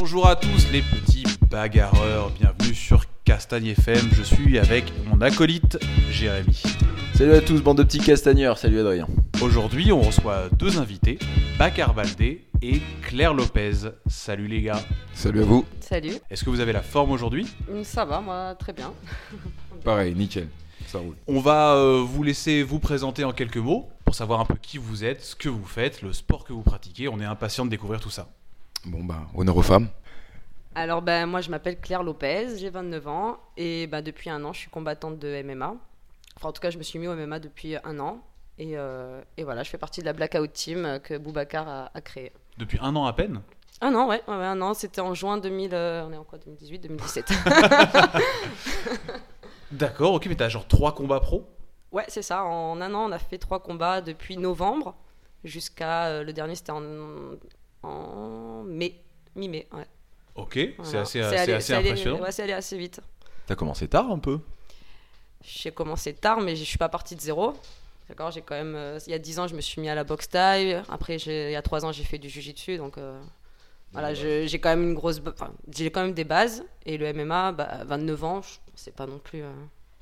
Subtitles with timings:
[0.00, 4.08] Bonjour à tous les petits bagarreurs, bienvenue sur Castagne FM.
[4.14, 5.78] Je suis avec mon acolyte
[6.10, 6.62] Jérémy.
[7.14, 9.06] Salut à tous, bande de petits castagneurs, salut Adrien.
[9.42, 11.18] Aujourd'hui, on reçoit deux invités,
[11.58, 13.90] Bacar Valdé et Claire Lopez.
[14.06, 14.80] Salut les gars.
[15.12, 15.66] Salut à vous.
[15.80, 16.14] Salut.
[16.30, 17.46] Est-ce que vous avez la forme aujourd'hui?
[17.68, 18.94] Mm, Ça va, moi, très bien.
[19.84, 20.48] Pareil, nickel.
[20.86, 21.16] Ça roule.
[21.26, 24.78] On va euh, vous laisser vous présenter en quelques mots pour savoir un peu qui
[24.78, 27.06] vous êtes, ce que vous faites, le sport que vous pratiquez.
[27.08, 28.30] On est impatient de découvrir tout ça.
[28.86, 29.88] Bon bah, honneur aux femmes.
[30.74, 34.52] Alors, ben, moi, je m'appelle Claire Lopez, j'ai 29 ans et ben, depuis un an,
[34.52, 35.74] je suis combattante de MMA.
[36.36, 38.22] Enfin, en tout cas, je me suis mis au MMA depuis un an.
[38.58, 42.00] Et, euh, et voilà, je fais partie de la Blackout Team que Boubacar a, a
[42.00, 42.32] créée.
[42.58, 43.42] Depuis un an à peine?
[43.80, 46.24] Un an, ouais, ouais, ouais, un an, c'était en juin 2000, euh, on est en
[46.24, 47.32] quoi, 2018, 2017
[49.72, 51.48] D'accord, ok, mais t'as genre trois combats pro?
[51.90, 54.94] Ouais, c'est ça, en un an, on a fait trois combats depuis novembre
[55.44, 56.82] jusqu'à euh, le dernier, c'était en,
[57.82, 59.00] en mai,
[59.36, 59.86] mi-mai, ouais.
[60.36, 62.20] Ok, c'est assez, C'est c'est allé- assez allé- impressionnant.
[62.20, 63.00] ouais, c'est allé assez vite.
[63.46, 64.38] T'as commencé tard un peu?
[65.42, 67.54] J'ai commencé tard, mais je suis pas partie de zéro.
[68.08, 68.74] D'accord, j'ai quand même.
[68.74, 70.82] euh, il y a 10 ans, je me suis mis à la boxe taille.
[70.88, 72.76] Après, j'ai- il y a 3 ans, j'ai fait du jujitsu.
[72.76, 73.18] Donc, euh,
[73.92, 75.20] voilà, je- j'ai quand même une grosse.
[75.26, 76.64] enfin, j'ai quand même des bases.
[76.86, 79.52] Et le MMA, bah, 29 ans, je- c'est pas non plus euh,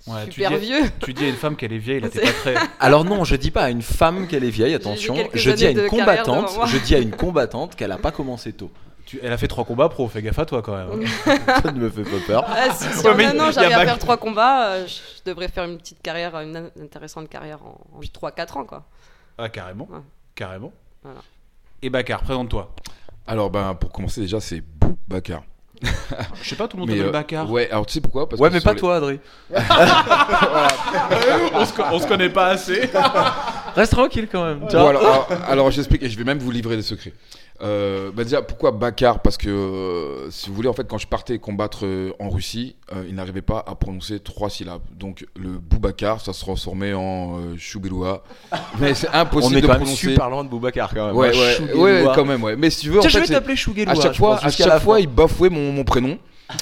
[0.06, 0.91] Ouais, tu super dis- vieux.
[1.02, 2.54] Tu dis à une femme qu'elle est vieille, là t'es pas très.
[2.80, 5.14] Alors non, je dis pas à une femme qu'elle est vieille, attention.
[5.34, 8.70] Je dis à une combattante, je dis à une combattante qu'elle a pas commencé tôt.
[9.05, 11.06] Tu- Elle a fait trois combats pro, fais gaffe à toi quand même.
[11.62, 12.44] Ça ne me fait pas peur.
[12.46, 14.66] Ah, si si Ouais, en mais un y an, a j'arrive à faire 3 combats,
[14.72, 18.84] euh, je devrais faire une petite carrière, une in- intéressante carrière en, 3-4 ans, quoi.
[19.38, 19.88] Ah, carrément.
[19.90, 20.00] Ouais.
[20.34, 20.72] Carrément.
[21.02, 21.20] Voilà.
[21.80, 22.74] Et Bakar, présente-toi.
[23.27, 25.42] Alors ben, pour commencer déjà, c'est Boubacar.
[26.42, 27.50] Je sais pas, tout le monde Mais, t'appelle euh, Bakar.
[27.50, 28.28] Ouais, alors tu sais pourquoi?
[28.28, 29.18] Parce Ouais, que mais pas les- toi, Adrien.
[31.54, 32.88] on, se, on se connaît pas assez.
[33.78, 34.60] Reste tranquille quand même.
[34.68, 34.82] tu vois.
[34.92, 37.12] Voilà, alors, alors, j'explique et je vais même vous livrer des secrets.
[37.60, 39.20] Euh, bah déjà, pourquoi Bakar?
[39.20, 42.76] Parce que, euh, si vous voulez, en fait, quand je partais combattre euh, en Russie,
[42.94, 44.82] euh, il n'arrivait pas à prononcer trois syllabes.
[44.96, 48.22] Donc, le Boubacar, ça se transformait en euh, Choubeloua.
[48.78, 50.08] Mais c'est On impossible est de quand même prononcer.
[50.11, 51.17] super loin de Boubacar quand même.
[51.17, 52.55] Ouais, Hein, ouais, ouais, quand même, ouais.
[52.55, 53.92] Mais si tu veux, en je fait, vais t'appeler Chougueloua.
[53.92, 56.17] à chaque fois, pense, à chaque fois, il bafouait mon, mon prénom.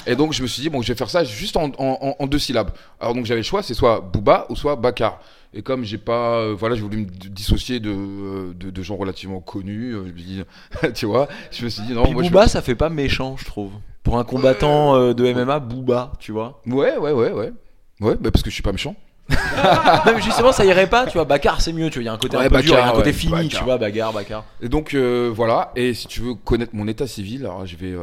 [0.07, 2.15] Et donc, je me suis dit, bon, je vais faire ça juste en, en- en-
[2.19, 2.71] en deux syllabes.
[2.99, 5.19] Alors, donc, j'avais le choix, c'est soit Bouba ou soit Bakar.
[5.53, 8.97] Et comme j'ai pas, euh, voilà, j'ai voulu me dissocier de, euh, de, de gens
[8.97, 10.43] relativement connus, euh, je me dis,
[10.93, 13.37] tu vois, je me suis dit, non, Puis moi, je Booba, ça fait pas méchant,
[13.37, 13.71] je trouve.
[14.03, 16.61] Pour un combattant euh, de MMA, Booba, tu vois.
[16.65, 17.53] Ouais, ouais, ouais, ouais.
[17.99, 18.95] Ouais, bah, parce que je suis pas méchant.
[19.29, 21.25] non, mais justement, ça irait pas, tu vois.
[21.25, 22.03] Bakar, c'est mieux, tu vois.
[22.03, 23.49] Il y a un côté Ouais, un peu dur, y a un côté ouais, fini,
[23.49, 23.77] tu vois.
[23.77, 24.45] Bagarre, Bakar.
[24.61, 25.71] Et donc, voilà.
[25.75, 27.95] Et si tu veux connaître mon état civil, alors je vais,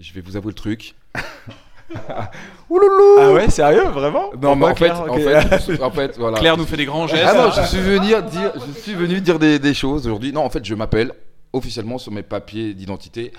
[0.00, 0.94] je vais vous avouer le truc.
[2.70, 6.38] Ouloulou Ah ouais, sérieux, vraiment Non, mais en fait, Claire, en fait, en fait, voilà.
[6.38, 7.24] Claire nous fait des grands gestes.
[7.26, 8.22] Ah non, je suis venu dire,
[8.66, 10.32] je suis venu dire des, des choses aujourd'hui.
[10.32, 11.12] Non, en fait, je m'appelle
[11.52, 13.32] officiellement sur mes papiers d'identité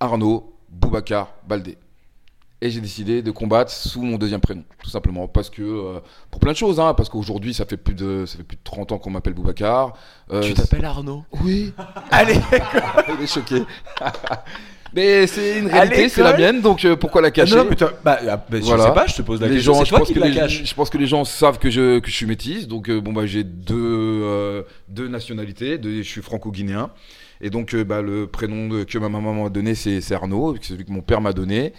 [0.00, 1.78] Arnaud Boubacar Baldé.
[2.62, 6.40] Et j'ai décidé de combattre sous mon deuxième prénom, tout simplement, parce que euh, pour
[6.40, 8.92] plein de choses, hein, parce qu'aujourd'hui ça fait plus de ça fait plus de 30
[8.92, 9.92] ans qu'on m'appelle Boubacar.
[10.32, 11.22] Euh, Tu t'appelles Arnaud?
[11.44, 11.74] Oui.
[12.10, 12.40] Allez
[13.18, 13.62] Il est choqué.
[14.94, 17.66] Mais c'est une réalité, c'est la mienne, donc euh, pourquoi la cacher Non,
[18.04, 18.82] bah, ah, bah, Voilà.
[18.84, 19.72] je sais pas, je te pose la les question.
[19.74, 20.64] gens, C'est je toi pense qui que la les, cache.
[20.64, 23.12] je pense que les gens savent que je, que je suis métisse, donc euh, bon
[23.12, 26.90] bah j'ai deux, euh, deux nationalités, deux- je suis franco-guinéen,
[27.40, 30.56] et donc euh, bah, le prénom de- que ma maman m'a donné c'est c'est Arnaud,
[30.56, 31.72] c'est celui que mon père m'a donné,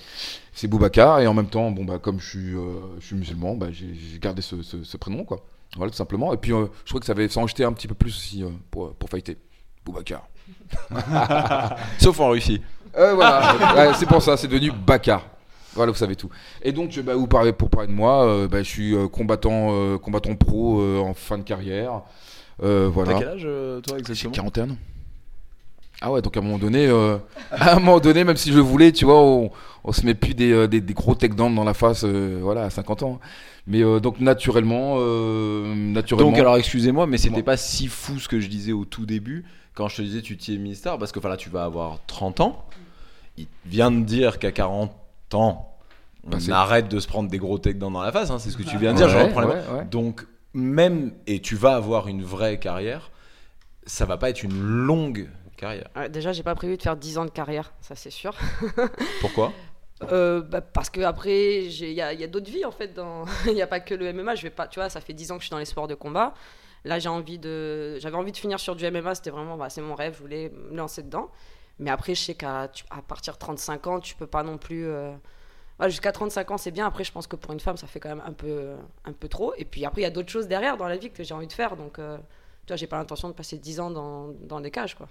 [0.54, 3.56] c'est Boubacar, et en même temps bon bah comme je suis, euh, je suis musulman,
[3.56, 5.46] bah, j'ai j'ai gardé ce, ce- ce prénom quoi,
[5.76, 7.88] voilà tout simplement, et puis euh, je trouvais que ça avait s'en jeter un petit
[7.88, 9.38] peu plus aussi euh, pour pour fighter,
[9.86, 10.28] Boubacar.
[12.00, 12.62] Sauf en Russie.
[12.98, 15.26] Euh, voilà, Ouais, c'est pour ça, c'est devenu Bakar.
[15.76, 16.30] Voilà, vous savez tout.
[16.64, 19.08] Et donc, je- bah, vous parlez, pour parler de moi, euh, bah, je suis euh,
[19.08, 22.02] combattant, euh, combattant pro euh, en fin de carrière.
[22.64, 23.14] Euh, T'as voilà.
[23.20, 23.42] quel âge,
[23.84, 24.32] toi, J'ai exactement?
[24.34, 24.78] 41 ans.
[26.02, 27.18] Ah ouais, donc à un moment donné, euh,
[27.52, 29.52] à un moment donné, même si je voulais, tu vois, on,
[29.84, 32.70] on se met plus des, des, des gros takedowns dans la face, euh, voilà, à
[32.70, 33.20] 50 ans.
[33.68, 36.32] Mais euh, donc naturellement, euh, naturellement.
[36.32, 39.44] Donc, alors, excusez-moi, mais c'était pas si fou ce que je disais au tout début,
[39.76, 41.64] quand je te disais tu t'y es mis star, parce que enfin, là, tu vas
[41.66, 42.66] avoir 30 ans.
[43.38, 44.92] Il vient de dire qu'à 40
[45.34, 45.78] ans,
[46.24, 48.58] on Bah, arrête de se prendre des gros takedowns dans la face, hein, c'est ce
[48.58, 49.86] que tu viens de dire, Ouais, ouais.
[49.86, 53.12] Donc, même, et tu vas avoir une vraie carrière,
[53.86, 55.88] ça va pas être une longue carrière.
[55.96, 58.36] Ouais, déjà, j'ai pas prévu de faire 10 ans de carrière, ça c'est sûr.
[59.22, 59.54] Pourquoi
[60.12, 62.94] Euh, bah, parce que après, j'ai- il y a, d'autres vies en fait.
[62.94, 64.36] dans- Il n'y a pas que le MMA.
[64.36, 65.88] Je vais pas, tu vois, ça fait 10 ans que je suis dans les sports
[65.88, 66.34] de combat.
[66.86, 69.16] Là, j'ai envie de, j'avais envie de finir sur du MMA.
[69.16, 70.14] C'était vraiment, bah, c'est mon rêve.
[70.16, 71.30] Je voulais me lancer dedans.
[71.80, 74.88] Mais après, je sais qu'à à partir de 35 ans, tu peux pas non plus.
[74.88, 75.12] euh,
[75.80, 76.86] ouais, Jusqu'à 35 ans, c'est bien.
[76.88, 78.76] Après, je pense que pour une femme, ça fait quand même un peu,
[79.06, 79.54] un peu trop.
[79.58, 81.48] Et puis après, il y a d'autres choses derrière dans la vie que j'ai envie
[81.48, 81.76] de faire.
[81.78, 82.18] Donc, euh,
[82.66, 85.08] tu vois, j'ai pas l'intention de passer 10 ans dans, dans des cages, quoi.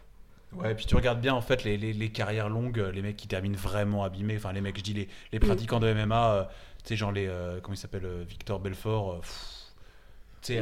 [0.52, 3.28] Ouais, puis tu regardes bien en fait les, les- les carrières longues, les mecs qui
[3.28, 6.44] terminent vraiment abîmés, enfin les mecs, je dis les, les pratiquants de MMA, euh,
[6.84, 7.26] tu sais, genre les.
[7.26, 9.20] euh, comment il s'appelle Victor Belfort.
[9.20, 9.55] pff,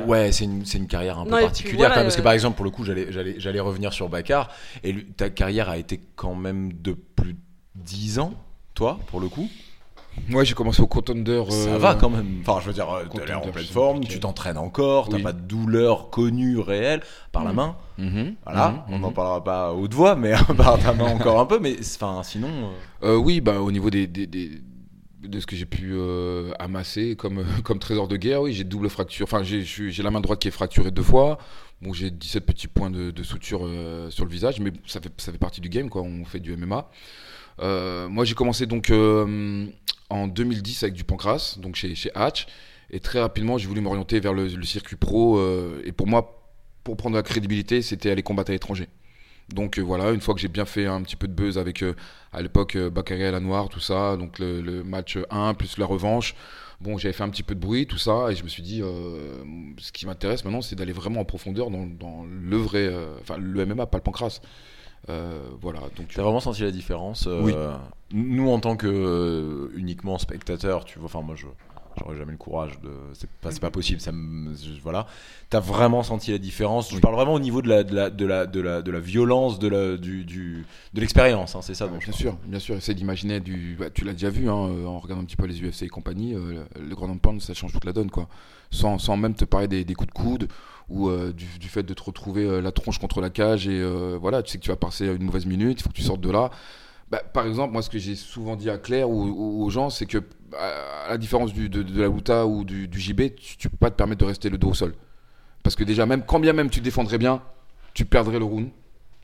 [0.07, 2.21] Ouais, c'est une, c'est une carrière un peu Non, particulière voilà, quand même, parce que
[2.21, 4.51] euh, par exemple, pour le coup, j'allais, j'allais, j'allais revenir sur Bakar,
[4.83, 7.39] et lui- ta carrière a été quand même de plus de
[7.77, 8.33] 10 ans,
[8.75, 9.49] toi, pour le coup?
[10.29, 11.43] Moi, j'ai commencé au contender.
[11.51, 12.39] Ça euh, va quand même.
[12.47, 14.15] Enfin, je veux dire, euh, t'as Contender, l'air en pleine forme, compliqué.
[14.15, 15.23] tu t'entraînes encore, t'as Oui.
[15.25, 17.01] pas de douleur connue, réelle,
[17.33, 17.57] par la Mm.
[17.57, 17.77] main.
[17.99, 19.15] mhm, Voilà, mhm, on n'en mhm.
[19.15, 22.47] parlera pas à haute voix, mais par ta main encore un peu, mais enfin, sinon.
[23.03, 24.61] euh, Euh, oui, bah, au niveau des, des- des-
[25.29, 28.89] de ce que j'ai pu euh, amasser comme, comme trésor de guerre, oui, j'ai double
[28.89, 29.25] fracture.
[29.25, 31.39] Enfin, j'ai la main droite qui est fracturée deux fois.
[31.83, 35.13] Bon, j'ai 17 petits points de, de suture euh, sur le visage, mais ça fait,
[35.19, 36.03] ça fait partie du game, quoi.
[36.03, 36.91] On fait du MMA.
[37.61, 39.67] Euh, moi, j'ai commencé donc euh,
[40.11, 42.47] en 2010 avec du pancras, donc chez, chez Hatch.
[42.91, 45.39] Et très rapidement, j'ai voulu m'orienter vers le, le circuit pro.
[45.39, 46.41] euh, et pour moi,
[46.85, 48.89] pour prendre la crédibilité, c'était aller combattre à l'étranger.
[49.53, 51.83] Donc euh, voilà, une fois que j'ai bien fait un petit peu de buzz avec,
[51.83, 51.95] euh,
[52.33, 55.79] à l'époque, euh, Bakary à la Noire, tout ça, donc le, le match 1 plus
[55.79, 56.35] la revanche.
[56.81, 58.83] Bon, j'avais fait un petit peu de bruit, tout ça, et je me suis dit,
[58.83, 59.43] euh,
[59.79, 63.65] ce qui m'intéresse maintenant, c'est d'aller vraiment en profondeur dans, dans le vrai, enfin le
[63.65, 64.41] MMA, pas le pancras.
[65.07, 67.55] Voilà, donc T'as vraiment senti la différence Oui.
[68.13, 71.47] Nous, en tant que uniquement spectateur, tu vois, enfin, moi, je.
[71.99, 72.91] J'aurais jamais le courage de.
[73.13, 74.01] C'est pas, pas possible.
[74.01, 74.53] Ça me,
[74.83, 75.07] voilà.
[75.51, 76.93] T'as vraiment senti la différence.
[76.93, 79.01] Je parle vraiment au niveau de la, de la, de la, de la, de la
[79.01, 81.55] violence, de la, du, du, de l'expérience.
[81.55, 81.87] hein, c'est ça.
[81.87, 82.77] Bien sûr, bien sûr.
[82.77, 83.77] Essaye d'imaginer du.
[83.79, 85.89] bah, tu l'as déjà vu, hein, euh, en regardant un petit peu les UFC et
[85.89, 88.29] compagnie, euh, le, Grand Pound, ça change toute la donne, quoi.
[88.71, 90.49] Sans, sans même te parler des, des coups de coude
[90.89, 94.19] ou euh, du, du fait de te retrouver la tronche contre la cage et euh,
[94.21, 96.21] voilà, tu sais que tu vas passer une mauvaise minute, il faut que tu sortes
[96.21, 96.51] de là.
[97.11, 99.91] Bah, par exemple, moi, ce que j'ai souvent dit à Claire ou, ou aux gens,
[99.91, 100.19] c'est que
[100.59, 103.77] à la différence du, de, de la Wuta ou du, du JB, tu, tu peux
[103.77, 104.95] pas te permettre de rester le dos au sol.
[105.63, 107.43] Parce que déjà, même quand bien même tu défendrais bien,
[107.95, 108.67] tu perdrais le round.
[108.67, 108.71] De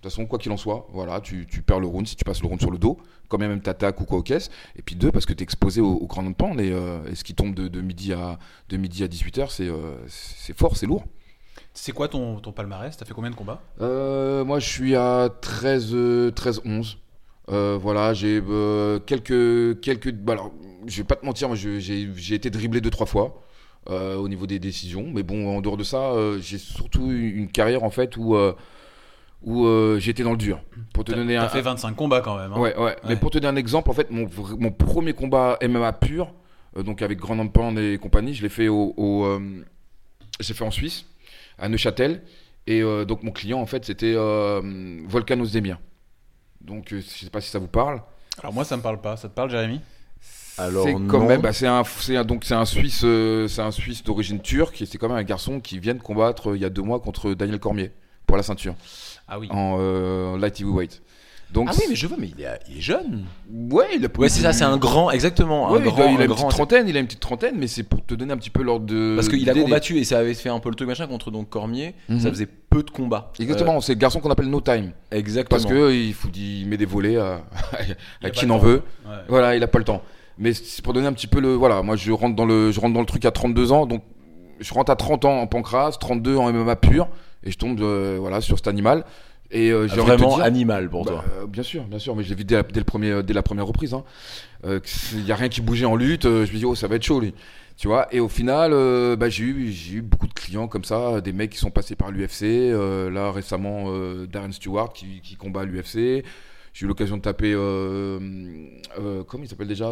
[0.04, 2.40] toute façon, quoi qu'il en soit, voilà, tu, tu perds le round si tu passes
[2.40, 2.96] le round sur le dos,
[3.28, 4.50] quand bien même t'attaques ou quoi aux caisses.
[4.74, 7.14] Et puis deux, parce que tu es exposé au, au grand pan et, euh, et
[7.14, 8.38] ce qui tombe de, de midi à,
[8.70, 11.04] de midi à 18h, c'est euh, c'est fort, c'est lourd.
[11.74, 12.96] C'est quoi ton, ton palmarès?
[12.96, 13.60] T'as fait combien de combats?
[13.80, 16.98] Euh, moi, je suis à 13, euh, 13 11.
[17.50, 20.12] Euh, voilà, j'ai euh, quelques, quelques.
[20.12, 20.52] bah alors,
[20.86, 23.42] je vais pas te mentir, j'ai été dribblé deux trois fois
[23.88, 27.48] euh, au niveau des décisions, mais bon, en dehors de ça, j'ai surtout eu une
[27.48, 28.36] carrière en fait où
[29.42, 29.66] où
[29.98, 30.60] j'étais dans le dur.
[30.92, 32.52] Pour te donner un, fait 25 combats quand même.
[32.52, 32.60] hein.
[32.60, 35.92] Ouais, ouais, Mais pour te donner un exemple, en fait, mon, mon premier combat MMA
[35.94, 36.32] pur,
[36.76, 38.94] donc avec Grand Pound et compagnie, je l'ai fait au,
[40.40, 41.06] fait en Suisse,
[41.58, 42.22] à Neuchâtel,
[42.68, 45.78] et donc mon client, en fait, c'était Volkan Ozdemir.
[46.60, 48.00] Donc, euh, je sais pas si ça vous parle.
[48.40, 49.16] Alors moi ça me parle pas.
[49.16, 49.80] Ça te parle, Jérémy?
[50.58, 51.06] Alors, c'est non.
[51.08, 54.02] quand même, bah, c'est un, c'est un- donc c'est un Suisse, euh, c'est un Suisse
[54.04, 56.64] d'origine turque, et c'est quand même un garçon qui vient de combattre euh, il y
[56.66, 57.92] a deux mois contre Daniel Cormier
[58.26, 58.74] pour la ceinture
[59.26, 59.48] Ah oui.
[59.50, 61.00] en euh, light heavyweight.
[61.52, 63.24] Donc, Ah oui, mais je vois, mais il est, il est jeune.
[63.52, 65.70] ouais, il a Ouais, c'est ça, c'est un grand, exactement.
[65.72, 67.20] Ouais, un il, grand, il a un une grand- petite trentaine, il a une petite
[67.20, 69.14] trentaine, mais c'est pour te donner un petit peu l'ordre de.
[69.16, 71.30] Parce qu'il a des- combattu et ça avait fait un peu le truc machin contre
[71.32, 71.94] donc Cormier.
[72.08, 72.20] Mhm.
[72.20, 73.32] Ça faisait peu de combats.
[73.40, 74.92] Exactement, c'est le garçon qu'on appelle no time.
[75.12, 75.60] Euh, exactement.
[75.60, 77.42] Parce que il, faut, il met des volets à,
[78.32, 78.82] qui n'en veut.
[79.06, 79.16] Ouais.
[79.28, 80.02] Voilà, il a pas le temps.
[80.38, 81.54] Mais c'est pour donner un petit peu le.
[81.54, 84.02] Voilà, moi je rentre dans le, je rentre dans le truc à 32 ans, donc
[84.60, 87.08] je rentre à 30 ans en pancras, 32 en MMA pur,
[87.42, 89.04] et je tombe euh, voilà, sur cet animal.
[89.52, 91.24] Et euh, Ah, j'ai te vraiment dire- animal pour Bah, toi.
[91.42, 93.32] euh, bien sûr, bien sûr, mais je l'ai vu dès la, dès le premier, dès
[93.34, 93.94] la première reprise.
[93.94, 94.04] hein.
[94.64, 94.78] Euh,
[95.14, 96.22] Il n'y a rien qui bougeait en lutte.
[96.24, 97.34] je me dis, oh, ça va être chaud, lui.
[97.76, 98.72] Tu vois, et au final,
[99.16, 101.96] bah, j'ai eu, j'ai eu beaucoup de clients comme ça, des mecs qui sont passés
[101.96, 102.70] par l'UFC.
[103.10, 103.86] là, récemment,
[104.26, 106.22] Darren Stewart qui, qui combat à l'UFC.
[106.72, 107.52] J'ai eu l'occasion de taper.
[109.26, 109.90] comment il s'appelle déjà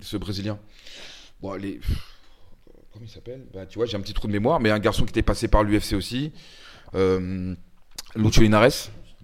[0.00, 0.58] Ce Brésilien?
[1.40, 1.80] Bon, les.
[2.92, 3.46] Comment il s'appelle?
[3.54, 5.48] Bah, Tu vois, j'ai un petit trou de mémoire, mais un garçon qui était passé
[5.48, 6.32] par l'UFC aussi.
[6.94, 7.54] Euh,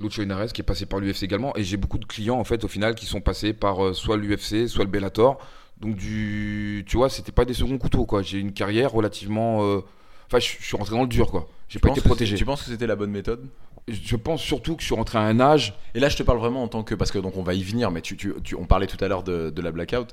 [0.01, 1.55] Lucho Linares qui est passé par l'UFC également.
[1.57, 4.17] Et j'ai beaucoup de clients, en fait, au final, qui sont passés par euh, soit
[4.17, 5.39] l'UFC, soit le Bellator.
[5.81, 8.23] Donc, du, tu vois, c'était pas des seconds couteaux, quoi.
[8.23, 9.63] J'ai une carrière relativement.
[9.65, 9.81] euh,
[10.27, 11.49] Enfin, je je suis rentré dans le dur, quoi.
[11.69, 12.37] J'ai pas été protégé.
[12.37, 13.47] Tu penses que c'était la bonne méthode?
[13.89, 15.75] Je pense surtout que je suis rentré à un âge.
[15.95, 17.63] Et là, je te parle vraiment en tant que parce que donc on va y
[17.63, 20.09] venir, mais tu, tu, tu- on parlait tout à l'heure de, de la blackout.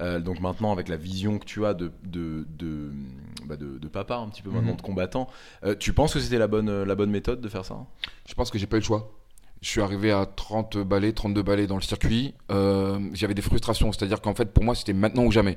[0.00, 2.90] Euh, donc maintenant, avec la vision que tu as de de de,
[3.46, 4.76] bah, de, de papa un petit peu maintenant Mhm.
[4.76, 5.28] de combattant,
[5.64, 7.76] euh, tu penses que c'était la bonne euh, la bonne méthode de faire ça?
[8.28, 9.10] Je pense que j'ai pas eu le choix.
[9.62, 12.34] Je suis arrivé à 30 balais, 32 balais dans le circuit.
[12.50, 15.56] Euh, J'avais des frustrations, c'est-à-dire qu'en fait, pour moi, c'était maintenant ou jamais.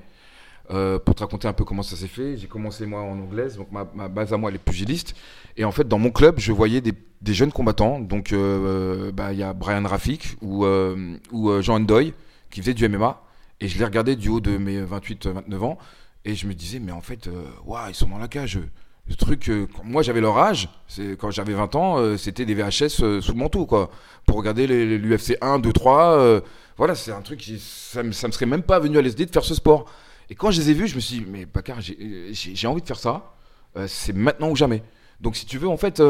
[0.72, 3.58] Euh, pour te raconter un peu comment ça s'est fait, j'ai commencé moi en anglaise,
[3.58, 5.15] donc ma, ma base à moi elle est pugiliste.
[5.58, 8.00] Et en fait, dans mon club, je voyais des, des jeunes combattants.
[8.00, 12.13] Donc, euh, bah, il y a Brian Rafik ou, euh, ou Jean Ndoye
[12.51, 13.22] qui faisaient du MMA.
[13.62, 15.78] Et je les regardais du haut de mes 28-29 ans.
[16.25, 18.60] Et je me disais, mais en fait, euh, waouh, ils sont dans la cage.
[19.08, 20.70] le truc, euh, moi j'avais leur âge,
[21.20, 23.89] quand j'avais 20 ans, euh, c'était des VHS euh, sous manteau, quoi.
[24.25, 26.42] Pour regarder l'UFC 1, 2, 3.
[26.78, 29.32] voilà, c'est un truc, ça, me- ça me serait même pas venu à l'idée de
[29.32, 29.86] faire ce sport.
[30.30, 32.88] Et quand je les ai vus, je me suis dit, mais Bakar, j'ai- envie de
[32.88, 33.34] faire ça.
[33.88, 34.84] C'est maintenant ou jamais.
[35.22, 36.01] Donc si tu veux, en fait,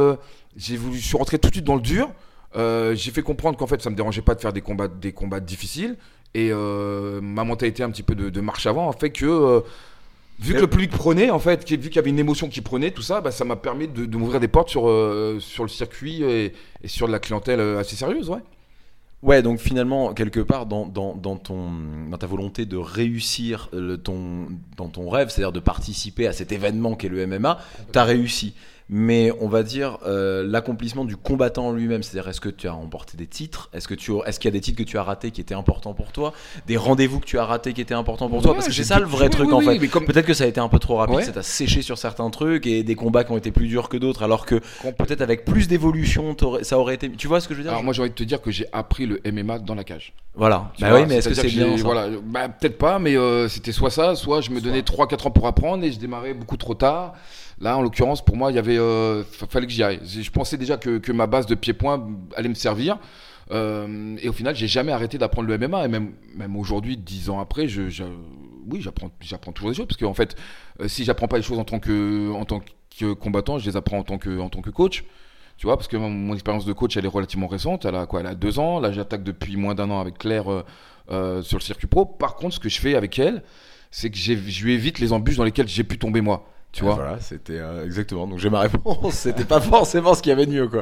[0.57, 2.11] j'ai voulu, je suis rentré tout de suite dans le dur.
[2.55, 5.39] J'ai fait comprendre qu'en fait, ça me dérangeait pas de faire des combats, des combats
[5.39, 5.95] difficiles.
[6.35, 9.61] Et euh, ma mentalité un petit peu de, marche avant a fait que, euh,
[10.39, 12.91] vu que le public prenait, en fait, vu qu'il y avait une émotion qui prenait,
[12.91, 16.23] tout ça, bah, ça m'a permis de, m'ouvrir des portes sur, euh, sur le circuit
[16.23, 16.53] et,
[16.85, 18.39] sur de la clientèle assez sérieuse, ouais.
[19.21, 21.71] Ouais, donc finalement, quelque part, dans, dans, ton,
[22.09, 23.69] dans ta volonté de réussir
[24.05, 27.59] ton, dans ton rêve, c'est-à-dire de participer à cet événement qu'est le MMA,
[27.91, 28.53] tu as réussi.
[28.91, 32.71] Mais on va dire euh, l'accomplissement du combattant en lui-même, c'est-à-dire est-ce que tu as
[32.71, 33.69] remporté des titres?
[33.71, 35.53] Est-ce que tu est-ce qu'il y a des titres que tu as ratés qui étaient
[35.53, 36.33] importants pour toi?
[36.65, 38.51] Des rendez-vous que tu as ratés qui étaient importants pour toi?
[38.51, 39.87] Ouais, Parce que c'est ça le vrai oui, truc oui, en oui, fait.
[39.89, 41.23] comme- Peut-être que ça a été un peu trop rapide, Ouais.
[41.23, 43.97] ça t'a séché sur certains trucs et des combats qui ont été plus durs que
[43.97, 44.55] d'autres, alors que
[44.97, 47.11] peut-être avec plus d'évolution, ça aurait été.
[47.11, 47.71] Tu vois ce que je veux dire?
[47.73, 50.13] Alors moi, j'ai envie de te dire que j'ai appris le MMA dans la cage.
[50.33, 50.71] Voilà.
[50.75, 51.83] Tu Bah vois, oui, mais est-ce que c'est bien ça?
[51.83, 55.31] Voilà, bah, peut-être pas, mais euh, c'était soit ça, soit je me donnais 3-4 ans
[55.31, 57.13] pour apprendre et je démarrais beaucoup trop tard.
[57.61, 59.99] Là, en l'occurrence, pour moi, il y avait, euh, fa- fallait que j'y aille.
[60.05, 62.97] Je pensais déjà que, ma base de pied-point allait me servir.
[63.51, 65.85] Euh, et au final, j'ai jamais arrêté d'apprendre le MMA.
[65.85, 66.13] Et même,
[66.55, 67.67] aujourd'hui, 10 ans après,
[68.67, 69.87] oui, j'apprends, toujours des choses.
[69.87, 70.35] Parce qu'en fait,
[70.79, 74.17] euh, si j'apprends pas les choses en tant que, combattant, je les apprends en tant
[74.17, 75.03] que, coach.
[75.57, 77.83] Tu vois, parce que mon, expérience de coach, elle est relativement récente.
[77.83, 78.23] Elle a quoi?
[78.35, 78.79] Deux ans.
[78.79, 80.63] Là, j'attaque depuis moins d'un an avec Claire
[81.11, 82.05] euh, sur le circuit pro.
[82.05, 83.43] Par contre, ce que je fais avec elle,
[83.91, 86.47] c'est que je lui évite les embûches dans lesquelles j'ai pu tomber moi.
[86.71, 88.27] Tu vois Voilà, c'était euh, exactement.
[88.27, 89.13] Donc j'ai ma réponse.
[89.15, 90.81] C'était pas forcément ce qu'il y avait de mieux, quoi.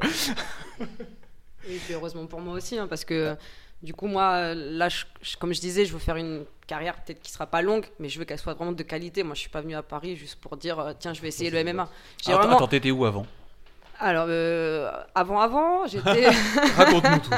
[1.70, 3.36] Et puis heureusement pour moi aussi, hein, parce que
[3.84, 7.22] du coup, moi, là, je- je- comme je disais, je veux faire une carrière peut-être
[7.22, 9.24] qui sera pas longue, mais je veux qu'elle soit vraiment de qualité.
[9.24, 11.50] Moi, je suis pas venu à Paris juste pour dire, euh, tiens, je vais essayer
[11.52, 11.88] le MMA.
[12.26, 12.56] J'ai Attends, vraiment.
[12.58, 13.26] attends, t'étais où avant?
[14.00, 16.30] Alors, euh, avant, avant, j'étais.
[16.76, 17.32] Raconte-nous tout.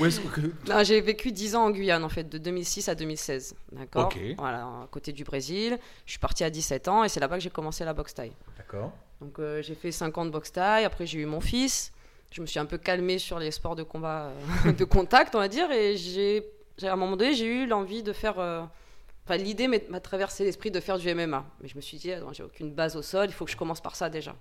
[0.00, 0.84] Où est-ce que...
[0.84, 3.54] J'ai vécu 10 ans en Guyane, en fait, de 2006 à 2016.
[3.72, 4.12] D'accord.
[4.38, 5.78] Voilà, à côté du Brésil.
[6.06, 8.32] Je suis partie à 17 ans et c'est là-bas que j'ai commencé la boxe taille.
[8.56, 8.92] D'accord.
[9.20, 11.92] Donc euh, j'ai fait 5 ans de boxe taille, après j'ai eu mon fils.
[12.32, 14.32] Je me suis un peu calmée sur les sports de combat
[14.66, 16.44] euh, de contact, on va dire, et j'ai
[16.82, 20.80] à un moment donné, j'ai eu l'envie de faire enfin l'idée m'a traversé l'esprit de
[20.80, 21.44] faire du MMA.
[21.60, 23.82] Mais je me suis dit j'ai aucune base au sol, il faut que je commence
[23.82, 24.34] par ça déjà.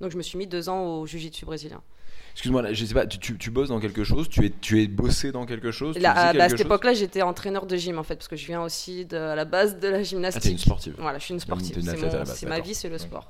[0.00, 1.80] Donc je me suis mis deux ans au jiu-jitsu brésilien.
[2.34, 4.28] Excuse-moi, je sais pas, tu, tu, tu bosses dans quelque chose?
[4.28, 5.96] Tu es, tu es bossé dans quelque chose?
[5.96, 8.28] Tu Là, faisais à, quelque à cette époque-là, j'étais entraîneur de gym en fait, parce
[8.28, 10.42] que je viens aussi de à la base de la Ah, gymnastique.
[10.42, 10.94] t'es une sportive.
[10.98, 11.76] Voilà, je suis une sportive.
[12.26, 13.28] C'est ma vie, c'est le sport.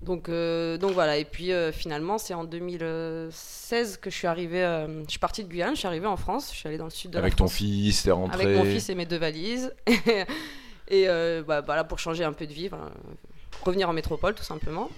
[0.00, 1.18] Donc, euh, donc voilà.
[1.18, 4.62] Et puis euh, finalement, c'est en 2016 que je suis arrivée.
[4.64, 6.50] euh, je suis partie de Guyane, je suis arrivée en France.
[6.52, 7.58] Je suis allée dans le sud de Avec la ton France.
[7.58, 8.44] fils, t'es rentré.
[8.44, 9.74] Avec mon fils et mes deux valises.
[10.88, 11.06] et
[11.46, 12.70] bah, voilà, pour changer un peu de vie,
[13.62, 14.88] revenir en métropole tout simplement.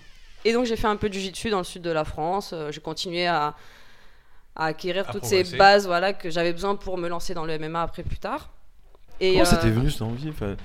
[0.45, 2.53] Et donc j'ai fait un peu de jiu-jitsu dans le sud de la France.
[2.53, 3.55] Euh, j'ai continué à,
[4.57, 5.45] à acquérir À toutes progresser.
[5.51, 8.51] ces bases voilà, que j'avais besoin pour me lancer dans le MMA après plus tard.
[9.21, 10.31] Et, Comment ça euh, t'est venu cette envie?
[10.31, 10.57] Enfin,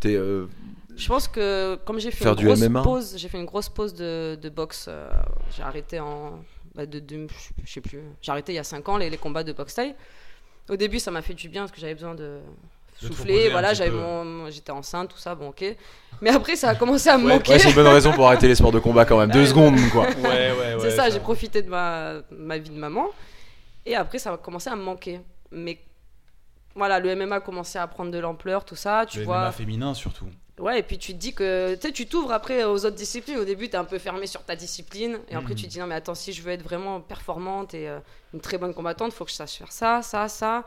[0.00, 0.14] T'es.
[0.14, 0.46] euh,
[0.96, 3.94] je pense que comme j'ai fait Faire une grosse pause, j'ai fait une grosse pause
[3.94, 4.86] de, de boxe.
[4.88, 5.08] euh,
[5.56, 6.40] j'ai arrêté en,
[6.74, 7.28] bah, de, de-
[7.64, 8.00] je sais plus.
[8.22, 9.94] J'ai arrêté il y a 5 ans les, les combats de boxe taille.
[10.70, 12.40] Au début, ça m'a fait du bien parce que j'avais besoin de
[13.06, 13.48] souffler.
[13.50, 15.64] Voilà, j'avais mon, j'étais enceinte, tout ça, bon ok.
[16.20, 17.52] Mais après, ça a commencé à me Ouais, manquer.
[17.52, 19.30] Ouais, c'est une bonne raison pour arrêter les sports de combat quand même.
[19.30, 20.06] Deux Ouais, secondes, quoi.
[20.22, 20.76] Ouais, ouais, ouais.
[20.80, 23.06] c'est ça, j'ai profité de ma, ma vie de maman.
[23.86, 25.20] Et après, ça a commencé à me manquer.
[25.52, 25.78] Mais
[26.74, 29.06] voilà, le MMA a commencé à prendre de l'ampleur, tout ça.
[29.08, 29.40] Tu Le vois.
[29.42, 30.26] MMA féminin surtout.
[30.58, 33.38] Ouais, et puis tu te dis que tu sais, tu t'ouvres après aux autres disciplines.
[33.38, 35.18] Au début, tu es un peu fermé sur ta discipline.
[35.28, 35.56] Et après, Mhm.
[35.56, 38.00] tu te dis non, mais attends, si je veux être vraiment performante et euh,
[38.34, 40.64] une très bonne combattante, il faut que je sache faire ça, ça, ça.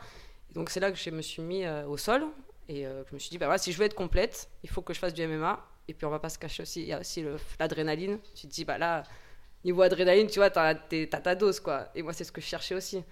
[0.52, 2.24] Et donc, c'est là que je me suis mis euh, au sol.
[2.68, 4.82] Et euh, je me suis dit, bah voilà, si je veux être complète, il faut
[4.82, 5.58] que je fasse du MMA.
[5.88, 7.24] Et puis, on va pas se cacher aussi, il y a aussi
[7.58, 8.18] l'adrénaline.
[8.34, 9.02] Tu te dis, bah là,
[9.64, 10.74] niveau adrénaline, tu vois, tu as,
[11.20, 11.88] ta dose, quoi.
[11.94, 13.02] Et moi, c'est ce que je cherchais aussi.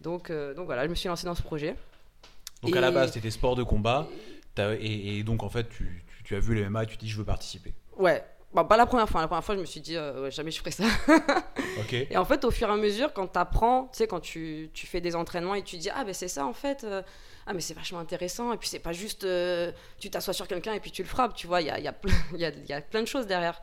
[0.00, 1.76] Donc, euh, donc voilà, je me suis lancée dans ce projet.
[2.62, 4.08] Donc à la base, t'étais sport de combat.
[4.54, 6.96] t'as- Et, et donc en fait, tu, tu, tu as vu le MMA et tu
[6.96, 7.72] te dis je veux participer.
[7.96, 8.24] Ouais.
[8.56, 9.20] Bon, pas la première fois.
[9.20, 10.84] La première fois, je me suis dit, euh, ouais, jamais je ferai ça.
[11.92, 14.70] Et en fait, au fur et à mesure, quand tu apprends, tu sais, quand tu,
[14.72, 17.02] tu fais des entraînements et tu dis, ah ben c'est ça en fait, euh,
[17.46, 20.72] ah mais c'est vachement intéressant, et puis c'est pas juste, euh, tu t'assois sur quelqu'un
[20.72, 21.94] et puis tu le frappes, tu vois, il y a, y, a,
[22.34, 23.60] y, a, y a plein de choses derrière.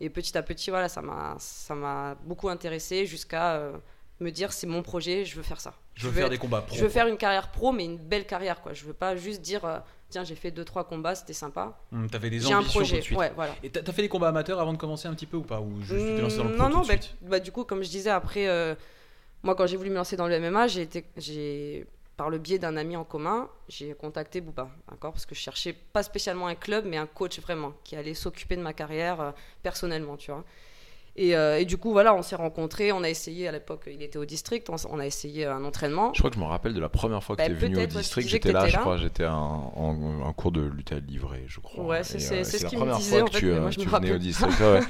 [0.00, 3.70] Et petit à petit, voilà, ça m'a ça m'a beaucoup intéressé jusqu'à
[4.18, 5.74] me dire, c'est mon projet, je veux faire ça.
[5.94, 6.76] Je veux faire être- des combats pro.
[6.76, 8.72] Je veux faire une carrière pro, mais une belle carrière, quoi.
[8.72, 11.78] Je veux pas juste dire, euh, tiens, j'ai fait deux trois combats, c'était sympa.
[11.92, 13.18] Hum, T'avais des J'ai un ambitions tout projet, de suite.
[13.18, 13.56] ouais, voilà.
[13.62, 15.60] Et t'as fait des combats amateurs avant de commencer un petit peu ou pas?
[15.60, 17.16] Ou juste t'es lancé dans le Mm, pro non, tout non, de bah, suite?
[17.22, 18.74] bah, du coup, comme je disais, après, euh,
[19.42, 22.58] moi, quand j'ai voulu me lancer dans le MMA, j'ai été, j'ai, par le biais
[22.58, 25.12] d'un ami en commun, j'ai contacté Booba, d'accord?
[25.12, 28.56] Parce que je cherchais pas spécialement un club, mais un coach vraiment, qui allait s'occuper
[28.56, 29.30] de ma carrière euh,
[29.62, 30.44] personnellement, tu vois?
[31.14, 34.00] Et, euh, et du coup, voilà, on s'est rencontrés, on a essayé, à l'époque, il
[34.02, 36.10] était au district, on, a essayé un entraînement.
[36.14, 37.76] Je crois que je me rappelle de la première fois que Bah, tu es venu
[37.82, 38.26] au district.
[38.28, 38.96] J'étais là, je crois.
[38.96, 41.84] J'étais en, en- en cours de lutte à livrer, je crois.
[41.84, 43.50] Ouais, c'est- euh, c'est ce la qu'il me première disait, fois en que fait, tu,
[43.50, 44.60] euh, moi, je tu me venais au rappelle district.
[44.60, 44.80] ouais.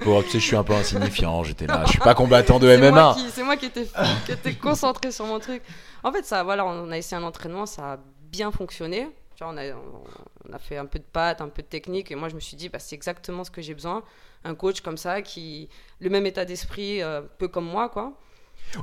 [0.00, 1.42] Pour- tu sais, je suis un peu insignifiant.
[1.44, 1.82] J'étais là.
[1.84, 3.14] Je suis pas combattant de MMA.
[3.18, 3.84] qui, c'est moi qui étais,
[4.24, 5.62] qui étais concentré sur mon truc.
[6.02, 7.98] En fait, ça, voilà, on a essayé un entraînement, ça a
[8.32, 9.06] bien fonctionné.
[9.40, 12.40] On, a, fait un peu de pattes, un peu de technique, et moi je me
[12.40, 14.02] suis dit, bah, c'est exactement ce que j'ai besoin.
[14.44, 15.68] Un coach comme ça, qui
[16.00, 18.18] le même état d'esprit, euh, peu comme moi, quoi.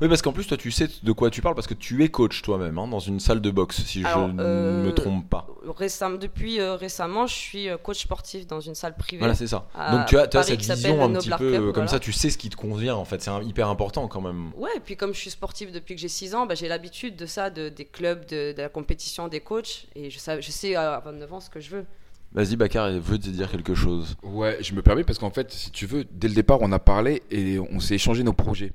[0.01, 2.09] Oui, parce qu'en plus, toi, tu sais de quoi tu parles parce que tu es
[2.09, 5.29] coach toi-même hein, dans une salle de boxe, si Alors, je ne euh, me trompe
[5.29, 5.47] pas.
[5.77, 9.19] Récem- depuis euh, récemment, je suis euh, coach sportif dans une salle privée.
[9.19, 9.67] Voilà, c'est ça.
[9.91, 11.87] Donc tu as, tu as Paris cette vision un petit peu Club, euh, comme voilà.
[11.87, 13.21] ça, tu sais ce qui te convient en fait.
[13.21, 14.51] C'est hyper important quand même.
[14.55, 17.15] Ouais, et puis comme je suis sportive depuis que j'ai 6 ans, bah, j'ai l'habitude
[17.15, 20.51] de ça, de, des clubs, de, de la compétition, des coachs, et je sais, je
[20.51, 21.85] sais à 29 ans ce que je veux.
[22.31, 24.17] Vas-y, Bakar, il veut te dire quelque chose?
[24.21, 26.79] Ouais, je me permets parce qu'en fait, si tu veux, dès le départ, on a
[26.79, 28.73] parlé et on s'est échangé nos projets.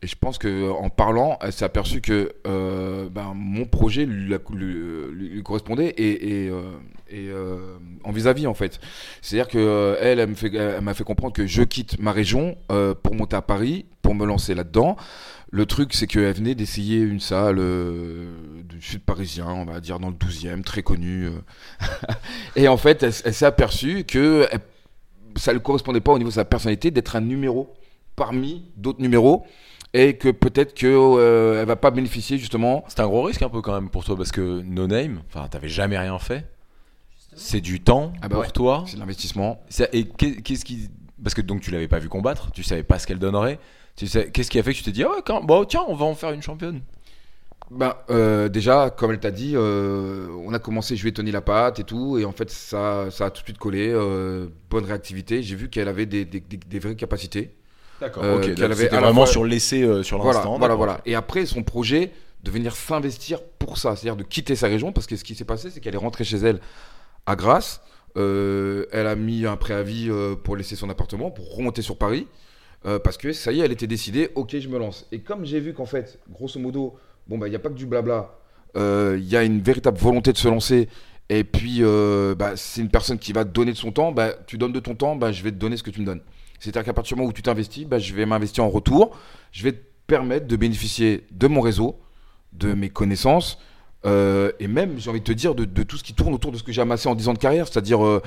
[0.00, 4.32] Et je pense que en parlant, elle s'est aperçue que euh, ben, mon projet lui,
[5.12, 6.62] lui correspondait et, euh,
[7.12, 8.78] euh, en vis-à-vis en fait.
[9.22, 13.34] C'est-à-dire que euh, elle, m'a fait comprendre que je quitte ma région euh, pour monter
[13.34, 14.96] à Paris, pour me lancer là-dedans.
[15.50, 19.98] Le truc, c'est qu'elle venait d'essayer une salle euh, du sud parisien, on va dire
[19.98, 21.26] dans le 12e, très connue.
[21.26, 21.40] euh.
[22.56, 24.46] et en fait, elle, s'est aperçue que
[25.36, 27.74] ça ne correspondait pas au niveau de sa personnalité d'être un numéro
[28.14, 29.46] parmi d'autres numéros
[29.94, 32.84] et que peut-être que euh, va pas bénéficier justement.
[32.88, 35.48] C'est un gros risque un peu quand même pour toi parce que No Name, enfin,
[35.48, 36.46] t'avais jamais rien fait.
[37.34, 38.50] C'est du temps Ah bah pour ouais.
[38.50, 38.84] toi.
[38.86, 39.60] C'est de l'investissement.
[39.92, 40.88] Et qu'est- qu'est-ce qui.
[41.22, 43.58] Parce que donc tu l'avais pas vu combattre, tu savais pas ce qu'elle donnerait.
[43.96, 45.42] Tu sais, qu'est-ce qui a fait que tu t'es dit, ah ouais, quand...
[45.42, 46.80] bon, tiens, on va en faire une championne
[47.72, 51.32] Ben, euh, déjà, comme elle t'a dit, euh, on a commencé, je lui ai tenu
[51.32, 53.88] la patte et tout, et en fait, ça, ça a tout de suite collé.
[53.92, 55.42] euh, bonne réactivité.
[55.42, 57.56] J'ai vu qu'elle avait des, des, des- des vraies capacités.
[58.00, 58.42] D'accord, Euh, ok.
[58.42, 60.50] qu'elle donc avait C'était à la vraiment fois- sur l'essai, euh, sur Voilà, l'instant.
[60.58, 60.76] voilà, d'accord.
[60.86, 61.00] voilà.
[61.06, 62.12] Et après, son projet
[62.44, 65.44] de venir s'investir pour ça, c'est-à-dire de quitter sa région, parce que ce qui s'est
[65.44, 66.60] passé, c'est qu'elle est rentrée chez elle
[67.26, 67.80] à Grasse.
[68.16, 72.26] Euh, elle a mis un préavis euh, pour laisser son appartement, pour remonter sur Paris,
[72.86, 75.06] euh, parce que ça y est, elle était décidée, ok, je me lance.
[75.12, 77.74] Et comme j'ai vu qu'en fait, grosso modo, bon, bah, il n'y a pas que
[77.74, 78.34] du blabla,
[78.76, 80.88] euh, il y a une véritable volonté de se lancer.
[81.28, 84.12] Et puis, euh, bah, c'est une personne qui va te donner de son temps.
[84.12, 86.06] Bah, tu donnes de ton temps, bah, je vais te donner ce que tu me
[86.06, 86.22] donnes.
[86.58, 89.16] C'est-à-dire qu'à partir du moment où tu t'investis, bah, je vais m'investir en retour.
[89.52, 92.00] Je vais te permettre de bénéficier de mon réseau,
[92.52, 93.58] de mes connaissances,
[94.06, 96.56] euh, et même, j'ai envie de te dire, de, tout ce qui tourne autour de
[96.56, 98.22] ce que j'ai amassé en 10 ans de carrière, c'est-à-dire euh,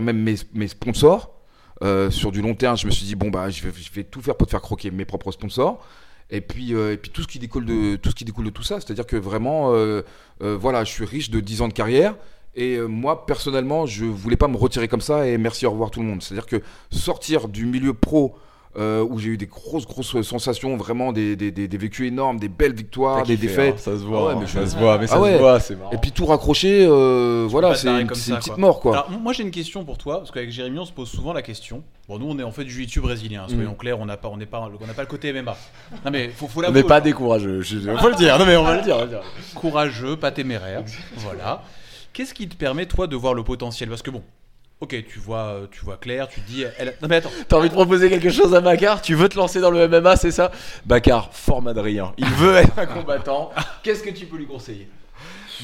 [0.00, 1.36] même mes, sponsors.
[1.82, 4.36] Euh, sur du long terme, je me suis dit, bon, bah, je vais, tout faire
[4.36, 5.84] pour te faire croquer mes propres sponsors.
[6.30, 8.80] Et puis, puis tout, ce qui découle de, tout ce qui découle de tout ça,
[8.80, 9.72] c'est-à-dire que vraiment,
[10.40, 12.14] voilà, je suis riche de 10 ans de carrière.
[12.56, 15.90] Et euh, moi, personnellement, je voulais pas me retirer comme ça et merci, au revoir
[15.90, 16.22] tout le monde.
[16.22, 18.34] C'est-à-dire que sortir du milieu pro,
[18.76, 22.38] euh, où j'ai eu des grosses, grosses sensations, vraiment des, des, des, des vécus énormes,
[22.38, 23.74] des belles victoires, des kiffé, défaites.
[23.74, 25.20] hein, ça se voit, Ah ouais, hein, mais ça je- se voit, mais ça Ah
[25.20, 25.32] ouais.
[25.34, 25.90] se voit, c'est marrant.
[25.90, 28.56] Et puis tout raccrocher, euh, voilà, c'est une, ça, petite quoi.
[28.58, 28.92] mort, quoi.
[28.92, 31.42] Alors, moi j'ai une question pour toi, parce qu'avec Jérémy on se pose souvent la
[31.42, 31.82] question.
[32.08, 33.76] Bon, nous on est en fait du jiu-jitsu brésilien, soyons Mm.
[33.76, 35.56] clairs, on n'a pas, on n'est pas, on n'a pas le côté MMA.
[36.04, 37.76] Non mais faut, faut On n'est pas décourageux, je...
[37.96, 38.38] faut le dire.
[38.38, 38.94] Non mais on va le dire.
[38.94, 39.22] on va le dire.
[39.56, 40.84] courageux, pas téméraire.
[41.16, 41.62] voilà.
[42.12, 43.88] Qu'est-ce qui te permet toi de voir le potentiel?
[43.88, 44.22] Parce que bon,
[44.80, 46.94] ok, tu vois, euh, tu vois clair, tu te dis, elle...
[47.00, 49.60] non mais attends, T'as envie de proposer quelque chose à Bakar Tu veux te lancer
[49.60, 50.50] dans le MMA, c'est ça?
[50.84, 52.12] Bakar, forme Adrien.
[52.18, 53.50] Il veut être un combattant.
[53.82, 54.88] Qu'est-ce que tu peux lui conseiller?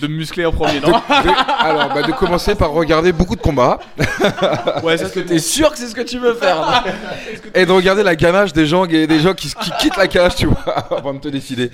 [0.01, 0.89] De me muscler en premier, non?
[0.91, 3.79] De- alors, bah, de commencer par regarder beaucoup de combats.
[4.83, 6.85] Ouais, Est-ce que t'es sûr que c'est ce que tu veux faire?
[7.55, 10.47] Et de regarder la ganache des gens, des gens qui, qui quittent la cage, tu
[10.47, 10.61] vois,
[10.99, 11.71] avant de te décider.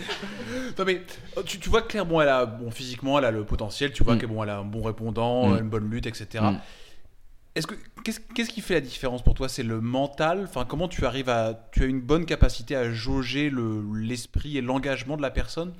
[0.79, 1.03] Non mais
[1.39, 3.93] euh, tu, tu vois que Claire, bon, elle a, bon, physiquement, elle a le potentiel.
[3.93, 4.19] Tu vois Mm.
[4.19, 5.59] que bon, elle a un bon répondant, Mm.
[5.59, 6.27] une bonne lutte, etc.
[6.43, 6.57] Mm.
[7.55, 9.47] Est-ce que qu'est-ce qu'est-ce qui fait la différence pour toi?
[9.49, 10.45] C'est le mental?
[10.49, 14.63] Enfin, comment tu arrives à, tu as une bonne capacité à jauger le l'esprit et
[14.63, 15.75] l'engagement de la personne?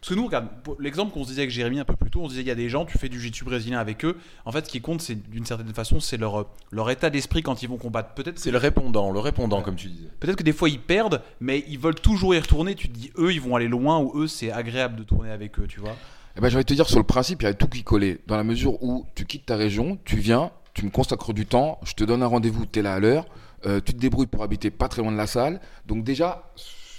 [0.00, 2.24] Parce que nous, regarde, l'exemple qu'on se disait avec Jérémy un peu plus tôt, on
[2.26, 4.16] se disait il y a des gens, tu fais du jiu-jitsu brésilien avec eux.
[4.44, 7.62] En fait, ce qui compte, c'est d'une certaine façon, c'est leur leur état d'esprit quand
[7.62, 8.14] ils vont combattre.
[8.14, 10.08] Peut-être C'est le répondant, le répondant, comme tu disais.
[10.20, 12.74] Peut-être que des fois ils perdent, mais ils veulent toujours y retourner.
[12.74, 15.58] Tu te dis, eux, ils vont aller loin, ou eux, c'est agréable de tourner avec
[15.58, 15.96] eux, tu vois.
[16.36, 17.82] Eh ben, j'ai envie de te dire, sur le principe, il y a tout qui
[17.82, 18.18] collait.
[18.26, 21.80] Dans la mesure où tu quittes ta région, tu viens, tu me consacres du temps,
[21.82, 23.24] je te donne un rendez-vous, tu es là à l'heure,
[23.64, 25.60] euh, tu te débrouilles pour habiter pas très loin de la salle.
[25.86, 26.52] Donc déjà,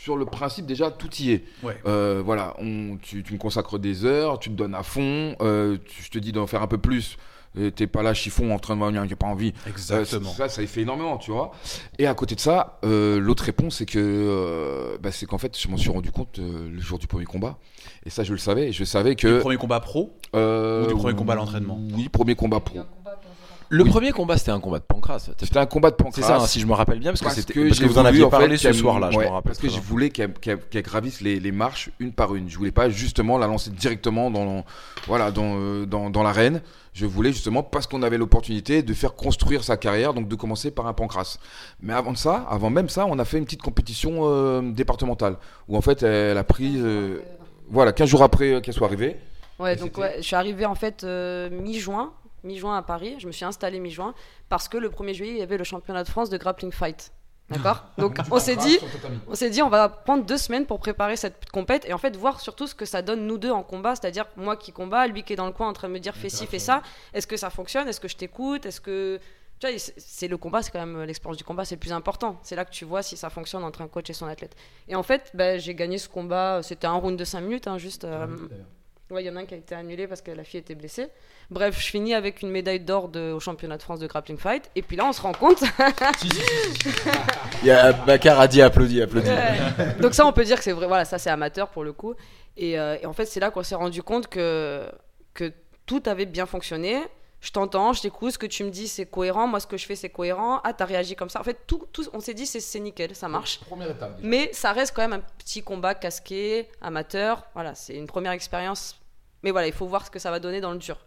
[0.08, 1.43] sur le principe, déjà, tout y est.
[1.63, 1.76] Ouais.
[1.86, 5.78] Euh, voilà, on, tu, tu me consacres des heures, tu te donnes à fond, euh,
[5.86, 7.17] tu- je te dis d'en faire un peu plus.
[7.76, 9.52] T'es pas là chiffon en train de venir, j'ai pas envie.
[9.89, 11.50] Euh, ça, ça y fait énormément, tu vois.
[11.98, 15.58] Et à côté de ça, euh, l'autre réponse, c'est que, euh, bah, c'est qu'en fait,
[15.60, 17.58] je m'en suis rendu compte euh, le jour du premier combat.
[18.06, 18.72] Et ça, je le savais.
[18.72, 19.39] Je savais Le que.
[19.39, 22.78] premier combat pro euh, Ou du premier combat à l'entraînement Oui, premier combat pro.
[23.70, 23.90] Le Oui.
[23.90, 25.20] premier combat, c'était un combat de pancras.
[25.40, 26.22] C'était un combat de pancras.
[26.22, 27.98] C'est ça, hein, si je me rappelle bien, parce que, parce que, parce que vous
[28.00, 29.52] en aviez en parlé fait, ce soir-là, je ouais, me rappelle.
[29.52, 32.50] Parce que je voulais qu'elle gravisse les, les marches une par une.
[32.50, 34.64] Je voulais pas justement la lancer directement dans,
[35.08, 36.62] voilà, dans, euh, dans, dans l'arène.
[36.94, 40.72] Je voulais justement, parce qu'on avait l'opportunité de faire construire sa carrière, donc de commencer
[40.72, 41.38] par un pancras.
[41.82, 45.36] Mais avant ça, avant même ça, on a fait une petite compétition euh, départementale
[45.68, 47.20] où en fait elle a pris, euh,
[47.70, 49.18] voilà, 15 jours après qu'elle soit arrivée.
[49.60, 52.14] Ouais, donc ouais, je suis arrivée en fait euh, mi-juin,
[52.48, 53.16] mi-juin à Paris.
[53.20, 54.14] Je me suis installée mi-juin
[54.50, 57.12] parce que le 1er juillet, il y avait le championnat de France de grappling fight.
[57.50, 58.78] D'accord Donc on s'est dit,
[59.28, 62.16] on s'est dit, on va prendre deux semaines pour préparer cette compète et en fait
[62.18, 65.24] voir surtout ce que ça donne nous deux en combat, c'est-à-dire moi qui combat, lui
[65.24, 66.82] qui est dans le coin en train de me dire fais ci, fais ça.
[67.14, 67.88] Est-ce que ça fonctionne?
[67.88, 68.66] Est-ce que je t'écoute?
[68.66, 69.20] Est-ce que
[69.60, 72.38] tu vois, c'est- le combat, c'est quand même l'expérience du combat, c'est le plus important.
[72.44, 74.56] C'est là que tu vois si ça fonctionne entre un coach et son athlète.
[74.90, 76.62] Et en fait, ben, j'ai gagné ce combat.
[76.62, 78.04] C'était un round de 5 minutes, hein, juste.
[78.04, 78.28] euh,
[79.10, 80.76] Ouais, il y en a un qui a été annulé parce que la fille était
[80.76, 81.08] blessée.
[81.50, 84.70] Bref, je finis avec une médaille d'or de- au championnat de France de grappling fight.
[84.76, 85.62] Et puis là, on se rend compte.
[87.63, 89.30] Il y a Bakar a dit applaudi, applaudi.
[90.00, 90.88] Donc ça, on peut dire que c'est vrai.
[90.88, 92.15] Voilà, ça c'est amateur pour le coup.
[92.58, 94.86] Et, euh, et en fait, c'est là qu'on s'est rendu compte que
[95.34, 95.52] que
[95.86, 96.98] tout avait bien fonctionné.
[97.39, 99.86] Je t'entends, je t'écoute, ce que tu me dis c'est cohérent, moi ce que je
[99.86, 100.60] fais c'est cohérent.
[100.63, 101.39] Ah, t'as réagi comme ça.
[101.39, 103.60] En fait, tout, tout on s'est dit c'est nickel, ça marche.
[103.62, 104.17] Première étape.
[104.23, 107.43] Mais ça reste quand même un petit combat casqué, amateur.
[107.54, 109.00] Voilà, c'est une première expérience.
[109.43, 110.97] Mais voilà, il faut voir ce que ça va donner dans le dur.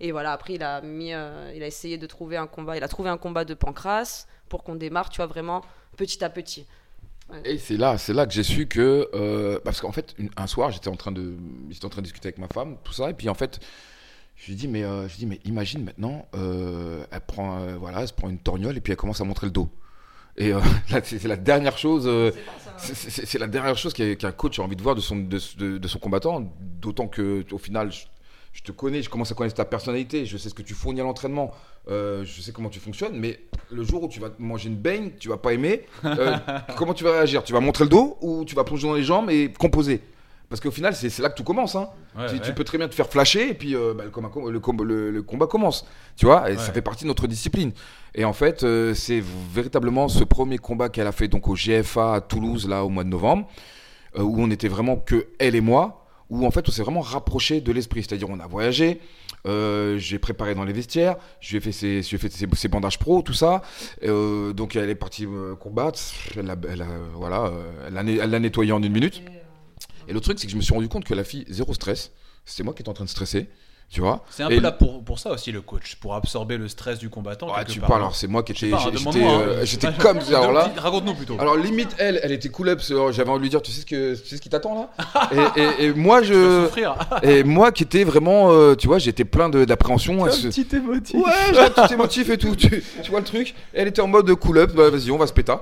[0.00, 2.76] Et voilà, après, il a, mis, euh, il a essayé de trouver un combat.
[2.76, 5.60] Il a trouvé un combat de pancras pour qu'on démarre, tu vois, vraiment
[5.96, 6.66] petit à petit.
[7.44, 10.46] Et c'est là, c'est là que j'ai su que euh, parce qu'en fait une- un
[10.46, 11.36] soir j'étais en train de
[11.70, 13.60] j'étais en train de discuter avec ma femme tout ça et puis en fait
[14.36, 18.00] je lui dis mais euh, je dis mais imagine maintenant euh, elle prend euh, voilà
[18.02, 19.68] elle se prend une torgnole et puis elle commence à montrer le dos.
[20.36, 20.50] Et
[20.90, 22.32] là c'est la dernière chose euh,
[22.76, 25.88] c'est- la dernière chose qu'un coach a envie de voir de son de, de- de
[25.88, 26.52] son combattant.
[26.60, 28.00] D'autant que au final je,
[28.52, 31.00] je te connais je commence à connaître ta personnalité je sais ce que tu fournis
[31.00, 31.52] à l'entraînement
[31.88, 33.38] je sais comment tu fonctionnes mais
[33.70, 35.82] le jour où tu vas manger une baigne tu vas pas aimer
[36.76, 37.44] comment tu vas réagir?
[37.44, 40.00] Tu vas montrer le dos ou tu vas plonger dans les jambes et composer?
[40.48, 41.74] Parce qu'au final, c'est là que tout commence.
[41.74, 41.88] Hein.
[42.16, 42.40] Ouais, tu, ouais.
[42.40, 44.84] tu peux très bien te faire flasher et puis euh, bah, le, combat, le, combat-
[44.84, 45.86] le- le combat commence.
[46.16, 47.72] Tu vois, et ça fait partie de notre discipline.
[48.14, 52.14] Et en fait, euh, c'est véritablement ce premier combat qu'elle a fait donc au GFA
[52.14, 53.48] à Toulouse là au mois de novembre,
[54.16, 57.00] euh, où on était vraiment que elle et moi, où en fait on s'est vraiment
[57.00, 58.02] rapproché de l'esprit.
[58.02, 59.00] C'est-à-dire on a voyagé,
[59.46, 62.30] euh, j'ai préparé dans les vestiaires, je lui ai fait ses, je lui ai fait
[62.32, 63.62] ses, ses bandages pro, tout ça.
[64.04, 66.00] Euh, donc elle est partie euh, combattre,
[66.38, 66.56] elle a-
[67.14, 67.50] voilà,
[67.90, 69.22] l'a né- elle l'a nettoyé en une minute.
[70.08, 72.12] Et le truc c'est que je me suis rendu compte que la fille zéro stress,
[72.44, 73.48] c'était moi qui étais en train de stresser,
[73.90, 74.24] tu vois.
[74.30, 76.98] C'est un Et peu là pour, pour ça aussi le coach, pour absorber le stress
[76.98, 77.48] du combattant.
[77.54, 77.88] Ah, tu part.
[77.90, 78.92] parles, alors c'est moi qui étais, demande-moi,
[79.64, 79.90] j'étais, hein.
[79.90, 80.38] euh, Ouais, comme ça.
[80.38, 81.36] Alors là, Raconte-nous plutôt.
[81.38, 82.80] alors limite elle, elle était cool up.
[82.80, 85.30] J'avais envie de lui dire, tu sais ce que, tu sais ce qui t'attend là?
[85.56, 86.96] et, et- et moi je, souffrir.
[87.22, 90.26] et moi qui étais vraiment, euh, tu vois, j'étais plein d'appréhension.
[90.26, 91.14] Elle se- petit émotif.
[91.16, 92.56] Ouais, j'ai un petit émotif et tout.
[92.56, 94.72] Tu, tu vois le truc Elle était en mode cool up.
[94.74, 95.54] Bah, vas-y, on va se péter.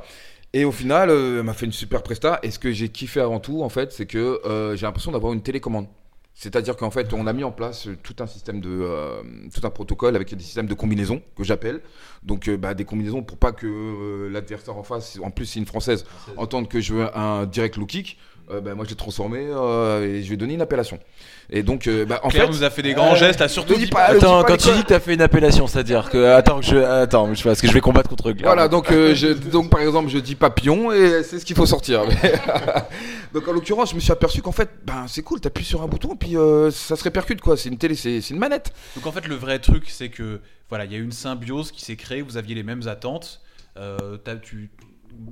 [0.54, 2.38] Et au final, euh, elle m'a fait une super presta.
[2.42, 5.32] Et ce que j'ai kiffé avant tout, en fait, c'est que euh, j'ai l'impression d'avoir
[5.32, 5.86] une télécommande.
[6.34, 9.22] C'est-à-dire qu'en fait, on a mis en place euh, tout un système de, euh,
[9.54, 11.82] tout un protocole avec des systèmes de combinaisons que j'appelle.
[12.22, 15.58] Donc, euh, bah, des combinaisons pour pas que euh, l'adversaire en face, en plus c'est
[15.58, 16.04] une française,
[16.36, 18.18] entende que je veux un direct low kick.
[18.50, 20.98] Euh, bah, moi, je l'ai transformé euh, et je lui ai donné une appellation.
[21.50, 23.74] Et donc, euh, bah, en Claire fait, nous a fait des grands gestes, là, surtout.
[23.74, 26.32] dis pas- Attends, quand tu dis que t'as fait une appellation, c'est-à-dire que.
[26.32, 26.76] Attends, que je.
[26.76, 28.46] Attends, je- parce que je vais combattre contre Claire.
[28.46, 31.66] Voilà, donc, euh, je, donc par exemple, je dis papillon et c'est ce qu'il faut
[31.66, 32.02] sortir.
[32.08, 32.32] Mais-
[33.34, 35.88] donc en l'occurrence, je me suis aperçu qu'en fait, ben c'est cool, t'appuies sur un
[35.88, 37.56] bouton puis euh, ça se répercute quoi.
[37.56, 38.72] C'est une télé, c'est une manette.
[38.96, 41.84] Donc en fait, le vrai truc, c'est que voilà, il y a une symbiose qui
[41.84, 42.22] s'est créée.
[42.22, 43.40] Vous aviez les mêmes attentes.
[43.78, 44.70] Euh, tu,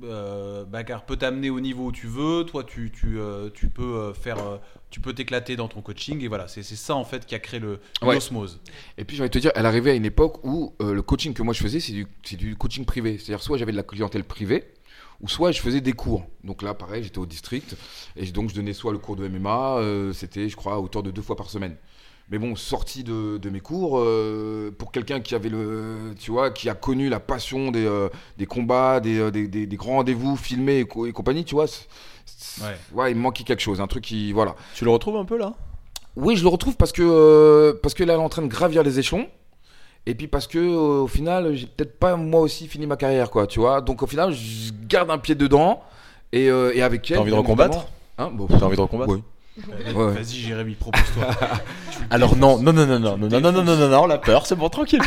[0.03, 2.43] euh, Bakar peut t'amener au niveau où tu veux.
[2.45, 4.57] Toi, tu, tu, euh, tu peux euh, faire, euh,
[4.89, 6.21] tu peux t'éclater dans ton coaching.
[6.21, 8.15] Et voilà, c'est ça en fait qui a créé le Ouais.
[8.15, 8.59] l'osmose.
[8.97, 11.33] Et puis j'ai envie de te dire, elle arrivait à une époque où le coaching
[11.33, 13.17] que moi je faisais, c'est du, du coaching privé.
[13.17, 14.65] C'est-à-dire soit j'avais de la clientèle privée,
[15.21, 16.25] ou soit je faisais des cours.
[16.43, 17.75] Donc là, pareil, j'étais au district
[18.15, 21.11] et donc je donnais soit le cours de MMA, c'était, je crois, à hauteur de
[21.11, 21.75] deux fois par semaine.
[22.31, 26.49] Mais bon, sorti de, de mes cours, euh, pour quelqu'un qui avait le, tu vois,
[26.49, 29.95] qui a connu la passion des, euh, des combats, des, euh, des, des- des grands
[29.97, 31.65] rendez-vous filmés et, co- et compagnie, tu vois,
[32.61, 32.77] Ouais.
[32.93, 34.55] ouais, il me manquait quelque chose, un truc qui, voilà.
[34.75, 35.53] Tu le retrouves un peu là?
[36.15, 38.47] Oui, je le retrouve parce que euh, parce que là, elle est en train de
[38.47, 39.27] gravir les échelons.
[40.05, 43.45] Et puis parce que au final, j'ai peut-être pas moi aussi fini ma carrière, quoi,
[43.45, 43.81] tu vois.
[43.81, 45.81] Donc au final, je garde un pied dedans
[46.33, 47.17] et, et avec elle.
[47.17, 47.87] T'as envie de recombattre?
[48.17, 49.11] Hein bon, T'as envie de recombattre?
[49.13, 49.21] Oui.
[49.57, 50.13] Ouais.
[50.13, 51.27] Vas-y, Jérémy, propose-toi.
[52.09, 54.55] Alors non, non, non, non, non, non, non, non, non, non, non, la peur, c'est
[54.55, 55.01] bon, tranquille.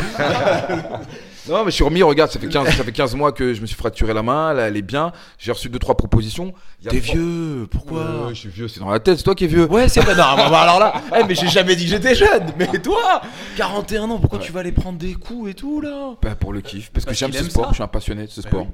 [1.47, 3.61] Non, mais je suis remis, regarde, ça fait 15, ça fait 15 mois que je
[3.61, 5.11] me suis fracturé la main, là, elle est bien.
[5.37, 6.53] J'ai reçu 2-3 propositions.
[6.81, 9.23] Il y a T'es vieux, pourquoi Ouais, je suis vieux, c'est dans la tête, c'est
[9.23, 9.65] toi qui es vieux.
[9.69, 10.15] Ouais, c'est pas.
[10.15, 12.45] Non, bah, bah, alors là, eh, mais j'ai jamais dit que j'étais jeune.
[12.57, 13.21] Mais toi,
[13.57, 14.45] 41 ans, pourquoi Ouais.
[14.45, 17.09] tu vas aller prendre des coups et tout là Bah, pour le kiff, parce que
[17.11, 17.69] Parce j'aime qu'il ce aime sport, ça.
[17.71, 18.61] je suis un passionné de ce Bah sport.
[18.61, 18.67] oui.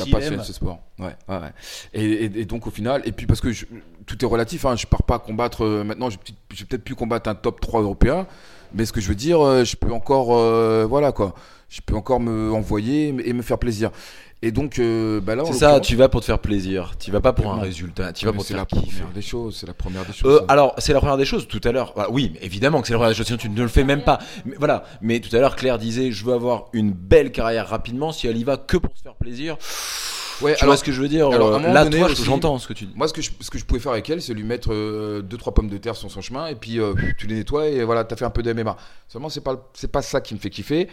[0.00, 0.78] Un S'il passionné ce sport.
[0.98, 1.52] Ouais, ouais, ouais.
[1.92, 3.66] Et, et- et donc au final, et puis parce que je-
[4.06, 6.22] tout est relatif, hein, je pars pas combattre euh, maintenant, je vais
[6.66, 8.26] peut-être- plus combattre un top 3 européen,
[8.74, 11.34] mais ce que je veux dire, euh, je peux encore, euh, voilà quoi,
[11.68, 13.90] je peux encore me envoyer et me faire plaisir.
[14.44, 16.92] Et donc, euh, bah là, C'est ça, tu vas pour te faire plaisir.
[16.98, 18.12] Tu vas pas pour un résultat.
[18.12, 18.98] Tu vas pour te c'est faire la kiffer.
[18.98, 20.30] première des choses, c'est la première des choses.
[20.30, 20.44] Euh, ça.
[20.48, 21.48] alors, c'est la première des choses.
[21.48, 23.24] Tout à l'heure, bah, oui, évidemment que c'est la première des choses.
[23.24, 24.18] Sinon, tu ne le fais même pas.
[24.44, 24.84] Mais, voilà.
[25.00, 28.12] Mais tout à l'heure, Claire disait, je veux avoir une belle carrière rapidement.
[28.12, 29.56] Si elle y va que pour se faire plaisir,
[30.42, 32.58] ouais, tu alors, vois ce que je veux dire alors, euh, Là, donné toi, j'entends
[32.58, 32.92] ce que tu dis.
[32.94, 34.68] Moi, ce que, je, ce que je pouvais faire avec elle, c'est lui mettre
[35.22, 38.04] 2-3 pommes de terre sur son chemin et puis euh, tu les nettoies et voilà,
[38.04, 38.76] t'as fait un peu de MMA.
[39.08, 40.88] Seulement, c'est pas, c'est pas ça qui me fait kiffer.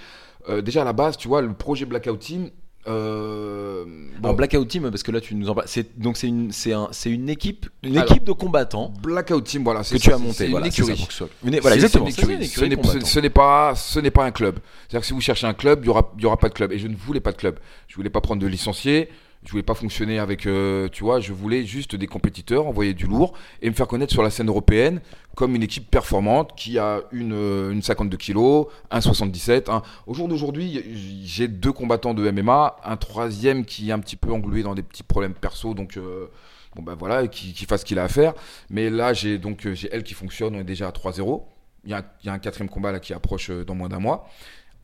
[0.49, 2.49] Euh, déjà, à la base, tu vois, le projet Blackout Team.
[2.87, 3.85] Euh,
[4.19, 5.67] bon, Alors, Blackout Team, parce que là, tu nous en parles.
[5.67, 9.43] C'est donc c'est une, c'est un, c'est une équipe, une Alors, équipe de combattants Blackout
[9.43, 10.33] Team, voilà, c'est que tu as monté.
[10.33, 11.07] C'est une Voilà, c'est ça, écurie.
[11.45, 12.05] Une- Voilà, C'est- exactement.
[12.07, 12.35] c'est c'est une ça, écurie.
[12.35, 14.59] une Ce écurie n'est- ce pas, ce n'est pas un club.
[14.87, 16.53] C'est-à-dire que si vous cherchez un club, il y aura, il y aura pas de
[16.53, 16.71] club.
[16.71, 17.59] Et je ne voulais pas de club.
[17.87, 19.09] Je voulais pas prendre de licenciés.
[19.43, 23.07] Je voulais pas fonctionner avec, euh, tu vois, je voulais juste des compétiteurs, envoyer du
[23.07, 25.01] lourd et me faire connaître sur la scène européenne
[25.35, 29.67] comme une équipe performante qui a une, euh, une 52 kilos, un 77.
[29.69, 30.83] un- Au jour d'aujourd'hui,
[31.23, 34.83] j'ai deux combattants de MMA, un troisième qui est un petit peu englué dans des
[34.83, 36.27] petits problèmes perso, donc euh,
[36.75, 38.33] bon ben voilà, qui, qui fasse ce qu'il a à faire.
[38.69, 41.47] Mais là, j'ai donc euh, j'ai elle qui fonctionne, on est déjà à 3-0.
[41.83, 43.89] Il y, a un- il y a un quatrième combat là qui approche dans moins
[43.89, 44.29] d'un mois,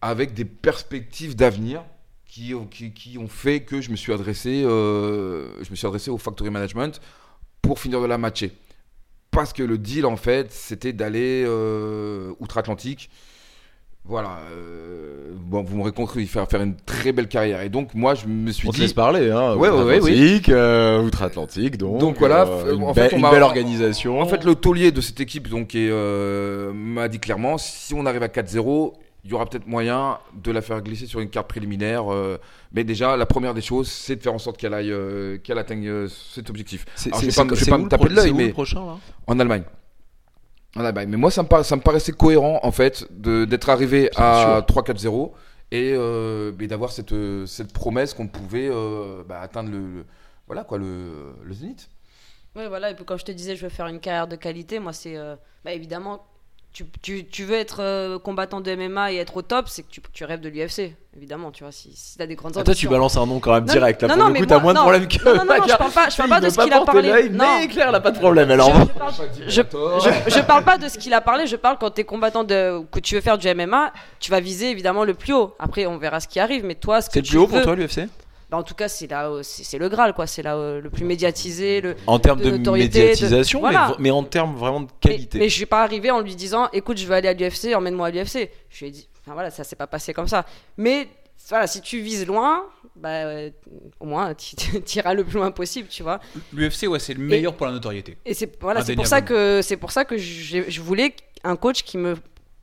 [0.01, 1.83] avec des perspectives d'avenir
[2.37, 6.11] qui, qui, qui ont fait que je me suis adressé, euh, je me suis adressé
[6.11, 7.01] au factory management
[7.61, 8.51] pour finir de la matcher.
[9.31, 13.09] Parce que le deal en fait, c'était d'aller euh, outre-Atlantique.
[14.05, 17.61] Voilà, euh, bon, vous m'aurez compris, faire, faire une très belle carrière.
[17.61, 19.55] Et donc, moi, je me suis On dit, laisse parler, hein.
[19.55, 20.37] Ouais, ouais, oui.
[20.37, 21.97] Outre-Atlantique, euh, Outre-Atlantique, donc.
[21.97, 24.21] Donc voilà, euh, une, en fait, on une belle organisation.
[24.21, 28.29] En fait, le taulier de cette équipe donc, m'a dit clairement si on arrive à
[28.29, 28.93] 4-0,
[29.27, 32.11] il y aura peut-être moyen de la faire glisser sur une carte préliminaire.
[32.13, 32.37] euh,
[32.71, 35.57] mais déjà, la première des choses, c'est de faire en sorte qu'elle aille, euh, qu'elle
[35.57, 36.85] atteigne euh, cet objectif.
[36.95, 37.43] c'est pas pas
[37.77, 38.97] me le taper de l'œil, mais- le prochain là?
[39.27, 39.63] En Allemagne.
[40.77, 41.09] En Allemagne.
[41.09, 44.63] Mais moi, ça me, par- ça me paraissait cohérent, en fait, de- d'être arrivé à
[44.65, 44.65] sûr.
[44.83, 45.33] 3-4-0
[45.71, 47.13] et, euh, et d'avoir cette,
[47.45, 50.05] cette promesse qu'on pouvait euh, bah, atteindre le, le-
[50.45, 51.89] voilà, quoi, le, le zénith.
[52.55, 54.79] Oui, voilà, et puis quand je te disais je veux faire une carrière de qualité,
[54.79, 55.15] moi c'est.
[55.17, 55.35] euh,
[55.65, 56.25] bah, évidemment,
[56.77, 59.87] tu, tu, tu veux être euh, combattant de MMA et être au top, c'est que
[59.89, 61.71] tu, tu rêves de l'UFC, évidemment, tu vois.
[61.71, 62.91] Si, si t'as des grandes Ah, Toi, tu ambitions.
[62.91, 64.03] balances un nom quand même Non, direct.
[64.03, 65.25] Là, non, pour non, le mais coup, t'as moins de problèmes que.
[65.25, 67.29] Non, non, non, je parle pas, je parle pas de ce qu'il a parlé.
[67.29, 67.45] Non.
[67.59, 68.51] Mais Claire, elle a pas de problème.
[68.51, 68.71] Alors,
[69.47, 72.01] Je, je parle, je, parle pas de ce qu'il a parlé, je parle quand tu
[72.01, 75.33] es combattant de, que tu veux faire du MMA, tu vas viser évidemment le plus
[75.33, 75.55] haut.
[75.57, 77.47] Après, on verra ce qui arrive, mais toi, ce que c'est le tu plus haut
[77.47, 78.01] veux, pour toi, l'UFC
[78.49, 80.25] bah, en tout cas, c'est là, euh, c'est le Graal, quoi.
[80.25, 81.81] C'est là euh, le plus médiatisé.
[81.81, 81.95] Le...
[82.07, 85.39] En termes de de, notoriété, de- médiatisation, mais mais, en termes vraiment de Mais, qualité.
[85.39, 88.07] mais je suis pas arrivé en lui disant, écoute, je veux aller à l'UFC, emmène-moi
[88.07, 88.49] à l'UFC.
[88.69, 90.45] Je lui ai dit, enfin voilà, ça s'est pas passé comme ça.
[90.77, 91.09] Mais
[91.49, 92.63] voilà, si tu vises loin,
[92.95, 93.49] bah, euh,
[93.99, 94.55] au moins, tu
[94.95, 96.21] iras le plus loin possible, tu vois.
[96.53, 98.17] L'UFC, ouais, c'est le meilleur pour la notoriété.
[98.25, 101.83] Et c'est voilà, c'est pour ça que c'est pour ça que je voulais un coach
[101.83, 102.15] qui me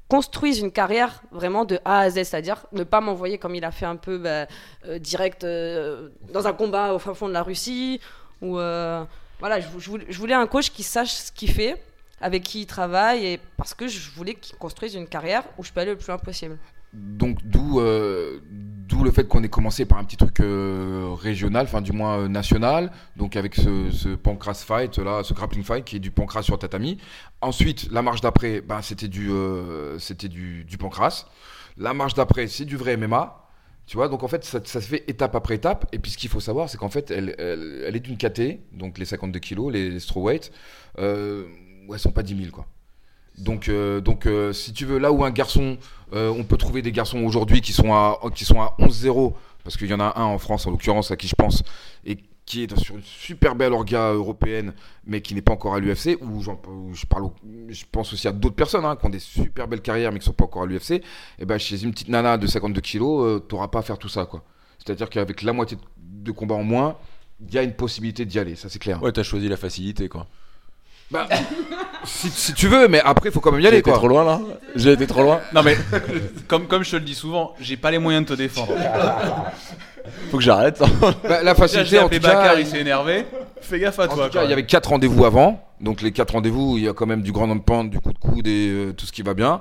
[0.08, 3.70] construise une carrière vraiment de A à Z, c'est-à-dire ne pas m'envoyer comme il a
[3.70, 4.46] fait un peu bah,
[4.86, 8.00] euh, direct euh, dans un combat au fin fond de la Russie
[8.42, 9.04] ou euh,
[9.40, 11.82] voilà, je, je voulais un coach qui sache ce qu'il fait,
[12.20, 15.72] avec qui il travaille et parce que je voulais qu'il construise une carrière où je
[15.72, 16.58] peux aller le plus loin possible.
[16.92, 17.80] Donc d'où
[19.04, 22.20] euh, le fait qu'on ait commencé par un petit truc euh, régional, enfin du moins
[22.20, 26.10] euh, national, donc avec ce, ce pancras fight là, ce grappling fight qui est du
[26.10, 26.98] pancras sur tatami.
[27.40, 31.26] Ensuite, la marche d'après, ben, c'était du euh, du, pancras.
[31.76, 33.40] La marche d'après, c'est du vrai MMA.
[33.86, 35.86] Tu vois, donc en fait, ça, se fait étape après étape.
[35.92, 38.96] Et puis ce qu'il faut savoir, c'est qu'en fait, elle, elle, est d'une KT, donc
[38.96, 40.50] les 52 kilos, les, les strawweight,
[40.98, 41.44] euh,
[41.86, 42.66] où elles sont pas 10 000 quoi.
[43.38, 45.76] Donc, euh, donc euh, si tu veux, là où un garçon,
[46.12, 49.76] euh, on peut trouver des garçons aujourd'hui qui sont à, qui sont à 11-0, parce
[49.76, 51.62] qu'il y en a un en France en l'occurrence à qui je pense,
[52.04, 54.74] et qui est sur une super belle orga européenne,
[55.06, 57.30] mais qui n'est pas encore à l'UFC, ou je parle,
[57.70, 60.26] je pense aussi à d'autres personnes hein, qui ont des super belles carrières mais qui
[60.26, 61.02] sont pas encore à l'UFC,
[61.38, 64.10] et ben chez une petite nana de 52 kilos, euh, t'auras pas à faire tout
[64.10, 64.44] ça quoi.
[64.78, 66.96] C'est-à-dire qu'avec la moitié de- combats en moins,
[67.40, 69.02] il y a une possibilité d'y aller, ça c'est clair.
[69.02, 70.26] Ouais, t'as choisi la facilité, quoi.
[71.10, 71.26] Bah,
[72.04, 73.98] si, si tu veux, mais après il faut quand même y J'ai aller été quoi.
[73.98, 74.40] trop loin, là
[74.74, 75.76] J'ai été trop loin Non mais,
[76.48, 78.72] comme, comme je te le dis souvent, j'ai pas les moyens de te défendre.
[80.30, 80.82] Faut que j'arrête.
[81.26, 83.24] Bah, la facilité j'ai en tout cas, Bakar, il s'est énervé.
[83.60, 84.26] Fais gaffe à En toi.
[84.26, 85.64] tout cas, il y avait quatre rendez-vous avant.
[85.80, 88.18] Donc les quatre rendez-vous, il y a quand même du grand pound, du coup de
[88.18, 89.60] coude et euh, tout ce qui va bien.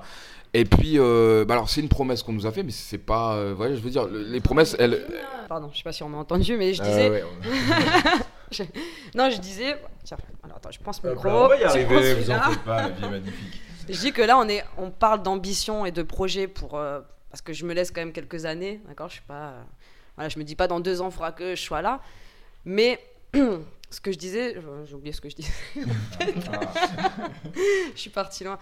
[0.54, 3.34] Et puis, euh, bah alors c'est une promesse qu'on nous a fait, mais c'est pas.
[3.34, 5.02] euh, voilà, je veux dire, le- les promesses, elles.
[5.50, 7.10] Pardon, je sais pas si on m'a entendu, mais je Ah disais.
[7.10, 7.24] ouais,
[9.16, 9.76] Non, je disais.
[10.04, 11.30] Tiens, alors attends, je pense mon Euh, micro.
[11.30, 13.62] bah, on va y je arriver, prends vous en faites pas, la vie est magnifique.
[13.90, 16.78] Je dis que là, on, est, on parle d'ambition et de projet pour.
[16.78, 19.48] euh, parce que je me laisse quand même quelques années, d'accord Je suis pas.
[19.50, 19.62] euh,
[20.16, 22.00] voilà, je me dis pas dans deux ans, il faudra que je sois là.
[22.64, 23.00] Mais
[23.34, 24.56] ce que je disais.
[24.56, 25.52] euh, J'ai oublié ce que je disais.
[27.96, 28.58] je suis partie loin.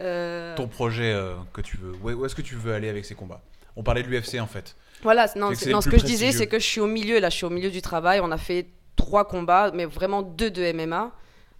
[0.00, 1.92] Euh, Ton projet euh, que tu veux.
[2.02, 3.40] Où, est-ce que tu veux aller avec ces combats?
[3.76, 4.76] On parlait de l'UFC en fait.
[5.02, 7.36] Voilà, non, non, ce que je disais, c'est que je suis au milieu, là, je
[7.36, 8.20] suis au milieu du travail.
[8.20, 8.66] On a fait
[8.98, 11.10] trois combats, mais vraiment deux de MMA.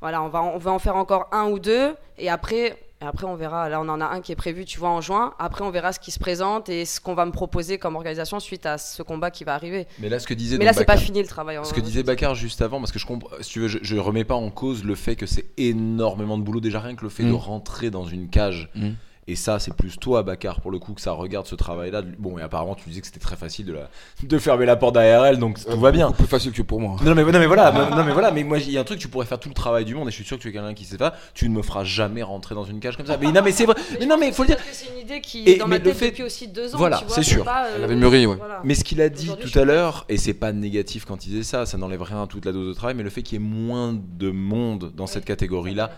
[0.02, 3.26] Voilà, on va, on va en faire encore un ou deux, et après, et après
[3.26, 3.68] on verra.
[3.68, 5.34] Là, on en a un qui est prévu, tu vois, en juin.
[5.40, 8.38] Après, on verra ce qui se présente et ce qu'on va me proposer comme organisation
[8.38, 9.86] suite à ce combat qui va arriver.
[9.98, 11.58] Mais là, ce que disait Mais là, c'est pas fini le travail.
[11.64, 13.96] Ce que disait Bakar juste avant, parce que je comprends, si tu veux, je, je
[13.96, 17.08] remets pas en cause le fait que c'est énormément de boulot déjà rien que le
[17.10, 17.34] fait de Mm.
[17.36, 18.70] rentrer dans une cage.
[18.76, 18.90] Mm.
[19.30, 22.00] Et ça, c'est plus toi, Bakar, pour le coup, que ça regarde ce travail-là.
[22.18, 23.90] Bon, et apparemment, tu disais que c'était très facile de, la...
[24.22, 26.10] de fermer la porte derrière elle, donc tout va bien.
[26.12, 26.96] Plus facile que pour moi.
[27.04, 28.84] Non mais, non mais voilà, non, non, mais voilà, mais moi il y a un
[28.84, 30.48] truc tu pourrais faire tout le travail du monde et je suis sûr que tu
[30.48, 33.04] es quelqu'un qui sait pas, tu ne me feras jamais rentrer dans une cage comme
[33.06, 33.18] ça.
[33.20, 34.56] Mais non mais c'est vrai, mais non mais faut le dire.
[34.72, 36.78] C'est une idée qui Et- est dans ma le tête fait- depuis aussi deux ans.
[36.78, 37.44] Voilà, c'est sûr.
[37.44, 38.36] pas, euh, Elle avait mûri, ouais.
[38.36, 38.60] voilà.
[38.64, 41.42] Mais ce qu'il a dit tout à l'heure, et c'est pas négatif quand il disait
[41.42, 43.44] ça, ça n'enlève rien à toute la dose de travail, mais le fait qu'il y
[43.44, 45.90] ait moins de monde dans cette catégorie-là,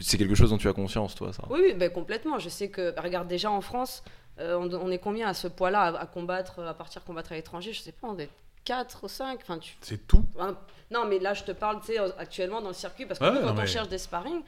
[0.00, 1.42] c'est quelque chose dont tu as conscience, toi, ça.
[1.50, 2.38] Oui, oui ben, complètement.
[2.38, 4.02] Je sais que, bah, regarde, déjà en France,
[4.38, 7.34] euh, on, on est combien à ce poids-là à, à combattre, à partir combattre à
[7.34, 7.72] l'étranger?
[7.72, 8.30] Je sais pas, on est
[8.64, 9.38] 4 ou 5.
[9.42, 9.76] Enfin, tu...
[9.80, 10.24] C'est tout?
[10.36, 10.56] enfin,
[10.90, 13.40] non, mais là, je te parle, tu sais, actuellement dans le circuit, parce que Ouais,
[13.42, 14.42] quand on mais- cherche des sparring,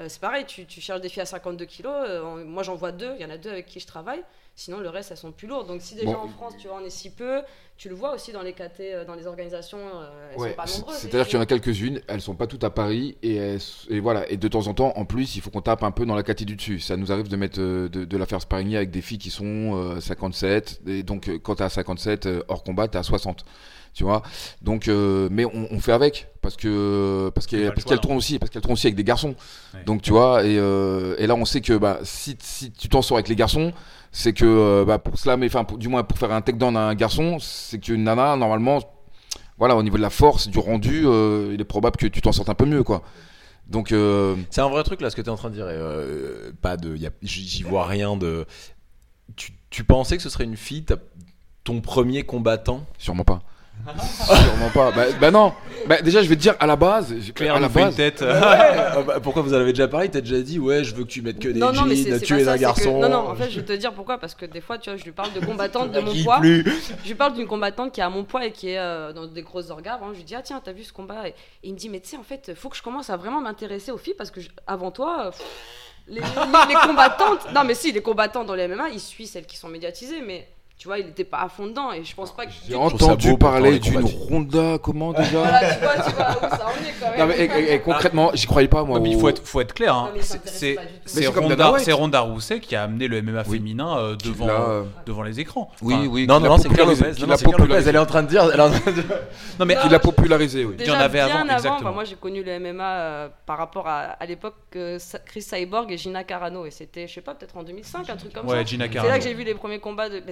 [0.00, 1.92] euh, c'est pareil, tu, tu cherches des filles à 52 kilos.
[1.94, 4.22] euh, moi, j'en vois deux, il y en a deux avec qui je travaille.
[4.56, 5.68] Sinon, le reste, elles sont plus lourdes.
[5.68, 6.18] Donc, si déjà Bon.
[6.18, 7.40] en France, tu vois, on est si peu,
[7.78, 9.78] tu le vois aussi dans les KT, euh, dans les organisations,
[10.32, 10.96] elles Ouais, sont pas nombreuses.
[10.96, 14.00] c'est-à-dire qu'il y en a quelques-unes, elles sont pas toutes à Paris et, elles- et
[14.00, 14.28] voilà.
[14.30, 16.22] Et de temps en temps, en plus, il faut qu'on tape un peu dans la
[16.22, 16.80] caté du dessus.
[16.80, 19.76] Ça nous arrive de mettre de, de la faire sparring avec des filles qui sont
[19.76, 23.44] euh, 57 et donc quand t'es à 57 euh, hors combat, t'es à 60.
[23.92, 24.22] Tu vois.
[24.62, 28.62] Donc, euh, mais on, on fait avec parce que parce qu'elle tourne aussi parce qu'elle
[28.62, 29.34] tourne aussi avec des garçons.
[29.74, 29.82] Ouais.
[29.84, 33.02] Donc tu vois et, euh, et là on sait que bah si, si tu t'en
[33.02, 33.72] sors avec les garçons,
[34.12, 36.80] c'est que euh, bah, pour slammer, enfin pour- du moins pour faire un takedown à
[36.88, 38.78] un garçon, c'est qu'une nana normalement
[39.58, 42.32] voilà, au niveau de la force, du rendu, euh, il est probable que tu t'en
[42.32, 43.02] sortes un peu mieux, quoi.
[43.66, 45.66] Donc, euh, C'est un vrai truc là, ce que tu es en train de dire.
[45.68, 48.46] euh, pas de, j'y vois rien de.
[49.36, 50.84] Tu, tu pensais que ce serait une fille,
[51.62, 52.86] ton premier combattant?
[52.96, 53.42] Sûrement pas.
[54.26, 54.90] Sûrement pas.
[54.92, 55.52] Bah, bah non.
[55.86, 57.96] Bah, déjà, je vais te dire, à la base, Claire à la fait une base,
[57.96, 58.22] tête.
[58.28, 60.08] Ah bah, Pourquoi vous en avez déjà parlé?
[60.10, 62.10] T'as déjà dit, ouais, je veux que tu mettes que des non, non, mais c'est
[62.10, 63.00] jeans, tu es un que- garçon.
[63.00, 64.18] Non, non, en fait, je vais te dire pourquoi.
[64.18, 66.38] Parce que des fois, tu vois, je lui parle de combattante de mon poids.
[66.40, 66.64] plus
[67.02, 69.26] Je lui parle d'une combattante qui est à mon poids et qui est euh, dans
[69.26, 69.98] des grosses organes.
[70.12, 71.28] Je lui dis, ah tiens, t'as vu ce combat?
[71.28, 73.16] Et, et il me dit, mais tu sais, en fait, faut que je commence à
[73.16, 75.40] vraiment m'intéresser aux filles parce que je- avant toi, euh, pff,
[76.08, 76.20] les, les-
[76.68, 79.68] les combattantes, non, mais si, les combattantes dans les MMA, ils suivent celles qui sont
[79.68, 80.46] médiatisées, mais
[80.80, 82.52] tu vois, il était pas à fond dedans et je pense pas que.
[82.66, 84.00] j'ai entendu parler d'une.
[84.02, 87.18] Ronda, comment déjà Voilà, tu vois, tu vois où ça en est quand même.
[87.18, 88.96] Non, mais et- concrètement, j'y croyais pas, moi.
[88.96, 89.94] Non, mais il au- faut être, faut être clair.
[89.94, 90.10] hein.
[90.16, 93.58] Il C'est- C'est c'est c'est Ronda, c'est Ronda Rousset qui a amené le MMA Oui.
[93.58, 95.70] féminin euh, devant, euh, devant les écrans.
[95.82, 96.26] Oui, Enfin, oui.
[96.26, 97.10] Non, qui non, non, c'est Claire Lopez.
[97.26, 97.86] Non, c'est.
[97.88, 98.48] Elle est en train de dire.
[98.50, 99.02] elle est en train de-
[99.58, 100.76] Non, mais Qui l'a popularisé, oui.
[100.76, 101.92] Déjà en avait bien avant, exactement.
[101.92, 106.64] Moi, j'ai connu le MMA euh, par rapport à, l'époque Chris Cyborg et Gina Carano.
[106.64, 108.64] Et c'était, je sais pas, peut-être en 2005, un truc comme ouais, ça.
[108.64, 109.12] Gina C'est Carano.
[109.12, 110.08] là que j'ai vu les premiers combats.
[110.08, 110.22] De...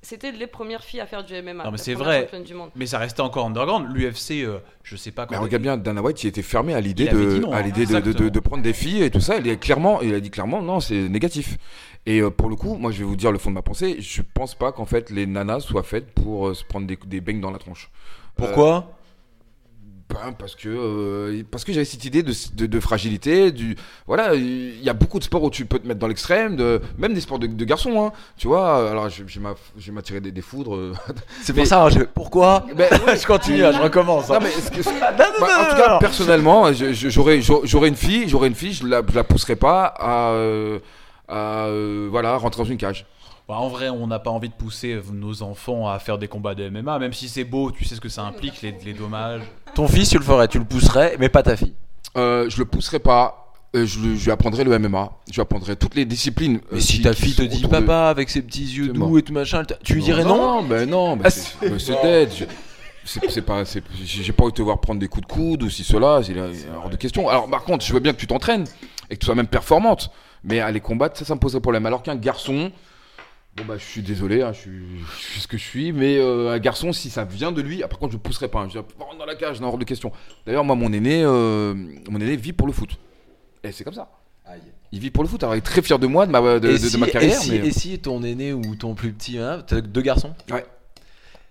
[0.00, 1.64] mais c'était- les premières filles à faire du MMA.
[1.64, 2.22] Non, mais c'est vrai.
[2.22, 2.70] championne du monde.
[2.76, 3.88] Mais ça restait encore underground.
[3.94, 5.42] L'UFC, euh, je sais pas Mais quand.
[5.42, 7.62] regarde bien, Dana White, il était fermé à l'idée de, non, à hein.
[7.62, 8.30] l'idée de, de, de- Exactement.
[8.30, 9.36] de prendre des filles et tout ça.
[9.38, 11.56] Il, est clairement, il a dit clairement, non, c'est négatif.
[12.06, 13.96] Et euh, pour le coup, moi, je vais vous dire le fond de ma pensée.
[14.00, 17.20] Je pense pas qu'en fait les nanas soient faites pour euh, se prendre des, des
[17.20, 17.90] beignes dans la tronche.
[18.36, 18.97] Pourquoi?
[20.10, 24.34] Ben, parce que euh, parce que j'avais cette idée de, de, de fragilité du voilà
[24.34, 27.12] il y a beaucoup de sports où tu peux te mettre dans l'extrême de même
[27.12, 30.76] des sports de, de garçons hein, tu vois alors je, je m'attirer des, des foudres
[30.76, 30.94] euh.
[31.42, 31.84] C'est Mais- pour ça.
[31.84, 34.30] hein, je- Pourquoi Je continue, hein, je recommence.
[34.30, 34.34] hein.
[34.34, 38.48] non mais ce que- ce- bah, en tout cas personnellement j'aurais j'aurais une fille j'aurais
[38.48, 40.78] une fille je la je la pousserais pas à euh,
[41.28, 43.04] à euh, voilà rentrer dans une cage
[43.48, 46.54] Bah, en vrai, on n'a pas envie de pousser nos enfants à faire des combats
[46.54, 49.40] de MMA, même si c'est beau, tu sais ce que ça implique, les, les dommages.
[49.74, 51.72] Ton fils, tu le ferais, tu le pousserais, mais pas ta fille.
[52.16, 53.44] euh, je le pousserais pas
[53.76, 56.78] euh, je, le- je lui apprendrai le MMA je lui apprendrai toutes les disciplines Mais
[56.78, 59.22] euh, si qui- ta fille te dit de- papa avec ses petits yeux doux et
[59.22, 60.36] tout machin, tu lui dirais non?
[60.36, 61.40] Non, ben non, ben Ah, c'est
[61.78, 62.30] c'est- ben dead.
[62.34, 62.44] Je-
[63.04, 63.62] C'est pas,
[64.04, 66.34] j'ai pas envie de te voir prendre des coups de coude ou si cela, c'est
[66.76, 67.28] hors de question.
[67.30, 68.64] Alors par contre, je veux bien que tu t'entraînes
[69.08, 70.10] et que tu sois même performante,
[70.44, 71.86] mais aller combattre, ça, ça me poserait problème.
[71.86, 72.70] Alors qu'un garçon,
[73.58, 76.16] bon bah je suis désolé, hein, je, suis, je suis ce que je suis, mais
[76.18, 78.66] euh, un garçon, si ça vient de lui, ah, par contre je pousserai pas, hein,
[78.66, 80.12] je dirais, rentre dans la cage, non hors de question.
[80.46, 81.74] D'ailleurs moi mon aîné, euh,
[82.08, 82.90] mon aîné vit pour le foot,
[83.64, 84.10] et c'est comme ça.
[84.90, 85.42] Il vit pour le foot.
[85.42, 87.38] Alors, il est très fier de moi, de ma, de, ma et carrière.
[87.38, 90.64] si- mais- et si ton aîné ou ton plus petit, hein, t'as deux garçons Ouais.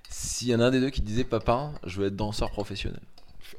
[0.10, 2.99] S'il y en a un des deux qui disait Papa, je veux être danseur professionnel.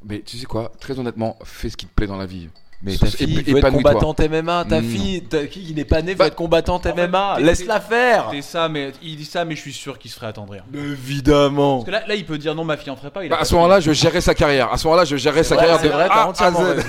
[0.05, 0.73] Mais tu sais quoi?
[0.81, 2.49] Très honnêtement, fais ce qui te plaît dans la vie.
[2.81, 4.89] Mais ta fille veut être combattante MMA, ta Non.
[4.89, 8.69] fille, ta fille qui n'est pas née veut Bah, être combattante MMA, laisse-la faire ça,
[8.69, 10.63] mais il dit ça, mais je suis sûr qu'il se ferait attendrir.
[10.73, 13.25] Évidemment Parce que là, là, il peut dire non, ma fille en ferait pas.
[13.25, 14.73] il a Bah, pas à ce moment-là, je gérais sa carrière.
[14.73, 16.85] À ce moment-là, je gérais sa carrière c'est de vrai, A à Z.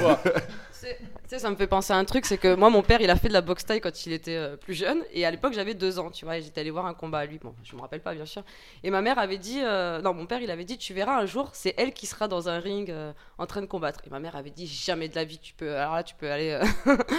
[1.30, 3.10] Tu sais, ça me fait penser à un truc, c'est que moi, mon père, il
[3.12, 5.04] a fait de la boxe taille quand il était euh, plus jeune.
[5.14, 6.40] Et à l'époque, j'avais deux ans, tu vois.
[6.40, 7.38] Et j'étais allé voir un combat à lui.
[7.38, 8.42] Bon, je me rappelle pas, bien sûr.
[8.84, 11.28] Et ma mère avait dit, euh, non, mon père, il avait dit, tu verras un
[11.28, 14.02] jour, c'est elle qui sera dans un ring euh, en train de combattre.
[14.08, 15.76] Et ma mère avait dit, jamais de la vie, tu peux.
[15.76, 16.60] Alors là, tu peux aller.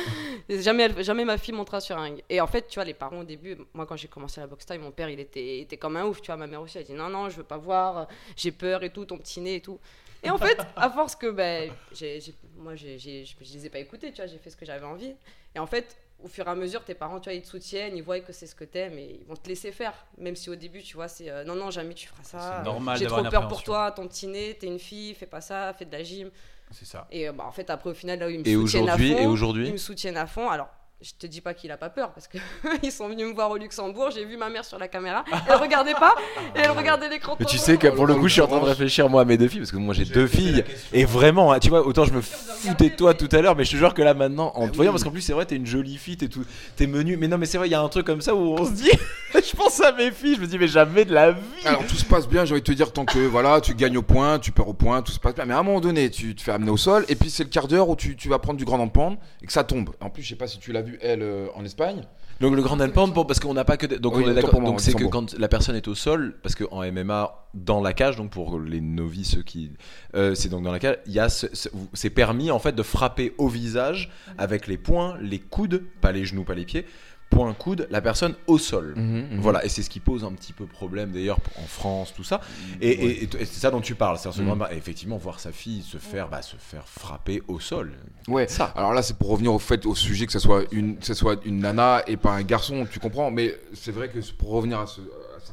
[0.51, 2.25] jamais, jamais ma fille montera sur un ring.
[2.29, 4.67] Et en fait, tu vois, les parents au début, moi, quand j'ai commencé la boxe
[4.67, 6.37] taille, mon père, il était, était comme un ouf, tu vois.
[6.37, 9.05] Ma mère aussi, elle dit, non, non, je veux pas voir, j'ai peur et tout,
[9.05, 9.79] ton petit nez et tout.
[10.23, 12.21] Et en fait, à force que ben, j'ai-
[12.57, 14.85] moi, j'ai- je je les ai pas écoutés, tu vois, j'ai fait ce que j'avais
[14.87, 15.15] envie.
[15.55, 17.97] Et en fait, au fur et à mesure, tes parents, tu vois, ils te soutiennent,
[17.97, 19.95] ils voient que c'est ce que t'aimes et ils vont te laisser faire.
[20.19, 22.39] Même si au début, tu vois, c'est euh, non, non, jamais tu feras ça.
[22.59, 25.41] C'est normal J'ai trop peur pour toi, ton petit nez, t'es une fille, fais pas
[25.41, 26.31] ça, fais de la gym.
[26.73, 27.09] C'est ça.
[27.11, 28.95] Et euh, bah, en fait, après, au final, là où ils me Et soutiennent à
[28.95, 30.49] aujourd'hui, fond, et ils aujourd'hui me soutiennent à fond.
[30.51, 30.69] Alors,
[31.03, 32.37] je te dis pas qu'il a pas peur parce que
[32.83, 34.11] ils sont venus me voir au Luxembourg.
[34.15, 35.25] J'ai vu ma mère sur la caméra.
[35.49, 36.15] Elle regardait pas
[36.55, 37.37] et elle regardait l'écran.
[37.41, 39.25] Mais tu sais que pour le coup, je suis en train de réfléchir moi à
[39.25, 42.05] mes deux filles parce que moi j'ai deux filles et vraiment, hein, tu vois, autant
[42.05, 44.53] je me foutais de toi tout à l'heure, mais je te jure que là maintenant,
[44.55, 46.45] en te voyant, parce qu'en plus c'est vrai, t'es une jolie fille, t'es tout,
[46.77, 48.57] t'es menu, mais non, mais c'est vrai, il y a un truc comme ça où
[48.59, 48.91] on se dit,
[49.35, 51.41] je pense à mes filles, je me dis mais jamais de la vie.
[51.65, 53.97] Alors tout se passe bien, j'ai envie de te dire tant que voilà, tu gagnes
[53.97, 55.47] au point, tu perds au point, tout se passe bien.
[55.47, 57.49] Mais à un moment donné, tu te fais amener au sol et puis c'est le
[57.49, 59.91] quart d'heure où tu, tu vas prendre du grand pente et que ça tombe.
[60.01, 62.03] En plus, je sais pas si tu l'as vu elle euh, en Espagne.
[62.41, 64.35] Donc le grand handpoint, pour- parce qu'on n'a pas que, des- donc Oui, on est
[64.35, 67.93] d'accord, donc c'est que quand la personne est au sol, parce qu'en MMA dans la
[67.93, 69.73] cage, donc pour les novices ceux qui,
[70.15, 72.73] euh, c'est donc dans la cage, il y a, ce- ce- c'est permis en fait
[72.75, 76.87] de frapper au visage avec les poings, les coudes, pas les genoux, pas les pieds,
[77.31, 78.95] poings, coudes, la personne au sol.
[79.39, 82.41] Voilà, et c'est ce qui pose un petit peu problème d'ailleurs en France, tout ça.
[82.81, 84.77] Et, et- et t- et c'est ça dont tu parles, c'est Mhm.
[84.77, 87.93] effectivement voir sa fille se faire, bah, se faire frapper au sol.
[88.29, 88.47] Ouais.
[88.49, 88.73] Ça.
[88.77, 91.15] Alors là, c'est pour revenir au fait, au sujet que ce soit une, que ce
[91.15, 93.31] soit une nana et pas un garçon, tu comprends.
[93.31, 95.05] Mais c'est vrai que pour revenir à, ce, à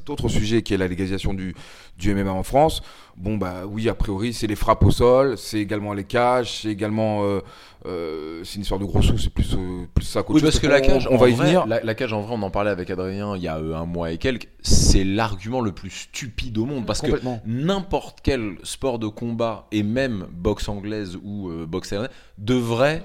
[0.07, 1.53] cet autre sujet qui est la légalisation du,
[1.97, 2.81] du MMA en France,
[3.17, 6.69] bon bah oui, a priori, c'est les frappes au sol, c'est également les cages, c'est
[6.69, 7.41] également, euh,
[7.85, 10.59] euh, c'est une histoire de gros sous, c'est plus, euh, plus ça qu'autre Oui, parce
[10.59, 11.67] que la cage, on, va y vrai, venir.
[11.67, 13.85] La, la cage, en vrai, on en parlait avec Adrien il y a euh, un
[13.85, 14.47] mois et quelques.
[14.61, 17.11] C'est l'argument le plus stupide au monde parce que
[17.45, 23.03] n'importe quel sport de combat et même boxe anglaise ou euh, boxe thaïlandaise devrait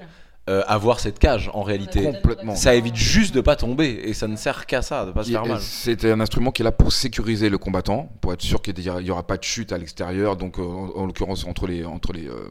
[0.49, 2.03] euh, avoir cette cage en réalité.
[2.03, 2.55] Complètement.
[2.55, 5.31] Ça évite juste de pas tomber et ça ne sert qu'à ça, de pas se
[5.31, 5.61] faire mal.
[5.61, 9.09] C'est un instrument qui est là pour sécuriser le combattant, pour être sûr qu'il n'y
[9.09, 12.27] aura pas de chute à l'extérieur, donc euh, en, en l'occurrence entre les entre les
[12.27, 12.49] euh,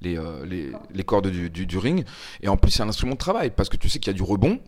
[0.00, 2.04] les, euh, les, les cordes du, du, du ring.
[2.42, 4.16] Et en plus, c'est un instrument de travail parce que tu sais qu'il y a
[4.16, 4.58] du rebond.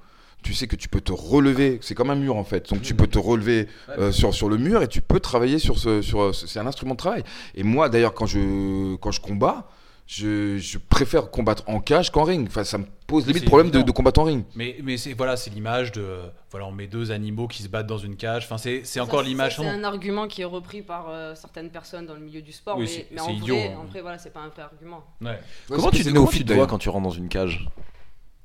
[0.45, 2.69] Tu sais que tu peux te relever, c'est comme un mur en fait.
[2.71, 3.67] Donc tu peux te relever
[3.99, 6.03] euh, sur, sur le mur et tu peux travailler sur ce.
[6.03, 7.25] Sur, ce- c'est un instrument de travail.
[7.55, 9.67] Et moi d'ailleurs, quand je, quand je combats,
[10.07, 12.47] je, je préfère combattre en cage qu'en ring.
[12.47, 14.45] Enfin, ça me pose limite problème de, de combattre en ring.
[14.55, 17.69] Mais, mais c'est voilà, c'est l'image de euh, voilà, on met deux animaux qui se
[17.69, 18.45] battent dans une cage.
[18.45, 19.57] Enfin, c'est encore ça, l'image.
[19.57, 22.77] C'est un argument qui est repris par euh, certaines personnes dans le milieu du sport,
[22.77, 23.79] Oui, mais, c'est- mais c'est en, idiot, vrai, hein.
[23.81, 25.03] en vrai, voilà, c'est pas un vrai argument.
[25.23, 25.39] Ouais.
[25.69, 26.69] Comment c'est tu, c'est comment néophyte, tu te vois d'ailleurs.
[26.69, 27.67] quand tu rentres dans une cage?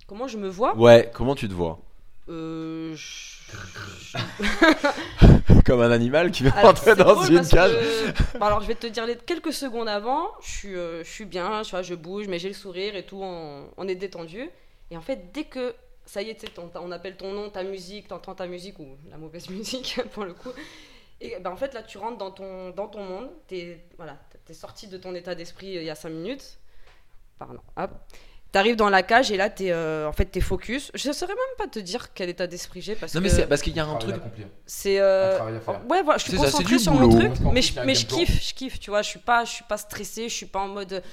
[0.08, 0.76] Comment je me vois?
[0.78, 1.80] Ouais, comment tu te vois?
[2.30, 3.39] Euh, je-
[5.66, 8.76] Comme un animal qui veut Alors, rentrer dans une cage que- Bon, alors, je vais
[8.76, 11.94] te dire les quelques secondes avant, je suis, euh, je suis bien, tu vois, je
[11.96, 14.50] bouge, mais j'ai le sourire et tout, on, on est détendu.
[14.92, 15.76] Et en fait, dès que
[16.06, 16.44] ça y est,
[16.76, 20.34] on appelle ton nom, ta musique, t'entends ta musique ou la mauvaise musique pour le
[20.34, 20.50] coup.
[21.22, 24.54] Et ben, en fait, là, tu rentres dans ton, dans ton monde, t'es voilà, t'es
[24.54, 26.58] sorti de ton état d'esprit euh, il y a 5 minutes.
[27.38, 27.92] Pardon, hop.
[28.52, 30.92] T'arrives dans la cage et là, t'es euh, en fait, t'es focus.
[30.96, 33.46] Je saurais même pas te dire quel état d'esprit j'ai parce Non, mais que c'est
[33.46, 34.16] parce qu'il y a un truc.
[34.66, 35.82] c'est euh, Un travail à faire.
[35.88, 37.08] ouais voilà je suis C'est ça, c'est concentrée du sur boulot.
[37.10, 38.18] mon truc Parce qu'en mais plus, je, il y a un mais je game plan.
[38.26, 40.60] kiffe je kiffe tu vois je suis pas je suis pas stressée je suis pas
[40.62, 41.04] en mode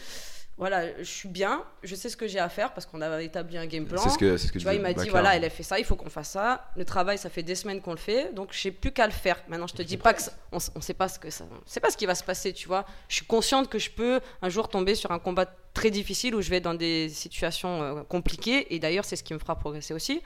[0.57, 3.59] voilà je suis bien je sais ce que j'ai à faire parce qu'on a établi
[3.59, 5.37] un game plan C'est ce que, c'est ce que tu vois il m'a dit voilà
[5.37, 7.83] elle a fait ça il faut qu'on fasse ça le travail ça fait des semaines
[7.83, 10.23] qu'on le fait donc j'ai plus qu'à le faire maintenant je te dis pas que
[10.23, 12.15] ça- on, s- on sait pas ce que ça on sait pas ce qui va
[12.15, 15.19] se passer tu vois je suis consciente que je peux un jour tomber sur un
[15.19, 15.45] combat
[15.81, 19.35] très difficile où je vais dans des situations euh, compliquées et d'ailleurs c'est ce qui
[19.35, 20.17] me fera progresser aussi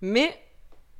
[0.00, 0.28] mais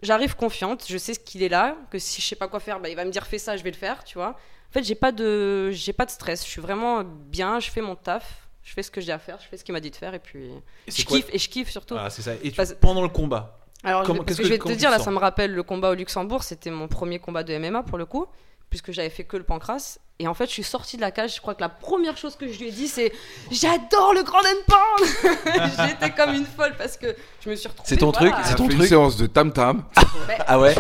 [0.03, 2.80] j'arrive confiante, je sais ce qu'il est là, que si je sais pas quoi faire,
[2.80, 4.30] bah, il va me dire fais ça, je vais le faire, tu vois.
[4.70, 7.80] En fait, j'ai pas de j'ai pas de stress, je suis vraiment bien, je fais
[7.82, 9.91] mon taf, je fais ce que j'ai à faire, je fais ce qu'il m'a dit
[9.91, 10.45] de faire et puis
[10.87, 11.97] Et je kiffe et je kiffe surtout.
[12.11, 12.34] C'est ça.
[12.43, 13.59] Et tu- Parce- pendant le combat.
[13.84, 15.95] Alors, parce que, que- je vais te dire, là, ça me rappelle le combat au
[15.95, 18.26] Luxembourg, c'était mon premier combat de MMA pour le coup.
[18.68, 19.99] puisque j'avais fait que le pancras.
[20.18, 21.34] Et en fait, je suis sortie de la cage.
[21.36, 23.12] Je crois que la première chose que je lui ai dit, c'est
[23.50, 25.30] J'adore le grand and pound
[25.88, 27.14] J'étais comme une folle parce que
[27.44, 27.88] je me suis retrouvée.
[27.88, 28.88] C'est ton truc, c'est ton fait une truc.
[28.88, 29.84] séance de tam tam.
[30.46, 30.74] Ah ouais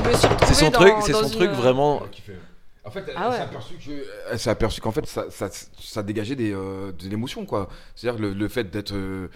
[0.46, 2.02] C'est son dans- truc, c'est son une- truc vraiment.
[2.84, 3.36] En fait, elle, Ah ouais.
[3.40, 3.74] aperçue
[4.36, 5.48] s'est aperçue qu'en fait, ça, ça,
[5.80, 7.68] ça dégageait des, euh, de l'émotion, quoi.
[7.96, 8.92] C'est-à-dire le, le fait d'être.
[8.94, 9.28] euh,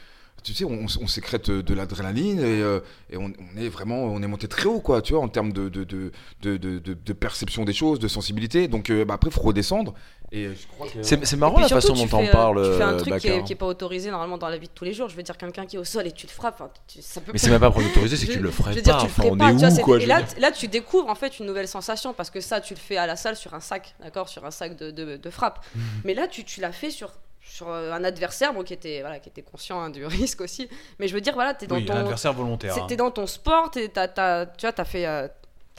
[0.43, 2.80] tu sais, on, on sécrète de l'adrénaline et, euh,
[3.11, 3.24] et on,
[3.55, 5.84] on est vraiment, on est monté très haut, quoi, tu vois, en termes de, de,
[5.84, 6.12] de,
[6.43, 8.68] de, de, de- de perception des choses, de sensibilité.
[8.68, 9.95] Donc, euh, bah, après, il faut redescendre.
[10.32, 11.03] Et euh, je crois que.
[11.03, 13.26] C'est c'est Et marrant la surtout, façon dont euh, parles, Tu fais un truc qui
[13.26, 13.45] est, Bakar.
[13.45, 15.09] qui est pas autorisé normalement dans la vie de tous les jours.
[15.09, 17.32] Je veux dire, quelqu'un qui est au sol et tu le frappes, tu- ça peut
[17.32, 19.09] Mais c'est même pas pour autorisé, c'est que tu le je ferais dire, le Enfin,
[19.09, 21.47] ferais on pas, est vois, où quoi Et là, là, tu découvres en fait une
[21.47, 24.28] nouvelle sensation parce que ça, tu le fais à la salle sur un sac, d'accord,
[24.28, 25.64] sur un sac de, de, de frappe.
[25.74, 25.82] Mhm.
[26.05, 27.11] Mais là, tu, tu l'as fait sur
[27.43, 30.68] sur euh, un adversaire bon, qui était voilà qui était conscient hein, du risque aussi
[30.99, 32.76] mais je veux dire voilà t'es dans Oui, un ton adversaire volontaire.
[32.76, 32.86] hein.
[32.97, 35.26] dans ton sport t'as- tu vois t'as fait euh,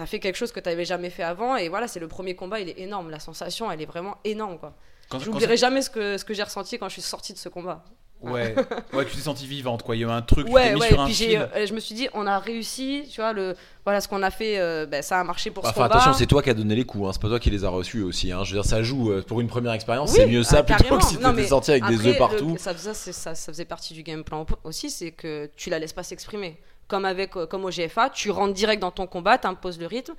[0.05, 2.67] fait quelque chose que t'avais jamais fait avant et voilà c'est le premier combat il
[2.69, 4.73] est énorme la sensation elle est vraiment énorme quoi
[5.19, 7.83] j'oublierai jamais ce que ce que j'ai ressenti quand je suis sortie de ce combat
[8.21, 8.55] Ouais,
[8.93, 9.95] ouais, tu t'es sentie vivante, quoi.
[9.95, 11.13] Il y a eu un truc, tu t'es ouais mis ouais sur et un puis
[11.13, 11.47] j'ai fil.
[11.55, 14.29] euh, je me suis dit on a réussi tu vois le voilà ce qu'on a
[14.29, 16.53] fait euh, ben, ça a marché pour Enfin, ce combat attention, c'est toi qui as
[16.53, 17.11] donné les coups, hein.
[17.13, 18.31] c'est pas toi qui les as reçus aussi.
[18.31, 18.43] Hein.
[18.43, 20.63] Je veux dire, ça joue euh, pour une première expérience, Oui, c'est mieux ça ah,
[20.63, 20.99] plutôt carrément.
[20.99, 22.55] que si Non, t'étais mais sorti avec des Après, œufs le- partout.
[22.59, 25.79] ça, ça, c'est- ça- ça faisait partie du game plan aussi, c'est que tu la
[25.79, 26.57] laisses pas s'exprimer.
[26.87, 29.87] Comme, avec, euh, comme au GFA, tu rentres direct dans ton combat, tu imposes le
[29.87, 30.13] rythme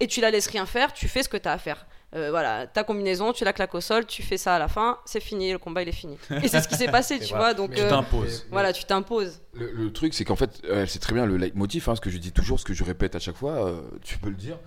[0.00, 1.84] et tu la laisses rien faire, tu fais ce que tu as à faire.
[2.16, 4.98] Euh, voilà, ta combinaison, tu la claques au sol, tu fais ça à la fin,
[5.04, 6.16] c'est fini, le combat il est fini.
[6.42, 7.52] Et c'est ce qui s'est passé, tu vois.
[7.52, 8.46] Donc Tu euh, t'imposes.
[8.50, 9.40] voilà, tu t'imposes.
[9.52, 12.08] Le, le truc, c'est qu'en fait, euh, c'est très bien le leitmotiv, hein, ce que
[12.10, 14.58] je dis toujours, ce que je répète à chaque fois, euh, tu peux le dire.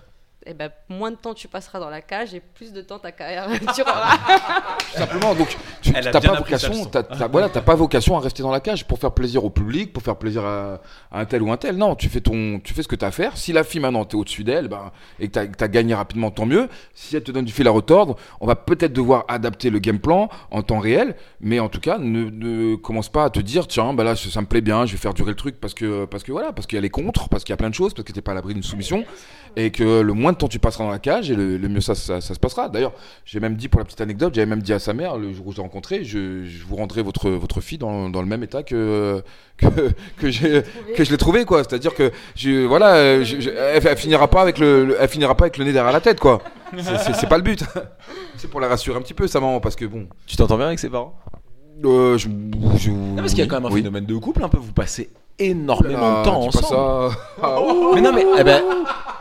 [0.46, 3.12] Et ben moins de temps tu passeras dans la cage et plus de temps ta
[3.12, 4.16] carrière durera.
[4.78, 6.90] Tout simplement, donc tu n'as pas vocation,
[7.30, 10.02] voilà, t'as pas vocation à rester dans la cage pour faire plaisir au public, pour
[10.02, 10.80] faire plaisir à,
[11.12, 11.76] à un tel ou un tel.
[11.76, 13.36] Non, tu fais ton, tu fais ce que tu as à faire.
[13.36, 16.46] Si la fille maintenant t'es au-dessus d'elle, ben, et que tu as gagné rapidement, tant
[16.46, 16.68] mieux.
[16.94, 19.98] Si elle te donne du fil à retordre, on va peut-être devoir adapter le game
[19.98, 23.66] plan en temps réel, mais en tout cas, ne, ne commence pas à te dire
[23.66, 25.74] tiens, bah là ça, ça me plaît bien, je vais faire durer le truc parce
[25.74, 27.68] que parce que voilà, parce qu'il y a les contres, parce qu'il y a plein
[27.68, 29.04] de choses, parce que t'es pas à l'abri d'une soumission,
[29.56, 31.80] et que le moins de temps tu passeras dans la cage, et le, le mieux
[31.80, 32.68] ça, ça, ça se passera.
[32.68, 32.92] D'ailleurs,
[33.24, 35.46] j'ai même dit pour la petite anecdote, j'avais même dit à sa mère le jour
[35.48, 38.42] où je l'ai rencontré, je, je vous rendrai votre votre fille dans, dans le même
[38.42, 39.22] état que
[39.56, 39.66] que
[40.18, 40.62] que j'ai
[40.96, 41.64] que je l'ai trouvé quoi.
[41.64, 45.34] C'est-à-dire que je voilà, je- je- elle, elle finira pas avec le, le- elle finira
[45.36, 46.42] pas avec le nez derrière la tête quoi.
[46.78, 47.64] C'est- pas le but.
[48.36, 50.06] C'est pour la rassurer un petit peu sa maman parce que bon.
[50.26, 51.14] Tu t'entends bien avec ses parents?
[51.84, 52.28] Euh, je,
[52.76, 53.80] je- Non, parce qu'il y a quand même un oui.
[53.80, 55.08] phénomène de couple, un peu, vous passez
[55.40, 57.12] énormément Ah, de temps dis pas ensemble.
[57.12, 57.18] ça.
[57.42, 57.56] Ah.
[57.94, 58.62] Mais non, mais eh ben,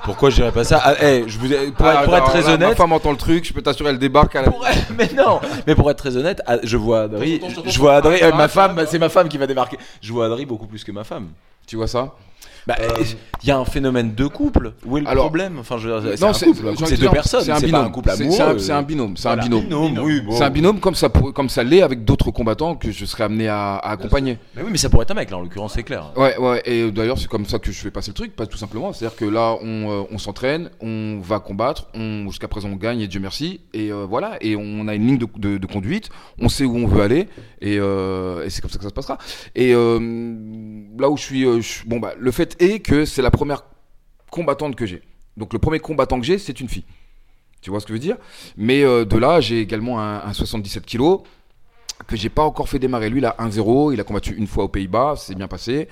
[0.04, 0.82] pourquoi je dirais pas ça?
[0.84, 2.92] Ah, eh, je vous, pour, Ah, être, pour être alors très là, Ma honnête, femme
[2.94, 4.52] entend le truc, je peux t'assurer, elle débarque à la.
[4.52, 4.66] pour
[4.98, 8.32] mais non, mais pour être très honnête, ah, je vois Adri, je vois Adri, euh,
[8.34, 9.78] ma femme, c'est ma femme qui va débarquer.
[10.02, 11.28] Je vois Adri beaucoup plus que ma femme.
[11.70, 12.16] Tu vois ça?
[12.68, 12.76] Bah,
[13.42, 14.74] il y a un phénomène de couple.
[14.86, 15.58] Où est le Alors- problème?
[15.60, 15.88] Enfin, c'est
[16.22, 16.64] Non, un c'est- couple.
[17.00, 17.42] deux personnes.
[17.44, 17.86] C'est un pas binôme.
[17.86, 18.60] un couple C'est- amoureux.
[18.60, 19.18] c'est un- binôme.
[19.18, 19.98] C'est un binôme.
[20.04, 20.34] oui, bon.
[20.36, 23.24] C'est un binôme comme ça, pour- comme ça l'est avec d'autres combattants que je serais
[23.24, 24.38] amené à, à accompagner.
[24.56, 26.12] Mais oui, mais ça pourrait être un mec là, en l'occurrence, c'est clair.
[26.18, 28.58] Ouais, ouais, et d'ailleurs, c'est comme ça que je fais passer le truc, pas tout
[28.58, 28.94] simplement.
[28.94, 33.00] C'est-à-dire que là, on, euh, on s'entraîne, on va combattre, on, jusqu'à présent, on gagne,
[33.02, 33.62] et Dieu merci.
[33.74, 36.10] Et euh, voilà, et on a une ligne de, de- de conduite,
[36.40, 37.30] on sait où on veut aller,
[37.62, 39.18] et, euh, et c'est comme ça que ça se passera.
[39.56, 40.00] Et euh,
[41.00, 43.64] là où je suis, euh, bon, bah, le fait est que c'est la première
[44.32, 45.02] combattante que j'ai.
[45.38, 46.86] Donc, le premier combattant que j'ai, c'est une fille.
[47.62, 48.18] Tu vois ce que je veux dire?
[48.58, 51.22] Mais euh, de là, j'ai également un, un 77 kilos
[52.08, 53.10] que j'ai pas encore fait démarrer.
[53.10, 55.90] Lui, il a 1-0, il a combattu une fois aux Pays-Bas, c'est bien passé.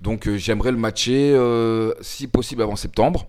[0.00, 3.26] Donc euh, j'aimerais le matcher, euh, si possible, avant septembre.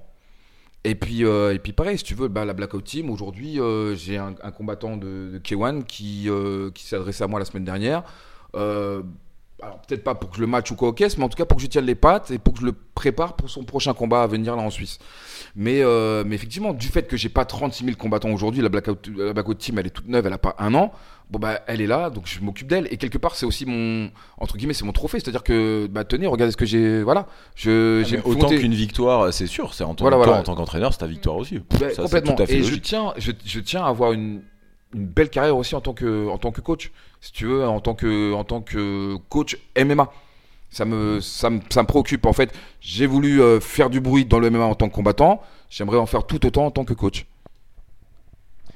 [0.83, 3.57] Et puis, et puis pareil, si tu veux, bah, la Blackout Team, aujourd'hui,
[3.95, 6.29] j'ai un, combattant de, de K1 qui,
[6.75, 8.03] qui s'est adressé à moi la semaine dernière.
[9.61, 11.29] Euh, alors peut-être pas pour que je le match ou quoi au caisse, mais en
[11.29, 13.49] tout cas pour que je tienne les pattes et pour que je le prépare pour
[13.49, 14.99] son prochain combat à venir là en Suisse.
[15.55, 19.07] Mais, euh, mais effectivement, du fait que j'ai pas 36 000 combattants aujourd'hui, la Blackout,
[19.15, 20.91] la Blackout Team, elle est toute neuve, elle a pas un an.
[21.31, 24.11] Bon bah elle est là, donc je m'occupe d'elle et quelque part c'est aussi mon
[24.37, 27.25] entre guillemets c'est mon trophée, c'est-à-dire que bah tenez, regardez ce que j'ai, voilà,
[27.55, 29.73] je Ah, j'ai autant qu'une victoire, c'est sûr.
[29.73, 30.33] C'est en Voilà, voilà.
[30.33, 31.61] en tant qu'entraîneur, c'est ta victoire aussi.
[31.79, 32.35] Bah, Ça, complètement.
[32.35, 34.43] tout à fait et je tiens, je, je tiens à avoir une,
[34.93, 36.91] une belle carrière aussi en tant que, en tant que coach,
[37.25, 40.11] si tu veux, en tant que, en tant que coach MMA.
[40.69, 42.25] Ça me, ça me, ça me préoccupe.
[42.25, 45.41] En fait, j'ai voulu euh, faire du bruit dans le MMA en tant que combattant.
[45.69, 47.25] J'aimerais en faire tout autant en tant que coach.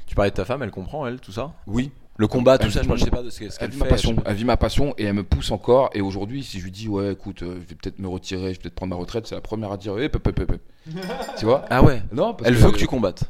[0.07, 1.53] Tu parlais de ta femme, elle comprend, elle, tout ça?
[1.67, 1.91] Oui.
[2.17, 3.69] Le combat, tout Elle ça, je mon- sais pas de ce que- ce Elle qu'elle
[3.71, 3.83] vit fait.
[3.85, 4.15] ma passion.
[4.25, 5.89] Elle vit ma passion et elle me pousse encore.
[5.93, 8.57] Et aujourd'hui, si je lui dis, ouais, écoute, euh, je vais peut-être me retirer, je
[8.59, 10.61] vais peut-être prendre ma retraite, c'est la première à dire, eh, pep, pep, pep.
[11.37, 11.65] tu vois?
[11.69, 12.01] Ah ouais?
[12.11, 13.23] Non, parce Elle veut que tu combattes.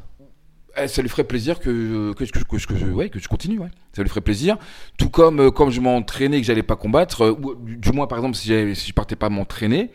[0.76, 3.58] Eh, ça lui ferait plaisir que, que, que, que, que je, ouais, que je continue.
[3.58, 3.70] Ouais.
[3.92, 4.56] Ça lui ferait plaisir.
[4.98, 7.92] Tout comme, euh, comme je m'entraînais et que j'allais pas combattre, euh, ou du, du
[7.92, 9.90] moins, par exemple, si, si je partais pas m'entraîner,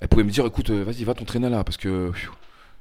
[0.00, 2.12] elle pouvait me dire écoute, euh, vas-y, va t'entraîner là, parce que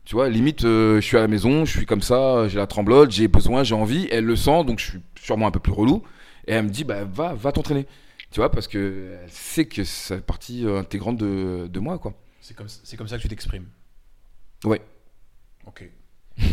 [0.06, 2.66] Tu vois, limite, euh, je suis à la maison, je suis comme ça, j'ai la
[2.66, 4.08] tremblote, j'ai besoin, j'ai envie.
[4.10, 6.02] Elle le sent, donc je suis sûrement un peu plus relou.
[6.48, 7.86] Et elle me dit, bah, va, va t'entraîner.
[8.32, 12.14] Tu vois, parce que elle sait que fait partie euh, intégrante de, de moi, quoi.
[12.40, 13.68] C'est comme, c'est comme ça que tu t'exprimes.
[14.64, 14.82] Ouais.
[15.66, 15.90] Ok.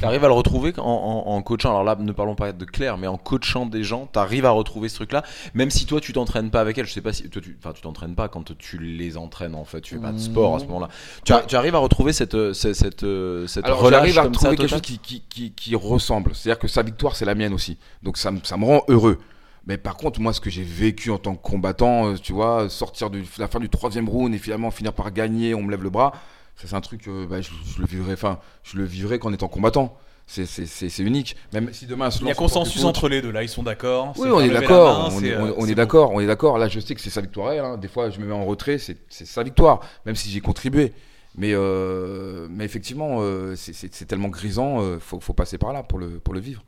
[0.00, 1.70] T'arrives à le retrouver en, en- en coachant.
[1.70, 4.88] Alors là, ne parlons pas de Claire, mais en coachant des gens, t'arrives à retrouver
[4.88, 5.22] ce truc-là.
[5.52, 6.86] Même si toi, tu t'entraînes pas avec elle.
[6.86, 9.64] Je sais pas si toi, tu, enfin, tu t'entraînes pas quand tu les entraînes en
[9.64, 9.80] fait.
[9.82, 10.88] Tu fais pas de sport à ce moment-là.
[11.24, 14.22] Tu, tu arrives à retrouver cette, euh, cette, cette, euh, cette Alors relâche j'arrive à
[14.22, 16.34] comme trouver ça, quelque chose qui, qui, qui, qui ressemble.
[16.34, 17.76] C'est-à-dire que sa victoire, c'est la mienne aussi.
[18.02, 19.18] Donc ça, me- ça me rend heureux.
[19.66, 22.68] Mais par contre, moi, ce que j'ai vécu en tant que combattant, euh, tu vois,
[22.68, 25.82] sortir de la fin du troisième round et finalement finir par gagner, on me lève
[25.82, 26.12] le bras,
[26.56, 29.48] c'est un truc, euh, bah, je, je le vivrai, enfin, je le vivrai qu'en étant
[29.48, 29.96] combattant.
[30.26, 31.36] C'est- unique.
[31.52, 34.14] Même si demain, Il y a consensus entre les deux là, ils sont d'accord.
[34.16, 35.10] Oui, c'est on est d'accord.
[35.12, 36.12] On est, euh, on d'accord.
[36.12, 36.56] On est d'accord.
[36.56, 37.52] Là, je sais que c'est sa victoire.
[37.52, 37.76] elle, hein.
[37.76, 38.78] Des fois, je me mets en retrait.
[38.78, 40.92] C'est sa victoire, même si j'ai contribué.
[41.36, 44.80] Mais, euh, mais effectivement, euh, c'est- tellement grisant.
[44.80, 46.62] euh, faut, faut passer par là pour le, pour le vivre.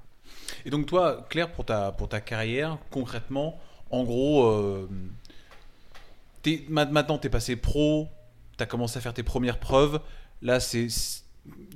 [0.67, 3.59] Et donc toi, Claire, pour ta, pour ta carrière, concrètement,
[3.91, 4.89] en gros, euh,
[6.69, 8.09] maintenant tu es passé pro,
[8.57, 10.01] tu as commencé à faire tes premières preuves.
[10.43, 10.87] Là, c'est,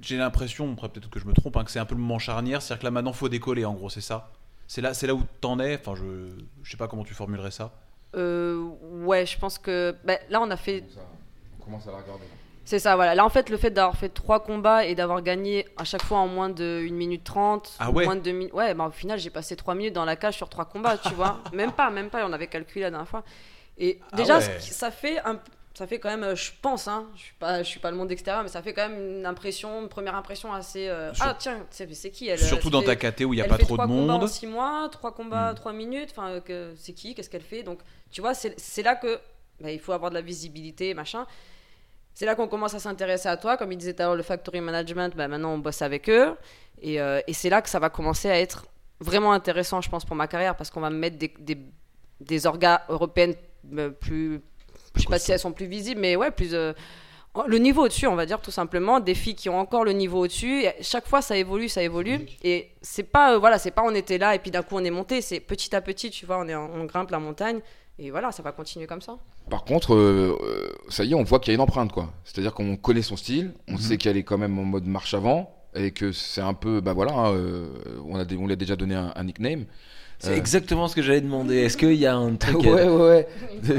[0.03, 2.19] j'ai l'impression, après peut-être que je me trompe, hein, que c'est un peu le moment
[2.19, 4.31] charnière, c'est-à-dire que là maintenant faut décoller, en gros, c'est ça?
[4.67, 5.75] C'est là, c'est là où t'en es?
[5.79, 6.29] Enfin, je,
[6.63, 7.73] je sais pas comment tu formulerais ça.
[8.17, 8.69] Euh,
[9.05, 10.85] ouais, je pense que bah, là on a fait
[11.61, 12.25] On commence à la regarder.
[12.65, 13.17] C'est ça, voilà.
[13.17, 16.19] Là, en fait, le fait d'avoir fait trois combats et d'avoir gagné à chaque fois
[16.19, 18.05] en moins de 1 minute 30, Ah ouais?
[18.05, 18.53] moins de 2 minutes.
[18.53, 21.15] Ouais, bah, au final, j'ai passé 3 minutes dans la cage sur trois combats, tu
[21.15, 21.41] vois.
[21.53, 23.25] Même pas, même pas, on avait calculé la dernière fois.
[23.79, 24.61] Et Ah déjà, ouais.
[24.61, 25.41] ça fait un.
[25.75, 27.97] Ça fait quand même, euh, je pense, hein, je suis pas, je suis pas le
[27.97, 30.89] monde extérieur, mais ça fait quand même une impression, une première impression assez.
[30.89, 33.39] euh, Sur- Ah tiens, c'est qui elle Surtout elle dans fait- ta KT où il
[33.39, 34.25] y a pas trop de trois combats monde.
[34.25, 35.55] en 6 mois, 3 combats, Hmm.
[35.55, 36.09] 3 minutes.
[36.11, 37.79] Enfin, que- c'est qui Qu'est-ce qu'elle fait Donc,
[38.11, 39.21] tu vois, c'est là que
[39.61, 41.25] bah, il faut avoir de la visibilité, machin.
[42.15, 43.57] C'est là qu'on commence à s'intéresser à toi.
[43.57, 46.35] Comme il disait tout à l'heure, le factory management, bah, maintenant on bosse avec eux.
[46.83, 48.67] Et, euh, et c'est là que ça va commencer à être
[48.99, 51.59] vraiment intéressant, je pense, pour ma carrière, parce qu'on va me mettre des, des,
[52.21, 53.35] des orgas européennes
[54.01, 54.41] plus.
[54.97, 56.55] Je sais pas si elles sont plus visibles, mais ouais, plus.
[56.55, 56.73] euh,
[57.47, 60.19] le niveau au-dessus, on va dire tout simplement, des filles qui ont encore le niveau
[60.25, 60.65] au-dessus.
[60.81, 62.27] Chaque fois, ça évolue, ça évolue.
[62.43, 64.85] Et c'est pas, euh, voilà, c'est pas on était là et puis d'un coup on
[64.85, 65.21] est monté.
[65.21, 67.61] C'est petit à petit, tu vois, on, est, on grimpe la montagne.
[68.01, 69.17] Et voilà, ça va continuer comme ça.
[69.49, 70.37] Par contre, euh,
[70.89, 72.11] ça y est, on voit qu'il y a une empreinte, quoi.
[72.25, 75.55] C'est-à-dire qu'on connaît son style, on sait qu'elle est quand même en mode marche avant,
[75.75, 77.69] et que c'est un peu, bah voilà, hein, euh,
[78.09, 79.67] on a, dé- on lui a déjà donné un, un nickname.
[80.23, 80.37] C'est Euh.
[80.37, 81.57] exactement ce que j'allais demander.
[81.57, 83.27] Est-ce qu'il y a un truc ouais, ouais, ouais.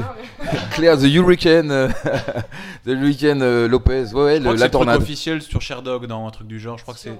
[0.72, 1.88] Claire, the Hurricane, euh,
[2.84, 5.00] the Hurricane euh, Lopez, ouais, ouais, Je crois le- que la c'est tornade.
[5.02, 6.76] officiel sur Sherdog dans un truc du genre.
[6.78, 7.12] Je crois que c'est.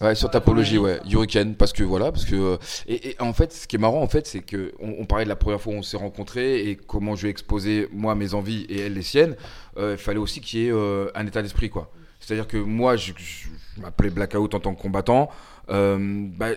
[0.00, 2.56] Ouais, sur Tapologie, ouais, Hurricane, parce que voilà, parce que euh,
[2.88, 5.24] et, et en fait, ce qui est marrant, en fait, c'est que on, on parlait
[5.24, 8.14] de la première fois où on s'est rencontrés et comment je lui ai exposé moi
[8.16, 9.36] mes envies et elle les siennes.
[9.78, 11.90] Euh, Il fallait aussi qu'il y ait euh, un état d'esprit, quoi.
[12.20, 15.30] C'est-à-dire que moi, je, je- je m'appelais Blackout en tant que combattant.
[15.70, 16.48] Euh, bah,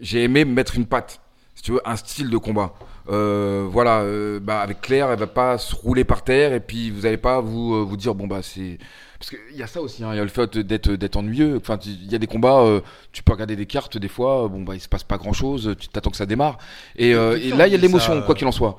[0.00, 1.20] j'ai- aimé me mettre une patte,
[1.54, 2.74] si tu veux, un style de combat.
[3.10, 6.90] Euh, voilà, euh, bah, avec Claire, elle va pas se rouler par terre et puis
[6.90, 8.76] vous allez pas vous euh, vous dire bon bah c'est
[9.18, 11.56] parce qu'il y a ça aussi, hein, il y a le fait d'être d'être ennuyeux.
[11.56, 12.80] Enfin, il y a des combats, euh,
[13.12, 15.74] tu peux regarder des cartes des fois, bon bah il se passe pas grand chose,
[15.80, 16.58] tu t'attends que ça démarre.
[16.96, 18.78] Et, euh, là il y a de l'émotion, ça, quoi qu'il en soit.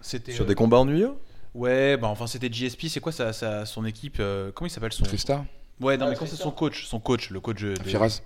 [0.00, 0.32] C'était.
[0.32, 1.12] Sur euh, des combats ennuyeux?
[1.54, 2.88] Ouais, bah enfin c'était GSP.
[2.88, 5.44] C'est quoi sa, sa- son équipe euh, Comment il s'appelle son Tristar,
[5.80, 7.74] Ouais, non Ah, mais quand c'est son coach, son coach, le coach de.
[7.84, 8.20] Firaz.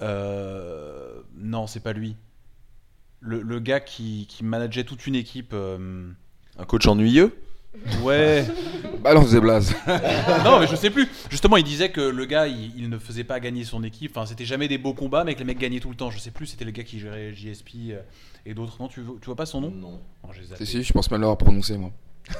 [0.00, 2.16] Euh, non, c'est pas lui.
[3.20, 5.50] Le, le gars qui, qui manageait toute une équipe.
[5.52, 6.08] euh,
[6.58, 7.36] Un coach ennuyeux
[8.02, 8.44] Ouais.
[9.02, 9.74] Balance des blazes.
[10.44, 11.08] non, mais je sais plus.
[11.30, 14.16] Justement, il disait que le gars, il, il ne faisait pas gagner son équipe.
[14.16, 16.10] Enfin, c'était jamais des beaux combats, mais que les mecs gagnaient tout le temps.
[16.10, 16.46] Je sais plus.
[16.46, 18.00] C'était le gars qui gérait JSP euh,
[18.46, 18.76] et d'autres.
[18.80, 19.70] Non, tu, vois- tu vois pas son nom?
[19.70, 20.00] Non.
[20.24, 20.64] Oh, j'ai zappé.
[20.64, 21.90] si, si, je pense même l'avoir prononcé moi.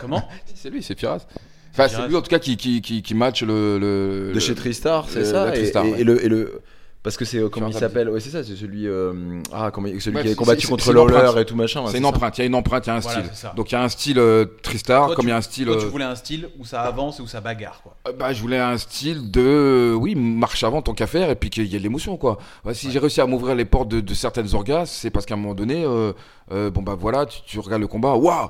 [0.00, 0.26] Comment?
[0.46, 1.26] Si, c'est lui, c'est Firaz.
[1.72, 3.78] Enfin, c'est lui en tout cas qui, qui, qui, qui match le.
[3.78, 6.00] le De chez Tristar, c'est ça Tristar, et- ouais.
[6.00, 6.60] et le, et le-
[7.04, 8.86] Parce que c'est euh, comment il s'appelle Ouais, c'est ça, c'est celui.
[8.88, 11.36] euh, Ah, comment, celui Ouais, qui c'est- combattu contre empreinte.
[11.38, 11.84] et tout machin.
[11.86, 12.08] C'est une ça.
[12.08, 13.50] empreinte, il y a une empreinte, il y a un Voilà, style.
[13.54, 15.40] Donc il y a un style euh, Tristar, Toi, comme tu- il y a un
[15.40, 15.66] style.
[15.66, 17.94] Toi, tu voulais un style où ça avance et où ça bagarre, quoi.
[18.08, 21.50] Euh, Bah, je voulais un style de, oui, marche avant tant qu'à faire, et puis
[21.50, 22.38] qu'il y ait de l'émotion, quoi.
[22.64, 25.34] Ouais, si j'ai réussi à m'ouvrir les portes de, de certaines orgas, c'est parce qu'à
[25.34, 26.12] un moment donné, euh,
[26.50, 28.48] euh, bon bah voilà, tu, tu regardes le combat, waouh,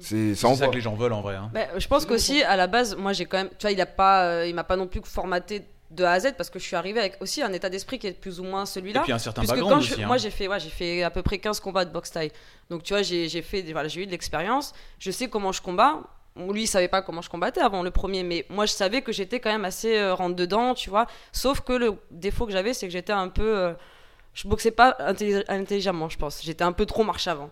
[0.00, 1.36] c'est ça ça que les gens veulent en vrai.
[1.36, 1.50] hein.
[1.52, 3.48] Bah, je pense qu'aussi, à la base, moi, j'ai quand même.
[3.50, 6.20] Tu vois, il a pas, euh, il m'a pas non plus formaté de A à
[6.20, 8.44] Z parce que je suis arrivé avec aussi un état d'esprit qui est plus ou
[8.44, 9.00] moins Et celui-là.
[9.02, 10.02] puis un certain Puisque background quand je- aussi.
[10.04, 10.06] hein.
[10.06, 12.30] moi j'ai fait ouais, j'ai fait à peu près 15 combats de boxe taille.
[12.70, 15.50] Donc tu vois, j'ai j'ai fait des- voilà, j'ai eu de l'expérience, je sais comment
[15.50, 16.00] je combats.
[16.36, 19.10] Lui, il savait pas comment je combattais avant le premier, mais moi je savais que
[19.10, 21.06] j'étais quand même assez euh, rentre dedans, tu vois.
[21.32, 23.72] Sauf que le défaut que j'avais, c'est que j'étais un peu euh,
[24.42, 26.42] je boxais pas intelli- intelligemment, je pense.
[26.42, 27.50] J'étais un peu trop marche avant.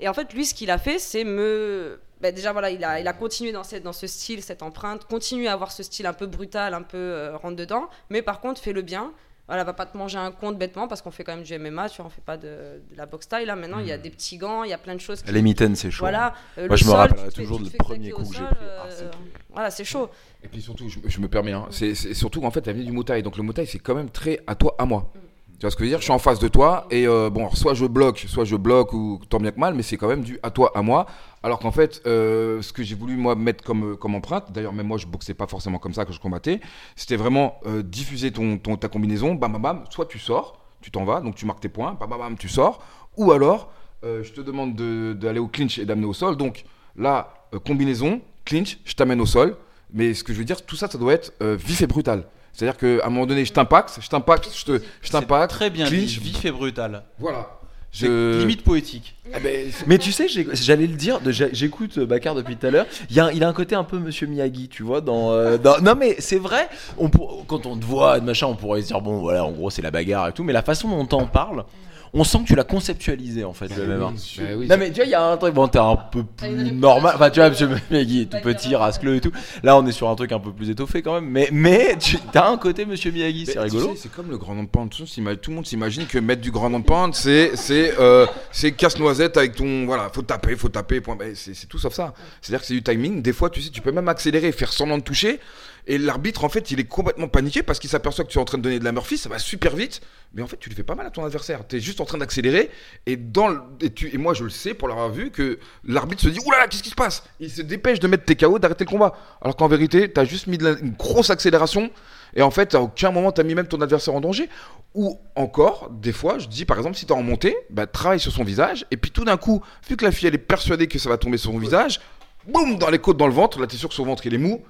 [0.00, 2.00] Et en fait, lui, ce qu'il a fait, c'est me.
[2.20, 5.04] bah, déjà, voilà, il a, il a continué dans, cette, dans ce style, cette empreinte,
[5.04, 8.60] continue à avoir ce style un peu brutal, un peu euh, rentre-dedans, mais par contre,
[8.60, 9.12] fais-le bien.
[9.48, 11.88] Voilà, va pas te manger un compte bêtement parce qu'on fait quand même du MMA,
[11.88, 13.46] tu vois, on fait pas de, de la boxe style.
[13.46, 15.22] Là, maintenant, il y a des petits gants, il y a plein de choses.
[15.22, 16.04] qui- Les mitaines, c'est chaud.
[16.04, 18.22] Voilà, euh, Moi, le je me sol, rappellerai te fais- toujours le fais premier coup
[18.22, 18.54] que j'ai pris.
[18.64, 19.10] euh, Ah, c'est-
[19.52, 20.08] voilà, c'est chaud.
[20.44, 22.84] Et puis surtout, je, je me permets, hein, c'est c'est surtout qu'en fait, elle vient
[22.84, 25.12] du Muay Donc le Muay c'est quand même très à toi, à moi.
[25.60, 25.98] Tu vois ce que je veux dire?
[25.98, 28.94] Je suis en face de toi et euh, bon, soit je bloque, soit je bloque
[28.94, 31.04] ou tant bien que mal, mais c'est quand même du à toi, à moi.
[31.42, 34.72] Alors qu'en fait, euh, ce que j'ai voulu moi mettre comme, euh, comme empreinte, d'ailleurs
[34.72, 36.60] même moi je boxais pas forcément comme ça que je combattais,
[36.96, 41.20] c'était vraiment diffuser ton, ta combinaison, bam bam bam, soit tu sors, tu t'en vas,
[41.20, 42.82] donc tu marques tes points, bam bam bam, tu sors,
[43.18, 43.70] ou alors
[44.02, 46.38] je te demande de- d'aller au clinch et d'amener au sol.
[46.38, 46.64] Donc
[46.96, 47.34] là,
[47.66, 49.58] combinaison, clinch, je t'amène au sol.
[49.92, 52.24] Mais ce que je veux dire, tout ça, ça doit être vif et brutal.
[52.52, 55.50] C'est-à-dire qu'à un moment donné, je t'impacte, je t'impacte, je te, je C'est t'impacte.
[55.50, 57.04] Très bien dit, vif et brutal.
[57.18, 57.48] Voilà.
[57.92, 59.16] Je- limite poétique.
[59.36, 61.18] Eh ben, Mais tu sais, j'allais le dire,
[61.52, 62.86] j'écoute euh, Bakar depuis tout à l'heure.
[63.10, 65.00] Il, a un- il a un côté un peu Monsieur Miyagi, tu vois.
[65.00, 66.68] Dans, euh, dans- non, mais c'est vrai.
[66.98, 69.70] On pour- quand on te voit, machin, on pourrait se dire bon, voilà, en gros,
[69.70, 70.44] c'est la bagarre et tout.
[70.44, 71.64] Mais la façon dont on t'en parle,
[72.12, 73.98] on sent que tu l'as conceptualisé en fait, le MMA.
[74.10, 76.24] Bah oui, Non mais tu vois, il y a un truc, bon t'es un peu
[76.44, 79.32] une plus normal, enfin tu vois, monsieur Miyagi est tout petit, rascleux et tout.
[79.62, 82.18] Là on est sur un truc un peu plus étoffé quand même, mais, mais tu
[82.34, 83.90] as un côté monsieur Miyagi, c'est tu rigolo.
[83.94, 84.90] sais, C'est comme le grand and pound.
[84.90, 87.52] Tout, le monde s'ima- tout le monde s'imagine que mettre du grand and pound, c'est
[87.54, 91.00] c'est euh, c'est casse-noisette avec ton voilà, faut taper, faut taper.
[91.00, 91.16] Point.
[91.34, 92.12] C'est c'est tout sauf ça.
[92.40, 93.22] C'est-à-dire que c'est du timing.
[93.22, 95.38] Des fois, tu sais, tu peux même accélérer, faire semblant de toucher.
[95.86, 98.44] Et l'arbitre, en fait, il est complètement paniqué parce qu'il s'aperçoit que tu es en
[98.44, 100.00] train de donner de la Murphy, ça va super vite,
[100.34, 101.66] mais en fait, tu lui fais pas mal à ton adversaire.
[101.66, 102.70] Tu es juste en train d'accélérer,
[103.06, 106.82] et, le- moi, je le sais pour l'avoir vu, que l'arbitre se dit Oulala, qu'est-ce
[106.82, 107.24] qui se passe?
[107.40, 109.14] Il se dépêche de mettre tes KO, d'arrêter le combat.
[109.40, 111.90] Alors qu'en vérité, tu as juste mis une grosse accélération,
[112.34, 114.48] et en fait, à aucun moment, tu as mis même ton adversaire en danger.
[114.94, 118.20] Ou encore, des fois, je dis par exemple, si tu es en montée, bah, travaille
[118.20, 120.86] sur son visage, et puis tout d'un coup, vu que la fille, elle est persuadée
[120.88, 122.00] que ça va tomber sur son visage,
[122.46, 124.34] boum, dans les côtes, dans le ventre, là, tu es sûr que son ventre, il
[124.34, 124.62] est mou,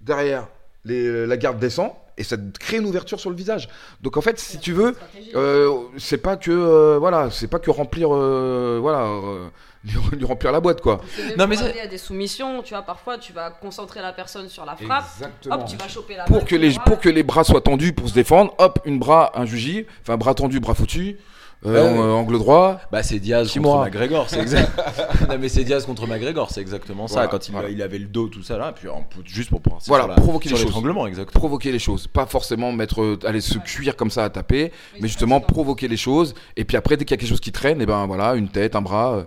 [0.00, 0.48] derrière,
[0.86, 3.68] les- la garde descend, et ça te crée une ouverture sur le visage.
[4.00, 4.96] Donc en fait, si tu veux,
[5.34, 9.48] euh, c'est pas que euh, voilà, c'est pas que remplir euh, voilà, euh,
[9.84, 11.00] lui, remplir la boîte quoi.
[11.38, 14.48] Non, mais il y a des soumissions, tu vois, parfois tu vas concentrer la personne
[14.48, 15.54] sur la frappe, Exactement.
[15.56, 18.08] hop, tu vas choper la Pour que les pour que les bras soient tendus pour
[18.08, 21.18] se défendre, hop, une bras, un jugi, enfin bras tendu, bras foutu,
[21.64, 22.04] euh, Ouais, ouais.
[22.12, 22.80] angle droit.
[22.92, 24.70] Bah c'est Diaz contre McGregor, c'est exact.
[25.28, 27.14] non mais c'est Diaz contre McGregor, c'est exactement ça.
[27.14, 27.68] Voilà, quand il, voilà.
[27.70, 28.88] il avait le dos tout ça là, puis
[29.24, 31.08] juste pour penser Voilà, sur la- provoquer sur les choses.
[31.08, 31.40] exactement.
[31.40, 35.08] provoquer les choses, pas forcément mettre, euh, aller se cuire comme ça à taper, mais
[35.08, 36.34] justement provoquer les choses.
[36.56, 38.48] Et puis après, dès qu'il y a quelque chose qui traîne, et ben voilà, une
[38.48, 39.24] tête, un bras, euh,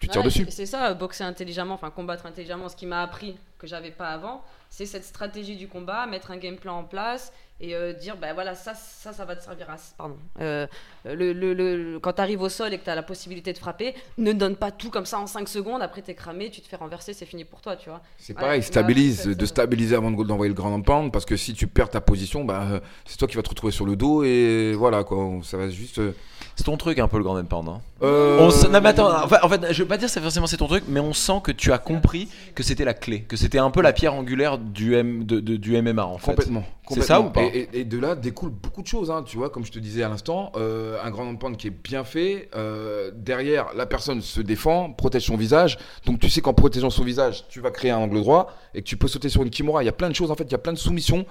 [0.00, 0.46] tu tires dessus.
[0.50, 2.68] C'est ça, euh, boxer intelligemment, enfin combattre intelligemment.
[2.68, 6.36] Ce qui m'a appris que j'avais pas avant, c'est cette stratégie du combat, mettre un
[6.36, 9.68] game plan en place et euh, dire, ben voilà, ça, ça, ça va te servir
[9.70, 9.76] à.
[9.98, 10.16] Pardon.
[10.40, 10.66] Euh,
[11.04, 13.58] le, le- le- quand tu arrives au sol et que tu as la possibilité de
[13.58, 15.82] frapper, ne donne pas tout comme ça en 5 secondes.
[15.82, 18.00] Après, t'es cramé, tu te fais renverser, c'est fini pour toi, tu vois.
[18.18, 21.52] C'est Ouais, pareil, stabilise, de stabiliser avant de- d'envoyer le grand pound, parce que si
[21.54, 24.72] tu perds ta position, bah, c'est toi qui vas te retrouver sur le dos et
[24.74, 25.98] voilà quoi, ça va juste.
[25.98, 26.12] euh,
[26.56, 27.68] C'est ton truc un peu le grand and pound.
[27.68, 27.80] Hein.
[28.02, 30.46] euh, On s- non, mais attends, en fait, je veux pas dire que c'est forcément
[30.46, 33.36] c'est ton truc, mais on sent que tu as compris que c'était la clé, que
[33.36, 36.26] c'était un peu la pierre angulaire du, M, de- de- du MMA en fait.
[36.30, 36.64] Complètement.
[36.90, 39.36] C'est ça ou pas et, et- et de là découle beaucoup de choses, hein, tu
[39.38, 42.48] vois, comme je te disais à l'instant, euh, un grand pound qui est bien fait,
[42.54, 47.04] euh, derrière la personne se défend, protège son visage, donc tu sais qu'en protégeant son
[47.04, 49.82] visage, tu vas créer un angle droit et que tu peux sauter sur une kimura.
[49.82, 51.26] Il y a plein de choses en fait, il y a plein de soumissions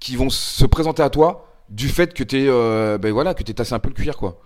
[0.00, 3.54] qui vont se présenter à toi du fait que tu es, ben voilà, que t'es
[3.54, 4.40] tassé un peu le cuir quoi.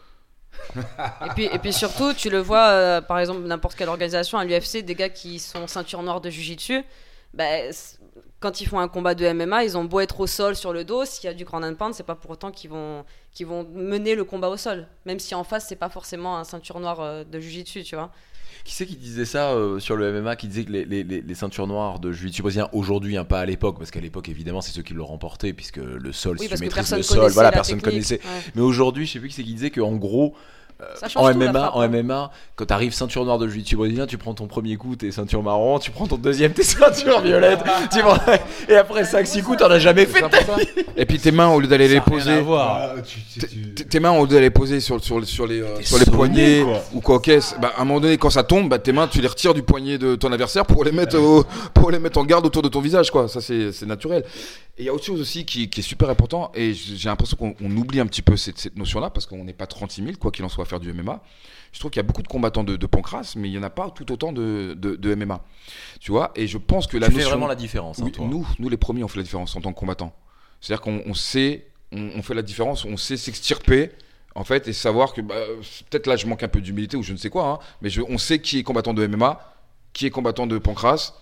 [0.76, 4.44] Et puis, et puis surtout, tu le vois, euh, par exemple, n'importe quelle organisation, à
[4.44, 6.82] l'UFC, des gars qui sont ceinture noire de Jiu-Jitsu,
[7.34, 7.44] bah,
[8.40, 10.84] quand ils font un combat de MMA, ils ont beau être au sol sur le
[10.84, 13.04] dos, s'il y a du grand and pound, c'est pas pour autant qu'ils vont,
[13.35, 14.87] qu'ils vont mener le combat au sol.
[15.07, 18.11] Même si en face, c'est pas forcément un ceinture noire euh, de Jiu-Jitsu, tu vois.
[18.64, 21.35] Qui c'est qui disait ça euh, sur le MMA, qui disait que les, les- les-
[21.35, 24.70] ceintures noires de jiu-jitsu brésilien aujourd'hui, hein, pas à l'époque, parce qu'à l'époque évidemment c'est
[24.70, 27.80] ceux qui l'ont remporté, puisque le sol, Oui, si tu maîtrises le sol, voilà, personne
[27.83, 28.20] connaissait.
[28.22, 28.43] Ouais.
[28.55, 30.37] Mais aujourd'hui, je sais plus qui c'est qui disait que en gros,
[30.95, 31.89] Ça change en MMA, frappe, en hein.
[31.89, 35.43] MMA, quand t'arrives ceinture noire de jiu-jitsu brésilien, tu prends ton premier coup, t'es ceinture
[35.43, 37.61] marron, tu prends ton deuxième, t'es ceinture violette,
[37.93, 38.18] tu prends-
[38.68, 40.22] et après 5-6 coups, t'en as jamais fait.
[40.97, 42.91] Et puis tes mains au lieu d'aller les poser, voir.
[43.89, 46.62] Tes- mains, au lieu d'aller poser sur, sur, sur les, euh, sur les sonné, poignets
[46.64, 46.83] quoi.
[46.95, 49.20] ou quoi qu'est-ce, bah, à un moment donné, quand ça tombe, bah, tes mains, tu
[49.20, 52.24] les retires du poignet de ton adversaire pour les mettre, au- pour les mettre en
[52.24, 53.11] garde autour de ton visage.
[53.11, 53.28] Quoi.
[53.28, 54.24] Ça, c'est c'est naturel.
[54.78, 57.37] Et il y a autre chose aussi qui, qui est super important, et j'ai l'impression
[57.37, 60.14] qu'on on oublie un petit peu cette, cette notion-là, parce qu'on n'est pas 36 000,
[60.18, 61.20] quoi qu'il en soit, faire du MMA.
[61.72, 63.62] Je trouve qu'il y a beaucoup de combattants de, de pancras, mais il n'y en
[63.62, 65.40] a pas tout autant de, de, de MMA.
[66.00, 67.30] Tu vois, et je pense que la Tu notion...
[67.30, 68.26] vraiment la différence, hein, Oui, toi.
[68.28, 70.14] nous, nous, les premiers, on fait la différence en tant que combattants.
[70.60, 73.90] C'est-à-dire qu'on on sait, on, on fait la différence, on sait s'extirper
[74.34, 75.34] En fait, et savoir que bah,
[75.90, 78.00] peut-être là je manque un peu d'humilité ou je ne sais quoi, hein, mais je-
[78.08, 79.40] on sait qui est combattant de MMA,
[79.92, 81.12] qui est combattant de pancras,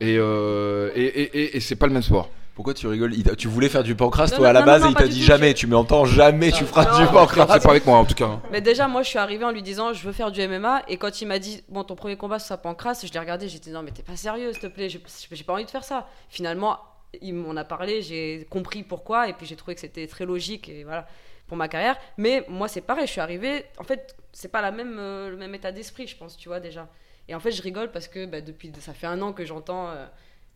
[0.00, 2.30] et, euh, et, et, et- et c'est pas le même sport.
[2.60, 4.82] Pourquoi tu rigoles Il Tu voulais faire du pancras Non, toi à la non, base
[4.82, 7.46] non, et il t'a dit jamais, je- tu m'entends jamais, tu feras non, du pancras.
[7.54, 8.26] C'est pas avec moi en tout cas.
[8.26, 8.42] hein.
[8.52, 10.82] Mais déjà, moi, je suis arrivé en lui disant, je veux faire du MMA.
[10.86, 13.48] Et quand il m'a dit, bon, ton premier combat, c'est à Pancras, je l'ai regardé,
[13.48, 15.00] j'ai dit, non, mais t'es pas sérieux, s'il te plaît, j'ai
[15.32, 16.06] j'ai pas envie de faire ça.
[16.28, 16.78] Finalement,
[17.22, 20.68] il m'en a parlé, j'ai compris pourquoi, et puis j'ai trouvé que c'était très logique,
[20.68, 21.06] et voilà,
[21.46, 21.96] pour ma carrière.
[22.18, 25.36] Mais moi, c'est pareil, je suis arrivé, en fait, c'est pas la même, euh, le
[25.38, 26.88] même état d'esprit, je pense, tu vois, déjà.
[27.26, 29.88] Et en fait, je rigole parce que bah, depuis, ça fait un an que j'entends.
[29.88, 30.04] euh,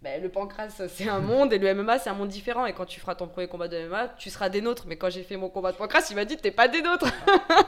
[0.05, 2.67] bah, le pancras, c'est un monde et le MMA, c'est un monde différent.
[2.67, 4.85] Et quand tu feras ton premier combat de MMA, tu seras des nôtres.
[4.87, 7.07] Mais quand j'ai fait mon combat de pancras, il m'a dit T'es pas des nôtres.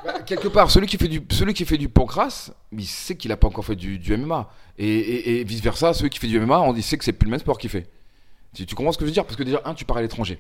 [0.05, 3.32] Bah, quelque part, celui qui fait du, celui qui fait du pancras, il sait qu'il
[3.32, 4.51] a pas encore fait du, du MMA.
[4.78, 7.24] Et, et, vice versa, celui qui fait du MMA, on dit sait que c'est plus
[7.24, 7.89] le même sport qu'il fait.
[8.55, 9.24] Tu, tu comprends ce que je veux dire?
[9.24, 10.39] Parce que déjà, un, tu pars à l'étranger.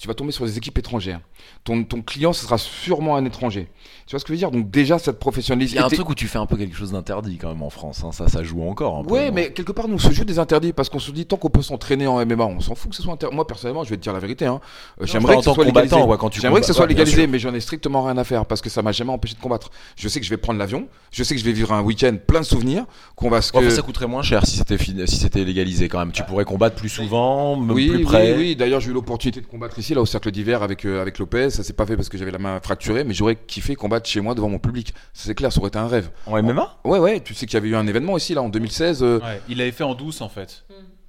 [0.00, 1.20] Tu vas tomber sur des équipes étrangères.
[1.62, 3.68] Ton, ton client, ce sera sûrement un étranger.
[4.06, 4.50] Tu vois ce que je veux dire?
[4.50, 5.74] Donc déjà, cette professionnalisme.
[5.74, 7.62] Il y a un truc où tu fais un peu quelque chose d'interdit quand même
[7.62, 8.10] en France, hein.
[8.10, 8.96] ça, ça joue encore.
[8.96, 9.34] Un peu, Ouais, non?
[9.34, 11.50] mais quelque part, nous, on se joue des interdits parce qu'on se dit tant qu'on
[11.50, 13.36] peut s'entraîner en MMA, on s'en fout que ce soit interdit.
[13.36, 14.46] Moi, personnellement, je vais te dire la vérité.
[14.46, 14.60] Hein.
[15.02, 15.96] J'aimerais que ce soit légalisé.
[15.96, 18.24] ouais, quand tu J'aimerais que ce soit ouais, légalisé, mais j'en ai strictement rien à
[18.24, 19.70] faire parce que ça m'a jamais empêché de combattre.
[19.96, 22.16] Je sais que je vais prendre l'avion, je sais que je vais vivre un week-end
[22.26, 22.86] plein de souvenirs,
[23.16, 23.40] qu'on va.
[23.54, 26.12] Ouais, que- ça coûterait moins cher si c'était si c'était légalisé quand même.
[26.12, 28.34] Tu pourrais combattre plus souvent, même oui, plus oui, près.
[28.36, 28.56] oui.
[28.56, 31.50] D'ailleurs, j'ai eu l'opportunité de combattre ici, là, au cercle d'hiver avec, euh, avec Lopez.
[31.50, 34.20] Ça s'est pas fait parce que j'avais la main fracturée, mais j'aurais kiffé combattre chez
[34.20, 34.94] moi devant mon public.
[35.12, 36.10] C'est clair, ça aurait été un rêve.
[36.26, 38.48] En MMA Ouais, ouais, tu sais qu'il y avait eu un événement ici, là, en
[38.48, 39.02] 2016.
[39.02, 40.64] euh, Ouais, il l'avait fait en douce en fait.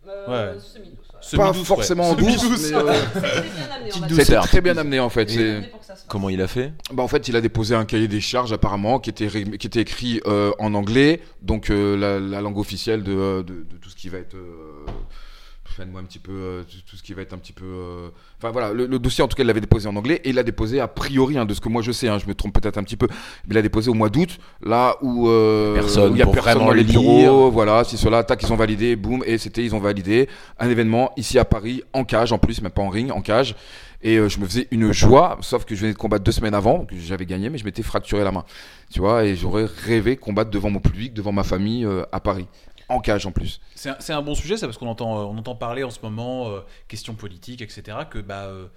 [0.07, 0.59] Euh, Ouais.
[0.59, 1.37] semi-douce, ouais.
[1.37, 4.17] pas Semi-douce, forcément en douce, mais, euh, bien amené, on va dire.
[4.17, 4.47] Douceur.
[4.47, 5.25] très bien amené en fait.
[5.25, 6.07] Bien C'est- amené pour que ça se fasse.
[6.09, 6.73] Comment il a fait?
[6.91, 9.67] Bah, en fait, il a déposé un cahier des charges apparemment qui était, ré- qui
[9.67, 13.77] était écrit euh, en anglais, donc euh, la, la langue officielle de, euh, de, de
[13.79, 14.35] tout ce qui va être.
[14.35, 14.85] Euh,
[15.91, 17.65] moi un petit peu euh, tout, ce qui va être un petit peu.
[17.65, 20.29] euh, Enfin voilà, le, le dossier en tout cas il l'avait déposé en anglais et
[20.29, 22.07] il l'a déposé a priori hein, de ce que moi je sais.
[22.07, 24.37] hein, je me trompe peut-être un petit peu, mais il l'a déposé au mois d'août,
[24.63, 27.49] là où euh, Personne il y a personne dans les le bureaux.
[27.51, 30.27] Voilà, si cela, tac, ils ont validé, boum, et c'était ils ont validé
[30.59, 33.55] un événement ici à Paris en cage en plus, même pas en ring, en cage.
[34.03, 36.85] Et je me faisais une joie, sauf que je venais de combattre deux semaines avant,
[36.85, 38.43] que j'avais gagné, mais je m'étais fracturé la main.
[38.91, 42.47] Tu vois, et j'aurais rêvé combattre devant mon public, devant ma famille à Paris.
[42.91, 43.61] En cage en plus.
[43.75, 46.49] C'est un, bon sujet, ça, parce qu'on entend, euh, on entend parler en ce moment,
[46.49, 48.67] euh, questions politiques, etc., que bah, euh,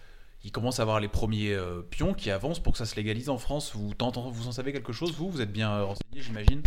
[0.45, 3.29] il commence à avoir les premiers euh, pions qui avancent pour que ça se légalise
[3.29, 3.73] en France.
[3.75, 5.31] Vous, vous en savez quelque chose, vous?
[5.31, 6.63] Vous êtes bien renseigné, j'imagine?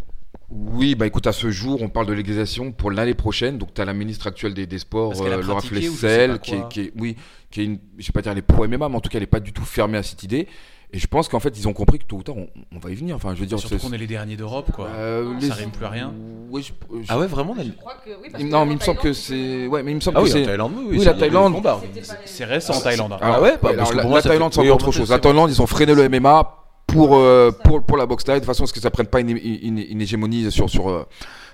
[0.49, 3.57] Oui, bah écoute, à ce jour, on parle de légalisation pour l'année prochaine.
[3.57, 6.93] Donc, tu as la ministre actuelle des, des Sports, Laura Flessel, qui est, qui est-
[6.97, 7.17] oui,
[7.51, 9.23] qui est une, je vais pas dire les pro MMA, mais en tout cas, elle
[9.23, 10.47] n'est pas du tout fermée à cette idée.
[10.93, 12.89] Et je pense qu'en fait, ils ont compris que tôt ou tard, on, on va
[12.91, 13.15] y venir.
[13.17, 14.87] Enfin, je veux dire, Surtout qu'on est les derniers d'Europe, quoi.
[14.87, 16.13] euh, Ça rime plus à rien.
[16.53, 16.71] Je- je-
[17.09, 18.81] Ah ouais, vraiment Je Dani crois que oui, parce Il- que non, mais il me
[18.81, 19.33] semble que c'est.
[19.35, 20.43] peux- Ouais, mais il me semble Ah que oui, c'est.
[20.43, 20.85] Thaïlande, oui.
[20.91, 21.55] Oui, c'est la Thaïlande.
[21.93, 23.11] les- C'est récent en Thaïlande.
[23.13, 23.17] hein.
[23.21, 25.09] Ah ouais, bah, alors, parce que la, pour moi, la Thaïlande, c'est encore autre chose.
[25.09, 25.19] La.
[25.19, 26.53] Thaïlande, ils ont freiné le MMA
[26.87, 29.19] pour, euh, pour, pour la boxe thaï, de façon à ce que ça prenne pas
[29.19, 31.03] une, une, une hégémonie sur, sur, euh,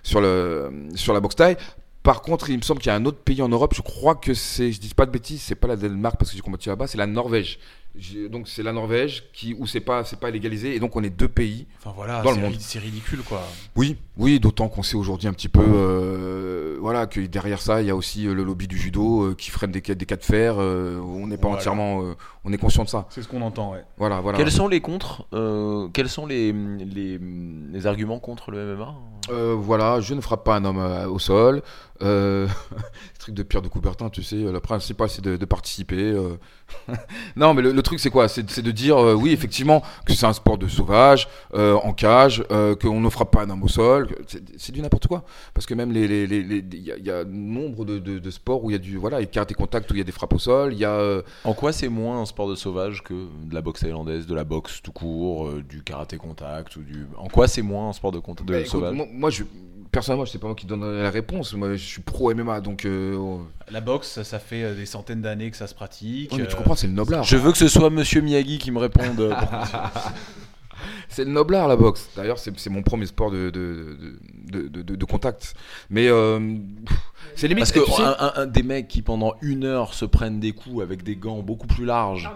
[0.04, 1.58] sur, le, sur la boxe thaï.
[2.04, 4.14] Par contre, il me semble qu'il y a un autre pays en Europe, je crois
[4.16, 6.68] que c'est, je dis pas de bêtises, c'est pas la Danemark parce que j'ai combattu
[6.70, 7.60] là-bas, c'est la Norvège.
[8.32, 11.12] Donc c'est la Norvège qui, où c'est pas, c'est pas légalisé, et donc on est
[11.12, 11.68] deux pays.
[11.78, 12.56] Enfin voilà, Dans le c'est monde.
[12.58, 13.44] c'est ridicule, quoi.
[13.76, 17.88] Oui, oui, d'autant qu'on sait aujourd'hui un petit peu, euh, voilà, que derrière ça, il
[17.88, 20.16] y a aussi euh, le lobby du judo euh, qui freine des, cas- des cas
[20.16, 20.56] de fer.
[20.58, 21.60] euh, on n'est pas Voilà.
[21.62, 23.06] entièrement, euh, on est conscient de ça.
[23.12, 23.84] C'est ce qu'on entend, ouais.
[23.98, 24.39] Voilà, voilà.
[24.39, 27.20] Quels sont les contres euh, Quels sont les, les,
[27.72, 28.96] les arguments contre le MMA
[29.30, 31.62] Euh, voilà, je ne frappe pas un homme euh, au sol.
[32.02, 32.48] Euh,
[33.20, 36.12] truc de Pierre de Coubertin, tu sais, le principal c'est de, de participer.
[37.36, 38.28] non, mais le, le truc c'est quoi?
[38.28, 42.44] C'est de dire, euh, oui, effectivement, que c'est un sport de sauvage, euh, en cage,
[42.52, 44.08] euh, qu'on ne frappe pas un homme au sol.
[44.58, 45.24] C'est du n'importe quoi.
[45.54, 48.00] Parce que même les, les, les- les- il y, a- il y a nombre de,
[48.00, 49.96] de- de sports où il y a du, voilà, il y a karaté contact où
[49.96, 50.74] il y a des frappes au sol.
[50.74, 53.82] Y a, euh, En quoi c'est moins un sport de sauvage que de la boxe
[53.82, 57.08] thaïlandaise, de la boxe tout court, du karaté contact ou du.
[57.18, 58.94] En quoi c'est moins un sport de, contact de bah, écoute, sauvage?
[58.96, 59.44] moi, moi, je,
[59.94, 61.54] personnellement, je sais pas moi qui donne la réponse.
[61.54, 62.84] Moi, je suis pro MMA, donc.
[62.84, 63.38] euh.
[63.72, 66.32] La boxe, ça, ça fait euh, des centaines d'années que ça se pratique.
[66.34, 67.24] Ouais, mais tu euh, comprends, c'est le noblard.
[67.24, 69.34] Je veux que ce soit Monsieur Miyagi qui me réponde.
[71.08, 72.10] C'est le noblard la boxe.
[72.16, 74.20] D'ailleurs, c'est c'est mon premier sport de, de, de,
[74.62, 75.54] de, de- de contact.
[75.89, 76.39] Mais euh,
[77.36, 77.62] c'est limite.
[77.64, 80.39] Parce que tu sais- un, un- un des mecs qui pendant une heure se prennent
[80.39, 82.30] des coups avec des gants beaucoup plus larges.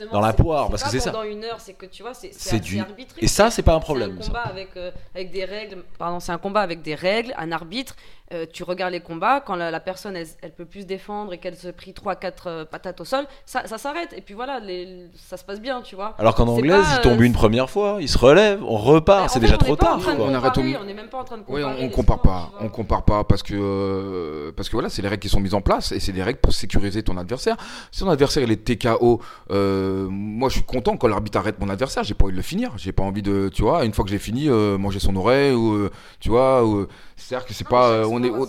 [0.00, 1.10] Non, Dans la c'est- poire, parce que c'est ça.
[1.12, 2.82] Pendant une heure, c'est que tu vois, c'est C'est c'est du-.
[3.18, 4.16] Et ça, c'est pas un C'est problème.
[4.18, 4.28] un ça.
[4.28, 5.78] combat avec, euh, avec des règles.
[5.98, 7.94] Pardon, c'est un combat avec des règles, un arbitre.
[8.34, 11.32] euh, tu regardes les combats, quand la, la personne elle, elle peut plus se défendre
[11.32, 14.12] et qu'elle se prie 3-4 patates au sol, ça, ça s'arrête.
[14.16, 16.16] Et puis voilà, les- ça se passe bien, tu vois.
[16.18, 18.78] Alors qu'en C'est anglaise, pas, il tombe euh, une première fois, il se relève, on
[18.78, 20.00] repart, c'est déjà trop est tard.
[20.18, 20.60] On arrête au.
[20.60, 21.84] On n'est même pas en train de Oui, comparer.
[21.84, 25.08] on, compare sports, pas, on compare pas parce que euh, parce que voilà, c'est les
[25.08, 27.56] règles qui sont mises en place et c'est des règles pour sécuriser ton adversaire.
[27.90, 31.68] Si ton adversaire il est TKO, euh, moi je suis content quand l'arbitre arrête mon
[31.68, 34.04] adversaire, j'ai pas envie de le finir, j'ai pas envie de, tu vois, une fois
[34.04, 35.90] que j'ai fini, euh, manger son oreille ou euh,
[36.20, 36.86] tu vois, ou,
[37.16, 38.46] c'est-à-dire que c'est pas, euh, on est, hein.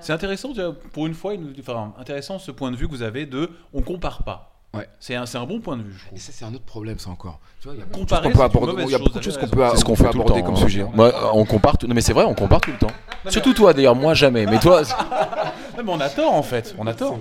[0.00, 0.52] C'est intéressant,
[0.92, 4.22] pour une fois, enfin, intéressant ce point de vue que vous avez de on compare
[4.22, 4.57] pas.
[4.74, 4.86] Ouais.
[5.00, 6.98] C'est un, c'est un bon point de vue, je Et ça c'est un autre problème
[6.98, 7.40] ça encore.
[7.60, 8.94] Tu vois, il y a beaucoup de Comparer, choses qu'on peut aborder, mauvaise il y
[8.94, 10.46] a chose, beaucoup de choses t'avais qu'on peut, ce qu'on fait aborder temps.
[10.46, 10.58] comme hein.
[10.58, 10.82] sujet.
[10.82, 10.90] hein.
[10.94, 11.86] Moi, on compare tout.
[11.86, 12.92] Non, mais c'est vrai, on compare tout le temps.
[13.28, 14.44] Surtout toi, d'ailleurs, moi jamais.
[14.46, 17.18] Mais toi, Non, mais on a tort en fait, on a tort.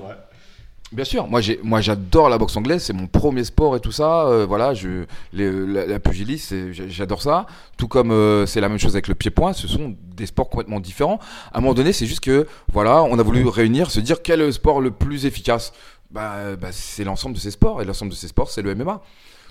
[0.94, 3.92] Bien sûr, moi j'ai, moi j'adore la boxe anglaise, c'est mon premier sport et tout
[3.92, 4.26] ça.
[4.28, 7.46] euh, voilà, je, les- la, la pugilisme, j'adore ça.
[7.76, 10.80] Tout comme euh, c'est la même chose avec le pied-point, ce sont des sports complètement
[10.80, 11.20] différents.
[11.52, 14.40] À un moment donné, c'est juste que voilà, on a voulu réunir, se dire quel
[14.40, 15.74] est le sport le plus efficace.
[16.12, 18.74] Bah, euh, bah, c'est l'ensemble de ces sports et l'ensemble de ces sports, c'est le
[18.76, 19.02] MMA.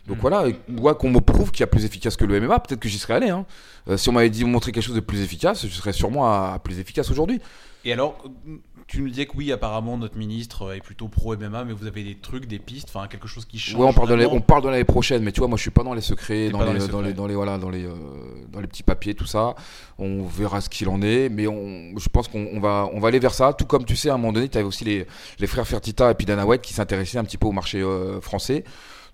[0.06, 0.20] Donc Mm.
[0.20, 2.88] voilà, moi qu'on me prouve qu'il y a plus efficace que le MMA, peut-être que
[2.88, 3.28] j'y serais allé.
[3.28, 3.44] Hein.
[3.88, 6.52] Euh, si on m'avait dit montrer quelque chose de plus efficace, je serais sûrement à,
[6.54, 7.40] à plus efficace aujourd'hui.
[7.84, 8.16] Et alors,
[8.86, 12.04] tu nous disais que oui, apparemment, notre ministre est plutôt pro MMA, mais vous avez
[12.04, 13.80] des trucs, des pistes, enfin quelque chose qui change.
[13.80, 15.56] Ouais, on parle, de l'année- vraiment on parle de l'année prochaine, mais tu vois, moi
[15.56, 17.12] je suis pas dans les secrets, dans les, dans les dans, les, secrets.
[17.14, 17.94] dans les- voilà, dans les, euh,
[18.52, 19.54] dans les petits papiers, tout ça.
[19.98, 23.08] On verra ce qu'il en est, mais on, je pense qu'on on va, on va
[23.08, 23.52] aller vers ça.
[23.52, 25.06] Tout comme tu sais, à un moment donné, tu avais aussi les,
[25.40, 28.20] les frères Fertita et puis Dana White qui s'intéressaient un petit peu au marché euh,
[28.20, 28.62] français.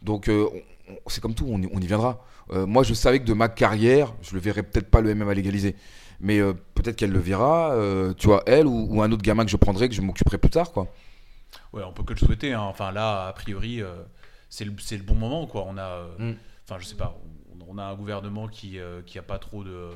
[0.02, 0.46] Donc euh,
[0.88, 2.24] on- on- c'est comme tout, on y, on y viendra.
[2.52, 5.32] Euh, moi, je savais que de ma carrière, je le verrais peut-être pas le MMA
[5.32, 5.76] légalisé.
[6.22, 9.44] Mais euh, peut-être qu'elle le verra, euh, tu vois, elle ou, ou un autre gamin
[9.44, 10.88] que je prendrai, que je m'occuperai plus tard, quoi.
[11.72, 12.52] Ouais, on peut que le souhaiter.
[12.54, 12.60] hein.
[12.62, 13.96] Enfin là, a priori, euh,
[14.48, 15.64] c'est le, c'est le bon moment, quoi.
[15.68, 16.34] On a, euh, Mm.
[16.64, 17.18] enfin, je sais pas,
[17.60, 19.90] on, on a un gouvernement qui, euh, qui a pas trop de,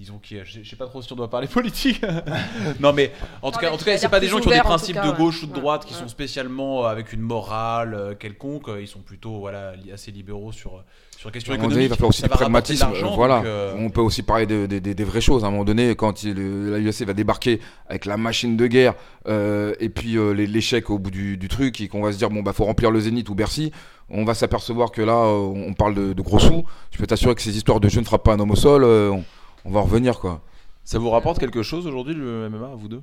[0.00, 2.02] disons, qui, a- je, sais pas trop si on doit parler politique.
[2.80, 4.48] non, mais en tout Non, cas, mais en tout cas, c'est pas des gens qui
[4.48, 5.16] ont des principes cas, de ouais.
[5.16, 6.00] gauche ou de Ouais, droite qui ouais.
[6.00, 8.68] sont spécialement euh, avec une morale euh, quelconque.
[8.80, 10.82] Ils sont plutôt, voilà, assez libéraux sur
[11.16, 11.84] sur moment donné, économiques.
[11.84, 12.88] il va falloir aussi du pragmatisme.
[13.14, 13.42] voilà.
[13.44, 15.44] euh, On peut aussi parler de- de- de- des vraies choses.
[15.44, 18.94] À un moment donné, quand il- la UFC va débarquer avec la machine de guerre
[19.28, 22.30] euh, et puis euh, l'échec au bout du, du truc et qu'on va se dire
[22.30, 23.70] bon bah faut remplir le Zénith ou Bercy,
[24.08, 25.34] on va s'apercevoir que là euh,
[25.68, 26.64] on parle de, de gros sous.
[26.90, 28.82] Je peux t'assurer que ces histoires de je ne frappe pas un homme au sol,
[28.84, 29.22] euh, on,
[29.64, 30.42] on va en revenir quoi.
[30.84, 33.02] ça vous rapporte quelque chose aujourd'hui, le MMA, à vous deux?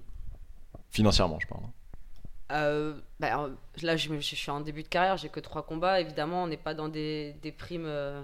[0.89, 1.63] Financièrement, je parle.
[2.51, 3.49] Euh, bah, euh,
[3.81, 5.99] là, je, suis en début de carrière, j'ai que trois combats.
[5.99, 8.23] Évidemment, on n'est pas dans des, des primes euh,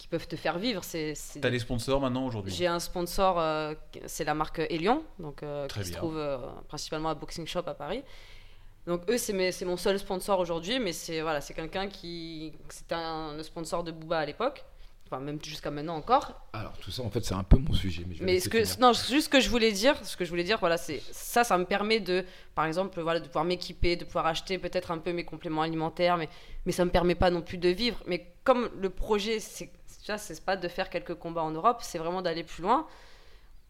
[0.00, 0.82] qui peuvent te faire vivre.
[0.82, 1.12] C'est,
[1.42, 2.54] T'as des sponsors maintenant aujourd'hui?
[2.54, 3.74] J'ai un sponsor, euh,
[4.06, 7.74] c'est la marque Elion, donc, euh, qui se trouve euh, principalement à Boxing Shop à
[7.74, 8.02] Paris.
[8.86, 12.54] Donc eux, c'est, mon seul sponsor aujourd'hui, mais c'est, voilà, c'est quelqu'un qui...
[12.70, 14.64] C'était un, le sponsor de Booba à l'époque,
[15.10, 16.40] enfin même jusqu'à maintenant encore.
[16.52, 18.04] Alors tout ça en fait c'est un peu mon sujet.
[18.06, 18.76] Mais, je Mais laisser ce que, finir.
[18.80, 21.42] non, juste ce que je voulais dire, ce que je voulais dire, voilà, c'est ça,
[21.42, 24.98] ça me permet de, par exemple, voilà, de pouvoir m'équiper, de pouvoir acheter peut-être un
[24.98, 26.28] peu mes compléments alimentaires, mais,
[26.64, 27.98] mais ça me permet pas non plus de vivre.
[28.06, 29.70] Mais comme le projet, c'est,
[30.06, 32.86] vois, c'est pas de faire quelques combats en Europe, c'est vraiment d'aller plus loin.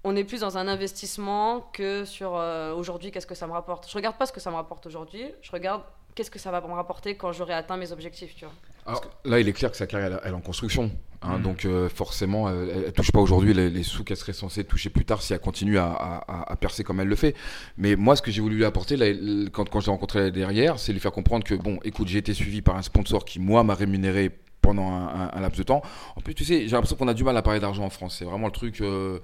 [0.05, 3.89] On est plus dans un investissement que sur euh, aujourd'hui, qu'est-ce que ça me rapporte.
[3.89, 5.83] Je regarde pas ce que ça me rapporte aujourd'hui, je regarde
[6.15, 8.55] qu'est-ce que ça va me rapporter quand j'aurai atteint mes objectifs, tu vois.
[8.87, 10.91] Alors, là, il est clair que sa carrière, elle, elle est en construction.
[11.23, 11.43] Hein, Mhm.
[11.43, 14.65] Donc, euh, forcément, elle, elle- elle touche pas aujourd'hui les, les sous qu'elle serait censée
[14.65, 17.35] toucher plus tard si elle continue à, à- à- à percer comme elle le fait.
[17.79, 19.07] Mais moi, ce que j'ai voulu lui apporter là,
[19.53, 22.33] quand, quand je l'ai rencontré derrière, c'est lui faire comprendre que, bon, écoute, j'ai été
[22.35, 24.31] suivi par un sponsor qui, moi, m'a rémunéré
[24.63, 25.83] pendant un, un- un laps de temps.
[26.17, 28.17] En plus, tu sais, j'ai l'impression qu'on a du mal à parler d'argent en France.
[28.19, 28.81] C'est vraiment le truc.
[28.81, 29.19] euh,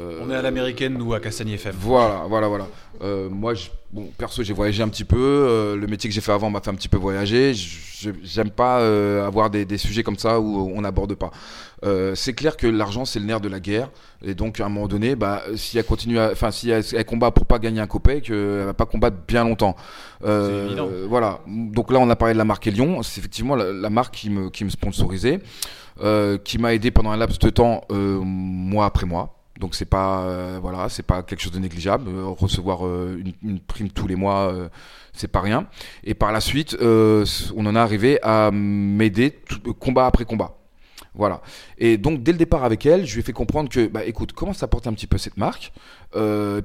[0.00, 1.74] euh, On est à l'américaine, nous, à Castagny FM.
[1.78, 2.66] voilà, voilà, voilà.
[3.02, 5.16] Euh, moi, je- bon, perso, j'ai voyagé un petit peu.
[5.18, 7.52] euh, le métier que j'ai fait avant m'a fait un petit peu voyager.
[8.22, 11.30] J'aime pas euh, avoir des, des sujets comme ça où on n'aborde pas.
[11.84, 13.90] Euh, c'est clair que l'argent, c'est le nerf de la guerre.
[14.24, 17.04] Et donc, à un moment donné, bah, si elle continue, à- enfin, si elle, elle
[17.04, 19.74] combat pour pas gagner un copec, euh, elle va pas combattre bien longtemps.
[20.24, 21.06] Euh.
[21.08, 21.40] Voilà.
[21.46, 23.02] Donc là, on a parlé de la marque Lyon.
[23.02, 25.40] C'est effectivement la, la marque qui me, qui me sponsorisait,
[26.02, 29.33] euh, qui m'a aidé pendant un laps de temps, euh, mois après mois.
[29.60, 32.08] Donc c'est pas euh, voilà, c'est pas quelque chose de négligeable.
[32.08, 34.52] Euh, recevoir euh, une, prime tous les mois,
[35.12, 35.68] c'est pas rien.
[36.02, 39.38] Et par la suite, on en est arrivé à m'aider
[39.78, 40.56] combat après combat.
[41.16, 41.42] Voilà.
[41.78, 44.32] Et donc dès le départ avec elle, je lui ai fait comprendre que, bah écoute,
[44.32, 45.72] commence à porter un petit peu cette marque.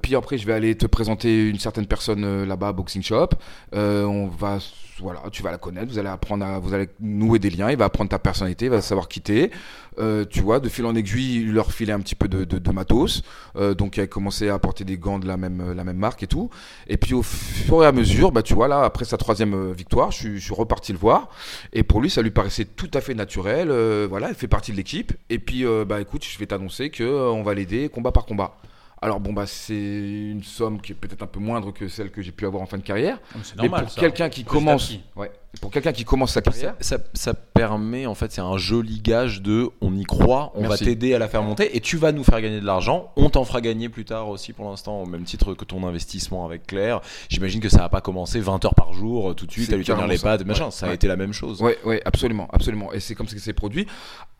[0.01, 3.29] Puis après, je vais aller te présenter une certaine personne là-bas, Boxing Shop.
[3.73, 4.57] On va,
[5.01, 5.87] voilà, tu vas la connaître.
[5.87, 7.69] Vous allez apprendre à, vous allez nouer des liens.
[7.71, 9.51] Il va apprendre ta personnalité, il va savoir quitter.
[9.97, 12.71] Euh, tu vois, de fil en aiguille, il leur filait un petit peu de, de,
[12.71, 13.21] matos.
[13.57, 16.23] Euh, donc, elle a commencé à apporter des gants de la même, la même marque
[16.23, 16.49] et tout.
[16.87, 19.73] Et puis, au fur et à mesure, bah, tu vois, là, après sa troisième euh,
[19.73, 21.29] victoire, je suis, reparti le voir.
[21.73, 23.69] Et pour lui, ça lui paraissait tout à fait naturel.
[23.71, 25.13] Euh, voilà, elle fait partie de l'équipe.
[25.29, 28.55] Et puis, bah, écoute, je vais t'annoncer que euh, on va l'aider combat par combat.
[29.01, 32.21] Alors bon bah c'est une somme qui est peut-être un peu moindre que celle que
[32.21, 33.17] j'ai pu avoir en fin de carrière.
[33.33, 33.85] Ah, Mais normal.
[33.85, 35.01] pour quelqu'un qui commence, petit.
[35.15, 35.31] ouais,
[35.61, 39.41] pour quelqu'un qui commence sa carrière, Ça, ça permet, en fait, c'est un joli gage
[39.41, 40.83] de on y croit, on Merci.
[40.83, 43.13] va t'aider à la faire monter et tu vas nous faire gagner de l'argent.
[43.15, 46.45] On t'en fera gagner plus tard aussi pour l'instant, au même titre que ton investissement
[46.45, 46.99] avec Claire.
[47.29, 49.77] J'imagine que ça n'a pas commencé 20 heures par jour euh, tout de suite à
[49.77, 50.65] lui tenir les pattes, machin.
[50.65, 50.95] Ouais, Ça a ouais.
[50.95, 51.61] été la même chose.
[51.61, 52.91] Ouais, ouais, absolument, absolument.
[52.91, 53.87] Et c'est comme ça que c'est produit.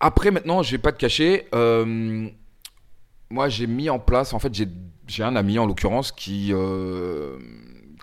[0.01, 1.47] Après, maintenant, je vais pas te cacher.
[1.55, 2.27] euh,
[3.29, 4.33] moi, j'ai mis en place.
[4.33, 4.53] En fait,
[5.07, 6.49] j'ai un ami en l'occurrence qui.
[6.51, 7.37] euh,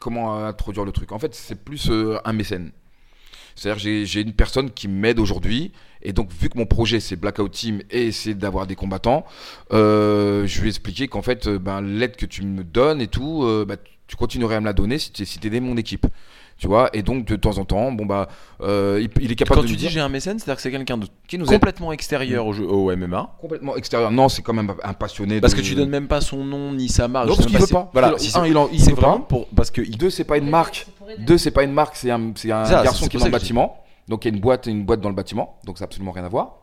[0.01, 1.12] comment introduire le truc?
[1.12, 2.72] En fait, c'est plus euh, un mécène.
[3.55, 5.72] C'est-à-dire, j'ai une personne qui m'aide aujourd'hui.
[6.03, 9.24] Et donc, vu que mon projet, c'est Blackout Team et c'est d'avoir des combattants,
[9.72, 13.49] euh, je lui ai expliqué qu'en fait, ben, l'aide que tu me donnes et tout,
[13.66, 16.07] bah, tu continuerais à me la donner si tu si t'aidais mon équipe.
[16.59, 18.29] Tu vois, et donc de temps en temps, bon bah,
[18.63, 20.63] euh, il, il est capable Quand de tu dis dire j'ai un mécène, c'est-à-dire que
[20.63, 23.37] c'est quelqu'un de qui nous aide complètement extérieur au, jeu, au MMA.
[23.39, 24.11] complètement extérieur.
[24.11, 25.39] Non, c'est quand même un passionné.
[25.43, 27.29] Parce de- que tu donnes même pas son nom ni sa marque.
[27.29, 27.91] Non, parce qu'il veut pas.
[27.93, 29.27] Voilà, Il- si un, il en- il c'est veut vraiment pas.
[29.29, 30.87] pour parce que Deux, c'est pas une marque.
[31.19, 33.77] Deux, c'est pas une marque, c'est un, c'est un garçon qui est dans le bâtiment.
[34.09, 35.59] Donc il y a une boîte, une boîte dans le bâtiment.
[35.65, 36.55] Donc ça n'a absolument rien à voir.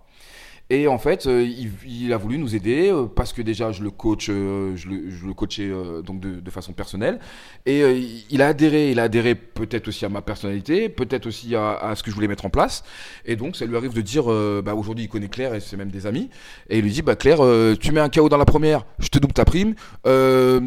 [0.69, 1.45] Et en fait, euh,
[1.85, 5.33] il, a voulu nous aider euh, parce que déjà je le coach, euh, je, le,
[5.33, 5.69] coachais
[6.05, 7.19] donc de, façon personnelle.
[7.65, 7.81] Et
[8.29, 12.03] il a adhéré, il a adhéré peut-être aussi à ma personnalité, peut-être aussi à, ce
[12.03, 12.83] que je voulais mettre en place.
[13.25, 14.25] Et donc ça lui arrive de dire,
[14.63, 16.29] bah, aujourd'hui il connaît Claire et c'est même des amis.
[16.69, 17.39] Et il lui dit, bah Claire,
[17.79, 19.75] tu mets un KO dans la première, je te double ta prime.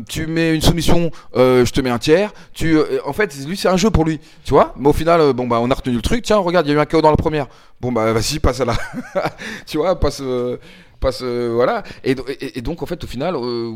[0.08, 2.32] Tu mets une soumission, je te mets un tiers.
[2.52, 4.74] Tu, en fait, lui c'est un jeu pour lui, tu vois.
[4.76, 6.22] Mais au final, bon bah on a retenu le truc.
[6.22, 7.46] Tiens, regarde, il y a eu un KO dans la première.
[7.80, 8.74] Bon bah vas-y, passe à la,
[9.66, 10.56] tu vois, passe, euh,
[11.00, 11.82] passe, euh, voilà.
[12.02, 13.72] Et, do- et- et donc en fait, au final, euh,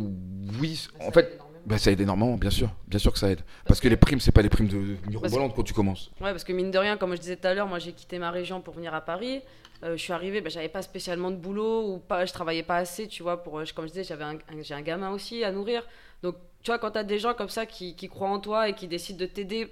[0.61, 1.39] oui, en fait.
[1.67, 3.43] Bah, ça aide énormément, bien sûr, bien sûr que ça aide.
[3.67, 6.11] Parce que les primes, c'est pas les primes de mirobolantes quand tu commences.
[6.19, 8.19] Ouais, parce que mine de rien, comme je disais tout à l'heure, moi j'ai quitté
[8.19, 9.43] ma région pour venir à Paris.
[9.85, 12.77] Euh, je suis arrivée, bah, j'avais pas spécialement de boulot ou pas, je travaillais pas
[12.77, 13.43] assez, tu vois.
[13.43, 15.87] Pour, comme je disais, j'avais un, j'ai un gamin aussi à nourrir.
[16.23, 18.69] Donc, tu vois, quand tu as des gens comme ça qui, qui croient en toi
[18.71, 19.71] et qui décident de t'aider,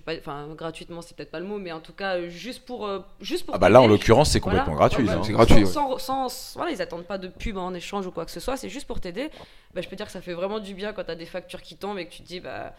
[0.00, 2.86] pas, enfin gratuitement, c'est peut-être pas le mot, mais en tout cas euh, juste pour,
[2.86, 3.54] euh, juste pour.
[3.54, 4.60] Ah bah là en l'occurrence c'est Voilà.
[4.60, 5.04] complètement gratuit.
[5.04, 5.20] Ouais, hein.
[5.24, 5.98] C'est gratuit, Sans, ouais.
[6.00, 8.56] sans- sans- voilà, ils attendent pas de pub en échange ou quoi que ce soit,
[8.56, 9.30] c'est juste pour t'aider.
[9.74, 11.60] Bah, je peux dire que ça fait vraiment du bien quand tu as des factures
[11.62, 12.72] qui tombent et que tu te dis, bah,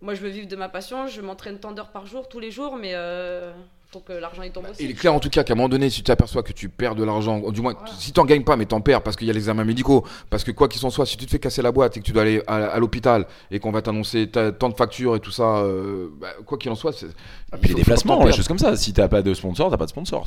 [0.00, 2.50] moi je veux vivre de ma passion, je m'entraîne tant d'heures par jour, tous les
[2.50, 3.52] jours, mais euh,
[3.94, 4.84] faut que l'argent il tombe aussi.
[4.84, 6.68] Il est clair en tout cas qu'à un moment donné, si tu t'aperçois que tu
[6.68, 7.92] perds de l'argent, ou du moins, Voilà.
[7.98, 10.04] si tu n'en gagnes pas, mais t'en perds parce qu'il y a les examens médicaux,
[10.30, 12.04] parce que quoi qu'il en soit, si tu te fais casser la boîte et que
[12.04, 15.20] tu dois aller à, à l'hôpital et qu'on va t'annoncer ta- tant de factures et
[15.20, 17.06] tout ça, euh, bah, quoi qu'il en soit, c'est.
[17.06, 18.34] Et puis les déplacements, perdre.
[18.34, 18.76] choses comme ça.
[18.76, 20.26] Si t'as pas de sponsor, t'as pas de sponsor.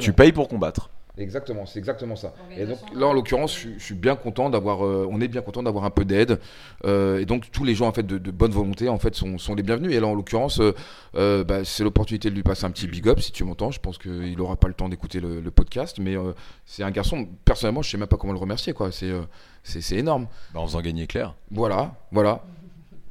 [0.00, 0.90] Tu payes pour combattre.
[1.18, 2.32] Exactement, c'est exactement ça.
[2.56, 5.28] Et donc là, en l'occurrence, je, suis- je suis bien content d'avoir, euh, on est
[5.28, 6.38] bien content d'avoir un peu d'aide.
[6.86, 9.36] Euh, et donc tous les gens en fait de, de bonne volonté en fait sont,
[9.36, 9.92] sont les bienvenus.
[9.94, 10.72] Et là, en l'occurrence, euh,
[11.16, 13.70] euh, bah, c'est l'opportunité de lui passer un petit big up si tu m'entends.
[13.70, 16.32] Je pense qu'il n'aura pas le temps d'écouter le, le podcast, mais euh,
[16.64, 17.28] c'est un garçon.
[17.44, 18.90] Personnellement, je sais même pas comment le remercier quoi.
[18.92, 19.22] C'est euh,
[19.62, 20.26] c'est c'est énorme.
[20.54, 21.34] Bah, en faisant gagner Claire.
[21.50, 22.42] Voilà, voilà.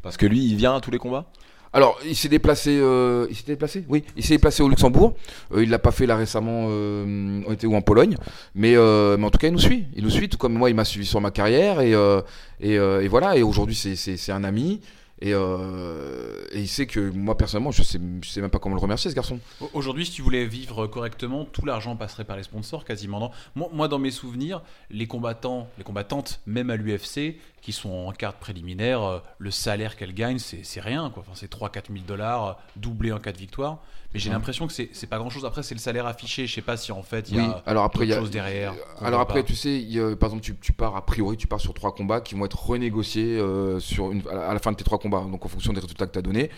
[0.02, 1.26] Parce que lui, il vient à tous les combats?
[1.72, 2.78] Alors, il s'est déplacé.
[2.82, 3.86] euh, il s'est déplacé.
[3.90, 5.14] Oui, il s'est déplacé au Luxembourg.
[5.54, 6.68] Euh, il l'a pas fait là récemment.
[6.70, 8.16] euh, on était où en Pologne.
[8.56, 9.86] Mais, euh, mais en tout cas, il nous suit.
[9.96, 12.22] Il nous suit, tout comme moi, il m'a suivi sur ma carrière et euh,
[12.60, 13.38] et, euh, et voilà.
[13.38, 14.82] Et aujourd'hui, c'est un ami.
[15.22, 18.82] Et, euh, et il sait que moi personnellement, je sais sais même pas comment le
[18.82, 19.40] remercier ce garçon.
[19.60, 23.32] Au- Aujourd'hui, si tu voulais vivre correctement, tout l'argent passerait par les sponsors quasiment.
[23.56, 28.38] Moi, dans mes souvenirs, les combattants, les combattantes, même à l'UFC, qui sont en carte
[28.38, 31.04] préliminaire, euh, le salaire qu'elles gagnent, c'est rien.
[31.16, 33.80] Enfin, c'est 3-4 000 dollars euh, doublés en cas de victoire.
[34.14, 34.34] Mais j'ai Ouais.
[34.36, 35.46] l'impression que c'est pas grand chose.
[35.46, 36.48] Après, c'est le salaire affiché.
[36.48, 37.46] Je sais pas si en fait il y Oui.
[37.46, 38.74] a Alors après, il y d'autres a choses derrière.
[38.98, 39.48] qu'on Alors après, pas.
[39.48, 41.76] tu sais, il y a- par exemple, tu, tu pars a priori, tu pars sur
[41.76, 44.78] trois combats qui vont être renégociés euh, sur une, à la- à la fin de
[44.78, 46.50] tes trois combats, donc en fonction des résultats que tu as donnés.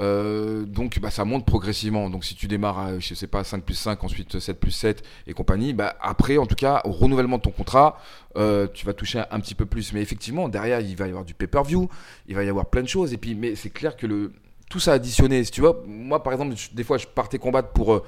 [0.00, 2.10] Euh, donc bah, ça monte progressivement.
[2.10, 5.04] Donc si tu démarres à, je sais pas, 5 plus 5, ensuite 7 plus 7
[5.28, 7.98] et compagnie, bah, après, en tout cas, au renouvellement de ton contrat,
[8.36, 9.92] euh, tu vas toucher un, un petit peu plus.
[9.92, 11.88] Mais effectivement, derrière, il va y avoir du pay-per-view,
[12.26, 13.12] il va y avoir plein de choses.
[13.12, 14.32] Et puis, mais c'est clair que le,
[14.70, 17.68] tout ça additionné, si tu vois, moi par exemple, je- des fois, je partais combattre
[17.70, 18.02] pour, euh,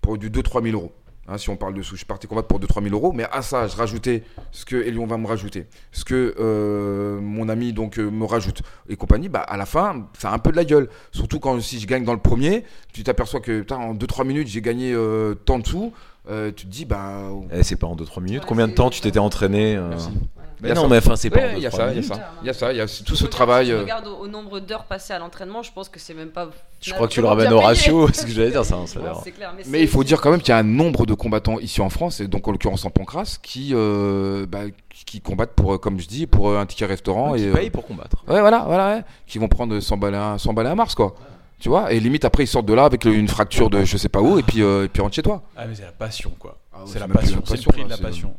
[0.00, 0.92] pour du 2-3 000 euros.
[1.28, 3.42] Hein, si on parle de sous, je partais combattre pour 2-3 000 euros, mais à
[3.42, 7.98] ça, je rajoutais ce que Elion va me rajouter, ce que euh, mon ami donc
[7.98, 9.28] euh, me rajoute et compagnie.
[9.28, 10.88] Bah, à la fin, ça a un peu de la gueule.
[11.10, 14.46] Surtout quand si je gagne dans le premier, tu t'aperçois que putain, en 2-3 minutes,
[14.46, 15.92] j'ai gagné euh, tant de sous.
[16.30, 17.22] euh, tu te dis, bah.
[17.52, 18.42] Eh, c'est pas en 2-3 minutes.
[18.42, 20.10] Ouais, Combien de temps tu t'étais entraîné euh, Merci.
[20.60, 20.88] Mais non, ça.
[20.88, 22.32] mais enfin, c'est pas Ouais, il y a 2-3 ça, il y a ça.
[22.42, 23.66] Il y a ça, il y a tout Faut ce dire, travail.
[23.66, 26.14] Si tu euh, regardes au, au nombre d'heures passées à l'entraînement, je pense que c'est
[26.14, 26.48] même pas.
[26.80, 28.08] Je crois que tu le ramènes au ratio.
[28.08, 28.76] C'est ce que j'allais dire, ça.
[28.86, 30.58] ça a Ouais, l'air- c'est clair, mais il faut dire quand même qu'il y a
[30.58, 34.46] un nombre de combattants ici en France, et donc en l'occurrence en Pancras, qui, euh,
[34.46, 34.60] bah,
[35.04, 37.34] qui combattent pour, euh, comme je dis, pour un ticket restaurant.
[37.34, 38.24] Qui et, euh, paye pour combattre.
[38.28, 39.02] Ouais, voilà, voilà, ouais.
[39.26, 41.14] Qui vont prendre 100 balles à, 100 balles à mars, quoi.
[41.58, 43.96] Tu vois Et limite, après, ils sortent de là avec le- une fracture de je
[43.96, 45.42] sais pas où, et puis, euh, et puis rentrent chez toi.
[45.56, 46.58] Ah, mais c'est la passion, quoi.
[46.72, 47.42] Ah ouais, c'est la passion.
[47.46, 48.34] C'est le prix de la passion.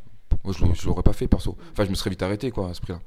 [0.48, 1.58] Moi, je l'aurais- je l'aurais pas fait, perso.
[1.74, 3.00] Enfin, je me serais vite arrêté, quoi, à ce prix-là.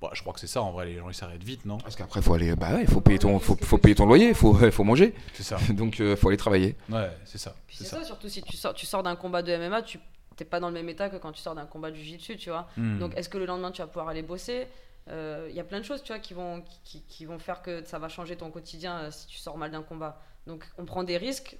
[0.00, 1.76] Bon, je crois que c'est ça en vrai, les gens ils s'arrêtent vite, non?
[1.78, 4.54] Parce qu'après, faut aller, bah ouais, faut payer ton, faut, faut payer ton loyer, faut,
[4.70, 5.12] faut manger.
[5.34, 5.58] C'est ça.
[5.70, 6.76] Donc, euh, faut aller travailler.
[6.88, 7.54] Ouais, c'est ça.
[7.68, 7.98] C'est ça.
[7.98, 9.98] ça, surtout si tu sors, tu sors d'un combat de MMA, tu
[10.36, 12.48] t'es pas dans le même état que quand tu sors d'un combat de jiu-jitsu, tu
[12.48, 12.68] vois.
[12.76, 12.98] Hmm.
[13.00, 14.68] Donc est-ce que le lendemain tu vas pouvoir aller bosser?
[15.10, 17.60] Euh, Il y a plein de choses, tu vois, qui vont, qui, qui vont faire
[17.60, 20.20] que ça va changer ton quotidien euh, si tu sors mal d'un combat.
[20.46, 21.56] Donc on prend des risques.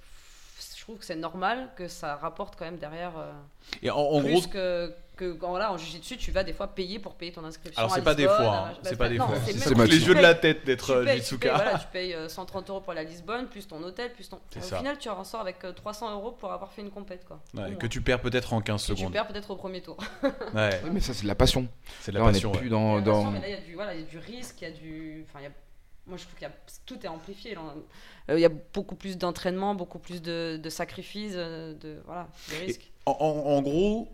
[0.77, 3.31] Je trouve que c'est normal que ça rapporte quand même derrière euh,
[3.83, 6.67] Et en, en plus gros, que, que quand, voilà, en jiu-jitsu, tu vas des fois
[6.67, 7.77] payer pour payer ton inscription.
[7.77, 9.35] alors c'est pas des fois, hein, bah, c'est pas des non, fois.
[9.45, 11.53] c'est les tu jeux de la tête tu d'être euh, tu payes, Jitsuka.
[11.55, 14.39] voilà, tu payes euh, 130 euros pour la Lisbonne, plus ton hôtel, plus ton.
[14.49, 14.77] C'est Au ça.
[14.77, 17.39] final, tu en sors avec euh, 300 euros pour avoir fait une compète, quoi.
[17.53, 19.11] Ouais, que tu perds peut-être en 15 Que tu secondes.
[19.13, 19.97] perds peut-être au premier tour.
[20.53, 21.67] Ouais, Oui, mais ça, c'est de la passion.
[21.99, 22.49] c'est de Là, la on passion.
[22.51, 22.61] n'est ouais.
[22.61, 22.93] plus dans.
[22.93, 23.31] Il y a dans...
[23.31, 25.25] là, il y a du, voilà, il y a du risque, il y a du.
[25.27, 25.51] Enfin, il y a-
[26.07, 26.53] Moi, je trouve qu'il y a...
[26.85, 27.55] tout est amplifié.
[28.29, 32.27] Euh, il y a beaucoup plus d'entraînement, beaucoup plus de, de sacrifices, euh, de voilà,
[32.51, 32.91] de risques.
[33.05, 34.07] En, en- en gros,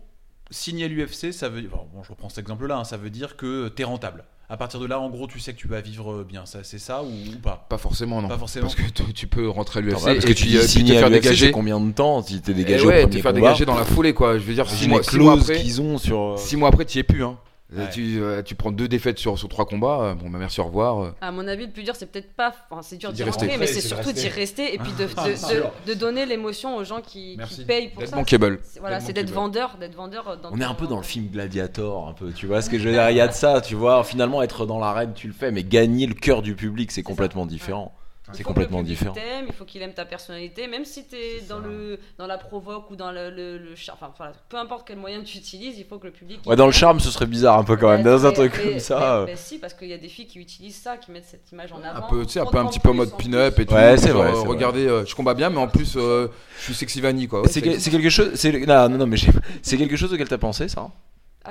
[0.50, 1.70] signer à l'UFC, ça veut dire.
[1.70, 4.24] Bon, je reprends cet exemple-là, hein, ça veut dire que tu es rentable.
[4.48, 6.46] À partir de là, en gros, tu sais que tu vas vivre bien.
[6.46, 7.66] Ça, c'est ça ou, ou pas?
[7.68, 8.28] Pas forcément, non.
[8.28, 8.66] Pas forcément.
[8.68, 10.62] Parce que tu, tu peux rentrer à l'UFC ouais, parce et que tu dis euh,
[10.62, 11.50] signer te à faire dégager.
[11.50, 13.74] combien de temps si t'es Eh dégagé au ouais, premier te faire combat dégager dans
[13.74, 14.38] la foulée, quoi.
[14.38, 16.18] Je veux dire, six mois, six mois clauses après, qu'ils ont sur.
[16.20, 17.24] euh, six mois après, tu y es plus.
[17.24, 17.36] Hein.
[17.74, 17.90] Ouais.
[17.90, 20.00] Tu, euh, tu prends deux défaites sur, sur trois combats.
[20.02, 21.02] euh, Bon, bah, merci, au revoir.
[21.02, 21.10] euh.
[21.20, 22.54] À mon avis, le plus dur, c'est peut-être pas.
[22.70, 23.46] Enfin, c'est dur d'y rester.
[23.46, 24.72] rentrer, mais c'est surtout d'y rester.
[24.74, 25.72] et puis de, de, c'est de- sûr.
[25.84, 27.36] de donner l'émotion aux gens qui,
[27.66, 28.14] payent pour ça.
[28.14, 28.60] bankable.
[28.62, 30.38] C'est- Voilà, D'être c'est d'être vendeur, d'être vendeur.
[30.40, 32.30] Dans On est un peu dans le film Gladiator, un peu.
[32.32, 34.04] Tu vois ce que je veux dire Il y a de ça, tu vois.
[34.04, 37.06] Finalement, être dans l'arène, tu le fais, mais gagner le cœur du public, c'est ça.
[37.08, 37.92] complètement différent.
[38.32, 39.14] C'est complètement différent.
[39.46, 41.68] il faut qu'il aime ta personnalité, même si tu es dans, ça.
[41.68, 44.98] le, dans la provoque ou dans le, le, le char- Enfin, voilà, peu importe quel
[44.98, 46.40] moyen tu utilises, il faut que le public.
[46.46, 48.02] Ouais, dans le charme, ce serait bizarre un peu quand même.
[48.02, 49.22] Dans un truc comme ça.
[49.26, 51.50] mais- mais si, parce qu'il y a des filles qui utilisent ça, qui mettent cette
[51.52, 52.06] image en avant.
[52.06, 53.74] Un peu, tu sais, un peu un petit peu en mode pin-up et tout.
[53.74, 54.30] Ouais, c'est vrai.
[54.32, 56.28] Regardez, euh, je combats bien, mais en plus, euh,
[56.58, 57.42] je suis sexy vanille, quoi.
[57.48, 58.32] C'est quelque chose.
[58.66, 59.16] Non, non, non, mais
[59.62, 60.88] c'est quelque chose auquel t'as pensé, ça?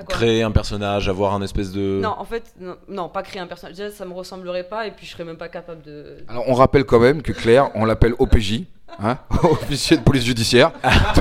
[0.03, 1.99] Créer un personnage, avoir un espèce de.
[2.01, 3.77] Non, en fait, non, non, pas créer un personnage.
[3.77, 6.17] Déjà, ça me ressemblerait pas, et puis je serais même pas capable de.
[6.27, 8.63] Alors, on rappelle quand même que Claire, on l'appelle OPJ,
[8.99, 10.72] hein, officier de police judiciaire.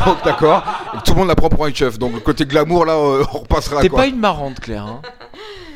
[0.05, 0.63] Donc, d'accord.
[1.05, 1.99] Tout le monde la prend pour un chef.
[1.99, 3.81] Donc, le côté glamour, là, euh, on repassera.
[3.81, 4.01] T'es quoi.
[4.01, 4.87] pas une marrante, Claire.
[4.87, 5.03] Hein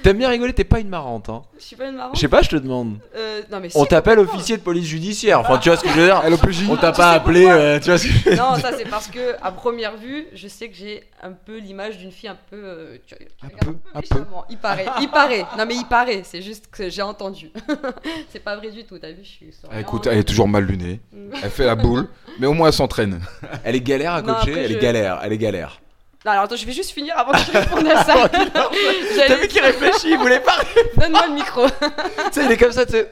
[0.02, 1.28] T'aimes bien rigoler, t'es pas une marrante.
[1.28, 2.14] Hein Je suis pas une marrante.
[2.16, 2.98] Je sais pas, je te demande.
[3.16, 5.40] Euh, non, mais On t'appelle officier de police judiciaire.
[5.40, 6.22] Enfin, tu vois ce que je veux dire
[6.70, 7.46] On t'a pas appelé.
[7.46, 9.96] euh, tu vois ce que je veux dire Non, ça c'est parce que à première
[9.96, 12.56] vue, je sais que j'ai un peu l'image d'une fille un peu.
[12.56, 14.08] euh, tu- tu Un regardes peu, un peu.
[14.14, 14.44] méchamment.
[14.50, 15.44] Il paraît, il paraît.
[15.58, 16.22] Non mais il paraît.
[16.24, 17.50] C'est juste que j'ai entendu.
[18.30, 18.98] c'est pas vrai du tout.
[18.98, 19.50] T'as vu, je suis.
[19.70, 19.80] Ah.
[19.80, 21.00] Écoute, elle est toujours mal lunée.
[21.12, 21.30] Mm.
[21.42, 22.08] Elle fait la boule.
[22.38, 23.20] Mais au moins, elle s'entraîne.
[23.64, 24.50] Elle est galère à Non, coacher.
[24.52, 25.20] après, elle est galère.
[25.24, 25.80] Elle est galère.
[26.24, 28.28] Non, alors attends, je vais juste finir avant que je réponde à ça.
[29.28, 30.56] T'as vu qu'il réfléchit, il voulait pas.
[30.96, 31.66] Donne-moi le micro.
[31.68, 31.74] tu
[32.32, 33.10] sais, il est comme ça, tu sais.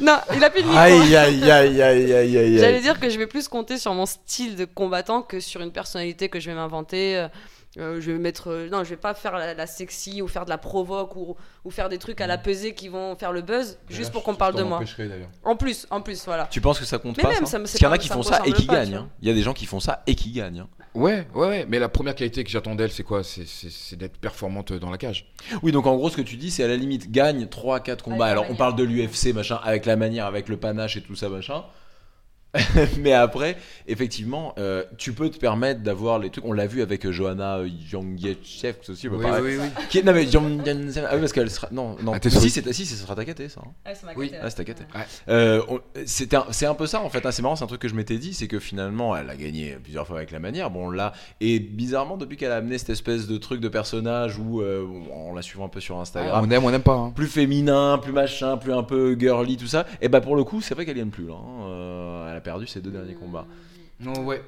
[0.00, 0.80] non, il a plus de micro.
[0.80, 2.58] Aïe, aïe, aïe, aïe, aïe, aïe.
[2.58, 5.70] J'allais dire que je vais plus compter sur mon style de combattant que sur une
[5.72, 7.16] personnalité que je vais m'inventer.
[7.18, 7.28] Euh,
[7.78, 8.50] euh, je vais mettre.
[8.50, 11.36] euh, non, je vais pas faire la, la sexy ou faire de la provoque ou,
[11.64, 14.34] ou faire des trucs à la pesée qui vont faire le buzz juste pour qu'on
[14.34, 14.80] parle de moi.
[15.44, 16.48] En plus, en plus, voilà.
[16.50, 17.92] Tu penses que ça compte Mais pas même, ça ça me- Parce qu'il y en
[17.92, 18.94] a qui font ça et qui tu gagnent.
[18.96, 19.08] hein.
[19.22, 20.60] Il y a des gens qui font ça et qui gagnent.
[20.60, 20.68] hein.
[20.94, 21.66] Ouais, ouais, ouais.
[21.68, 23.22] Mais la première qualité que j'attends d'elle, c'est quoi?
[23.22, 25.26] C'est- d'être performante dans la cage.
[25.62, 28.26] Oui, donc en gros, ce que tu dis, c'est à la limite, gagne 3-4 combats.
[28.26, 31.28] Alors, on parle de l'UFC, machin, avec la manière, avec le panache et tout ça,
[31.28, 31.62] machin.
[32.98, 33.56] Mais après,
[33.86, 36.44] effectivement, euh, tu peux te permettre d'avoir les trucs.
[36.44, 37.60] On l'a vu avec euh, Johanna
[37.92, 39.08] Yangiechev aussi.
[39.08, 39.58] bah, pareil.
[39.60, 39.66] oui.
[39.88, 41.68] Qui est- Non, mais ah oui, parce qu'elle sera.
[41.70, 42.12] Non, non.
[42.14, 43.60] Ah, si, c'est si, ça sera ta caté, ça.
[43.64, 43.70] hein.
[43.84, 44.32] Ah, m'a Oui.
[44.42, 44.84] Ah, c'était caté.
[44.94, 45.00] Ouais.
[45.28, 47.24] Euh, on- c'était un- c'est un peu ça en fait.
[47.24, 49.36] hein, c'est marrant, c'est un truc que je m'étais dit, c'est que finalement, elle a
[49.36, 50.70] gagné plusieurs fois avec la manière.
[50.70, 54.60] Bon là, et bizarrement, depuis qu'elle a amené cette espèce de truc de personnage où
[54.60, 56.94] euh, on la suivant un peu sur Instagram, on aime, on n'aime pas.
[56.94, 57.12] hein.
[57.14, 59.86] plus féminin, plus machin, plus un peu girly, tout ça.
[60.00, 61.34] Et bah pour le coup, c'est vrai qu'elle gagne plus là.
[61.34, 61.62] hein.
[61.68, 63.46] Euh, elle perdu ses deux derniers combats.
[64.00, 64.42] Non, ouais.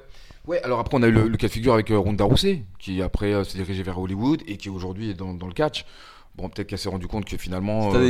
[0.45, 3.01] Ouais, alors après, on a eu le, cas de figure avec euh, Ronda Rousey, qui
[3.01, 5.85] après euh, s'est dirigée vers Hollywood et qui aujourd'hui est dans le catch.
[6.35, 7.93] Bon, peut-être qu'elle s'est rendu compte que finalement.
[7.93, 8.09] Euh.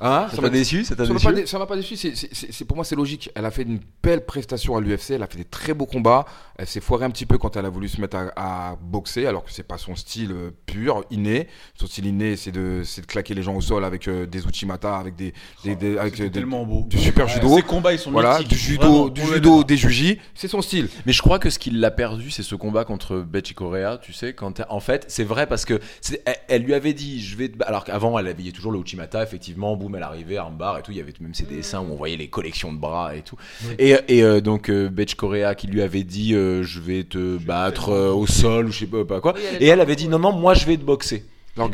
[0.00, 1.76] Hein Ça t'a m'a déçu Ça t'a Ça m'a déçu pas, dé- ça m'a pas
[1.76, 3.30] déçu, c'est- pour moi c'est logique.
[3.34, 6.24] Elle a fait une belle prestation à l'UFC, elle a fait des très beaux combats.
[6.56, 9.26] Elle s'est foirée un petit peu quand elle a voulu se mettre à, à boxer,
[9.26, 11.48] alors que c'est pas son style euh, pur, inné.
[11.78, 14.46] Son style inné, c'est de, c'est de claquer les gens au sol avec euh, des
[14.46, 15.34] uchimata, avec des,
[15.64, 16.86] des, des- avec euh, des- tellement beau.
[16.88, 17.56] du super judo.
[17.56, 18.48] Ces combats, ils sont Voilà, mythiques.
[18.48, 20.88] du judo, Vraiment, du judo, des jujis, c'est son style.
[21.04, 24.14] Mais je crois que ce qui l'a perdu, c'est ce combat contre Betty Correa, tu
[24.14, 27.36] sais, quand en fait, c'est vrai parce que c'est- elle, elle lui avait dit, je
[27.36, 30.36] vais, alors qu'avant, elle avait il y a toujours le Uchimata, effectivement, boum, elle arrivait,
[30.36, 32.78] armbar et tout, il y avait même ses dessins où on voyait les collections de
[32.78, 33.36] bras et tout.
[33.78, 37.90] Et, et euh, donc euh, Correa qui lui avait dit, euh, je vais te battre
[37.90, 39.34] euh, au sol ou je sais pas, pas quoi.
[39.36, 41.24] Oui, elle Et elle avait dit, non, non, moi je vais te boxer.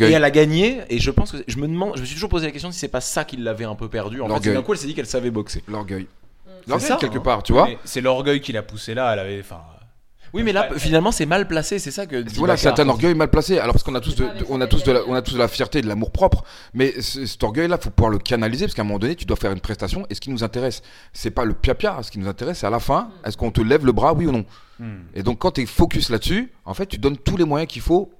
[0.00, 2.30] Et elle a gagné, et je pense que je me demande, je me suis toujours
[2.30, 4.20] posé la question si c'est pas ça qui l'avait un peu perdu.
[4.20, 5.62] En fait, d'un coup, elle s'est dit qu'elle savait boxer.
[5.68, 6.06] L'orgueil.
[6.66, 7.22] L'orgueil, ça, quelque hein.
[7.22, 7.68] part, tu vois.
[7.84, 9.12] C'est l'orgueil qui l'a poussé là.
[9.12, 9.60] Elle avait, enfin,
[10.36, 12.24] Oui, mais là, finalement, c'est mal placé, c'est ça que.
[12.36, 13.58] Voilà, c'est un orgueil mal placé.
[13.58, 15.38] Alors parce qu'on a tous, de, on a tous de la, on a tous de
[15.38, 16.44] la fierté, et de l'amour propre.
[16.74, 19.36] Mais ce- cet orgueil-là, faut pouvoir le canaliser parce qu'à un moment donné, tu dois
[19.36, 20.06] faire une prestation.
[20.10, 20.82] Et ce qui nous intéresse,
[21.12, 21.98] c'est pas le pia-pia.
[22.02, 24.26] Ce qui nous intéresse, c'est à la fin, est-ce qu'on te lève le bras, oui
[24.26, 24.44] ou non.
[24.78, 24.98] Hmm.
[25.14, 27.82] Et donc quand tu es focus là-dessus, en fait, tu donnes tous les moyens qu'il
[27.82, 28.12] faut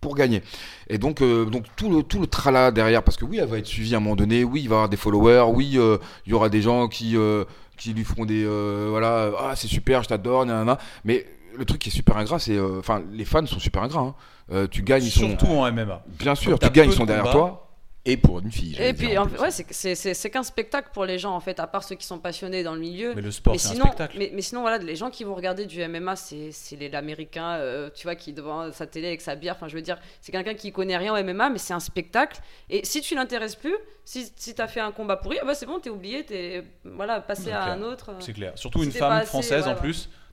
[0.00, 0.42] pour gagner.
[0.88, 3.58] Et donc, euh, donc tout le tout le tralala derrière, parce que oui, elle va
[3.58, 4.44] être suivie à un moment donné.
[4.44, 5.44] Oui, il va y avoir des followers.
[5.54, 7.44] Oui, euh, il y aura des gens qui euh,
[7.76, 10.78] qui lui feront des euh, voilà, ah c'est super, je t'adore, nanana.
[11.04, 14.00] Mais le truc qui est super ingrat, c'est euh, enfin les fans sont super ingrats.
[14.00, 14.14] hein.
[14.52, 16.02] Euh, tu gagnes, ils sont Surtout en MMA.
[16.18, 17.62] bien sûr, tu gagnes, ils sont de derrière toi.
[18.08, 18.76] Et pour une fille.
[18.80, 19.36] Et puis, dire, en en plus.
[19.36, 22.20] fait, ouais, c'est- qu'un spectacle pour les gens, en fait, à part ceux qui sont
[22.20, 23.12] passionnés dans le milieu.
[23.16, 24.16] Mais le sport, c'est un spectacle.
[24.16, 26.52] mais, mais sinon, voilà, les gens qui vont regarder du MMA, c'est
[26.92, 29.54] l'américain, euh, tu vois, qui est devant sa télé avec sa bière.
[29.56, 32.38] Enfin, je veux dire, c'est quelqu'un qui connaît rien au MMA, mais c'est un spectacle.
[32.70, 33.74] Et si tu l'intéresses plus,
[34.04, 36.62] si, si tu as fait un combat pourri, ah bah, c'est bon, t'es oublié, t'es
[36.84, 38.12] voilà, passé à un autre.
[38.20, 38.52] C'est clair.
[38.54, 39.80] Surtout Si une femme assez- française ouais, en ouais.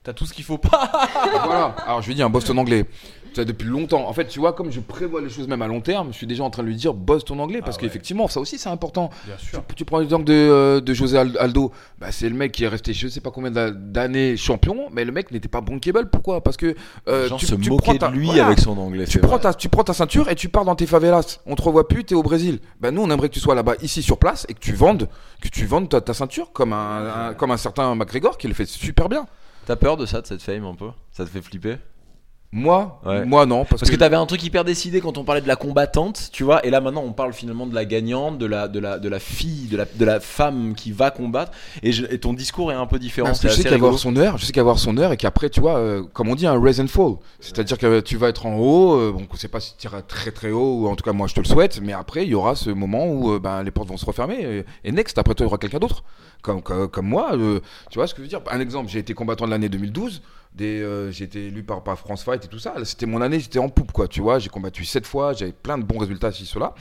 [0.04, 0.90] T'as tout ce qu'il faut pas.
[1.44, 1.74] voilà.
[1.86, 2.84] Alors je lui dis un boss ton anglais.
[3.32, 4.06] Tu sais, depuis longtemps.
[4.08, 6.26] En fait, tu vois, comme je prévois les choses même à long terme, je suis
[6.26, 7.88] déjà en train de lui dire boss ton anglais parce Ah ouais.
[7.88, 9.10] qu'effectivement, ça aussi c'est important.
[9.26, 9.60] Bien sûr.
[9.70, 12.62] Tu, tu prends l'exemple de, euh, de José Al- Aldo, bah, c'est le mec qui
[12.62, 16.10] est resté je sais pas combien d'a- d'années champion, mais le mec n'était pas bankable.
[16.10, 16.42] Pourquoi?
[16.42, 16.76] Parce que
[17.08, 18.46] euh, tu, se tu moquaient prends ta- de lui voilà.
[18.46, 19.06] avec son anglais.
[19.06, 21.40] Tu prends, ta, tu prends ta ceinture et tu pars dans tes favelas.
[21.46, 22.60] On te revoit plus, t'es au Brésil.
[22.80, 25.08] Ben nous, on aimerait que tu sois là-bas, ici sur place, et que tu vendes,
[25.42, 28.54] que tu vendes ta, ta ceinture comme un, un- comme un certain McGregor qui le
[28.54, 29.26] fait super bien.
[29.66, 30.88] T'as peur de ça, de cette fame un peu?
[31.12, 31.76] Ça te fait flipper?
[32.56, 33.24] Moi, Ouais.
[33.24, 35.56] moi non, parce, Parce que t'avais un truc hyper décidé quand on parlait de la
[35.56, 38.78] combattante, tu vois, et là maintenant on parle finalement de la gagnante, de la, de
[38.78, 41.50] la, de la fille, de la, de la femme qui va combattre,
[41.82, 43.26] et, je- et ton discours est un peu différent.
[43.26, 43.88] Parce c'est que je sais assez qu'il va rigolo.
[43.88, 46.04] avoir son heure, je sais qu'il va avoir son heure et qu'après, tu vois, euh,
[46.12, 47.14] comme on dit, un raise and fall.
[47.40, 50.02] C'est-à-dire que tu vas être en haut, euh, bon, on sait pas si tu iras
[50.02, 52.28] très très haut, ou en tout cas, moi je te le souhaite, mais après, il
[52.28, 55.18] y aura ce moment où euh, ben, les portes vont se refermer et, et next,
[55.18, 56.04] après toi, il y aura quelqu'un d'autre.
[56.44, 57.60] Comme, moi, euh,
[57.90, 58.42] tu vois ce que je veux dire?
[58.50, 60.20] Un exemple, j'ai été combattant de l'année 2012,
[60.54, 62.74] des, euh, j'ai été élu par, France Fight et tout ça.
[62.84, 65.78] C'était mon année, j'étais en poupe, quoi, tu vois, j'ai combattu sept fois, j'avais plein
[65.78, 66.74] de bons résultats, ci, cela.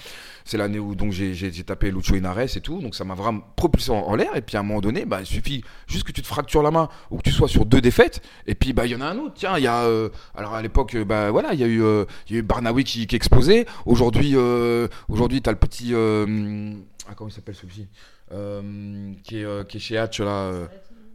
[0.43, 4.13] C'est l'année où j'ai tapé Lucho Inares et tout, donc ça m'a vraiment propulsé en,
[4.15, 4.35] l'air.
[4.35, 6.71] Et puis à un moment donné, bah, il suffit juste que tu te fractures la
[6.71, 8.21] main ou que tu sois sur deux défaites.
[8.47, 9.35] Et puis bah il y en a un autre.
[9.35, 12.03] Tiens, il y a euh, alors à l'époque, bah voilà, il y a eu euh,
[12.83, 13.65] qui, qui explosait.
[13.85, 14.35] Aujourd'hui,
[15.07, 17.87] aujourd'hui t'as le petit ah comment il s'appelle celui-ci?
[19.23, 20.45] Qui est euh, qui est chez Hatch là.
[20.51, 20.65] euh,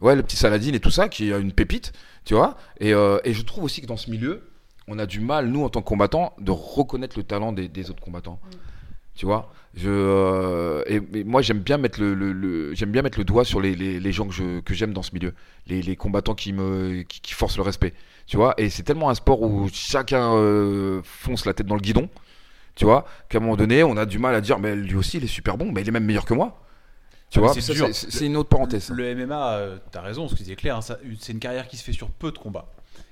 [0.01, 1.91] ouais, le petit Saladin et tout ça, qui a une pépite,
[2.25, 2.55] tu vois.
[2.79, 4.41] Et, euh, et je trouve aussi que dans ce milieu,
[4.87, 7.89] on a du mal, nous, en tant que combattants, de reconnaître le talent des, des
[7.91, 8.39] autres combattants.
[9.15, 13.01] Tu vois je, euh, et, et moi, j'aime bien, mettre le, le- le- j'aime bien
[13.03, 15.33] mettre le doigt sur les, les, les gens que, je, que j'aime dans ce milieu.
[15.67, 17.93] Les, les combattants qui, me, qui, qui forcent le respect.
[18.25, 21.81] Tu vois Et c'est tellement un sport où chacun euh, fonce la tête dans le
[21.81, 22.09] guidon.
[22.75, 25.17] Tu vois Qu'à un moment donné, on a du mal à dire, mais lui aussi,
[25.17, 26.59] il est super bon, mais il est même meilleur que moi.
[27.29, 28.89] Tu Ah, vois c'est une autre parenthèse.
[28.89, 31.77] Le MMA, euh, t'as raison, ce que disait Claire, hein, ça- c'est une carrière qui
[31.77, 32.67] se fait sur peu de combats.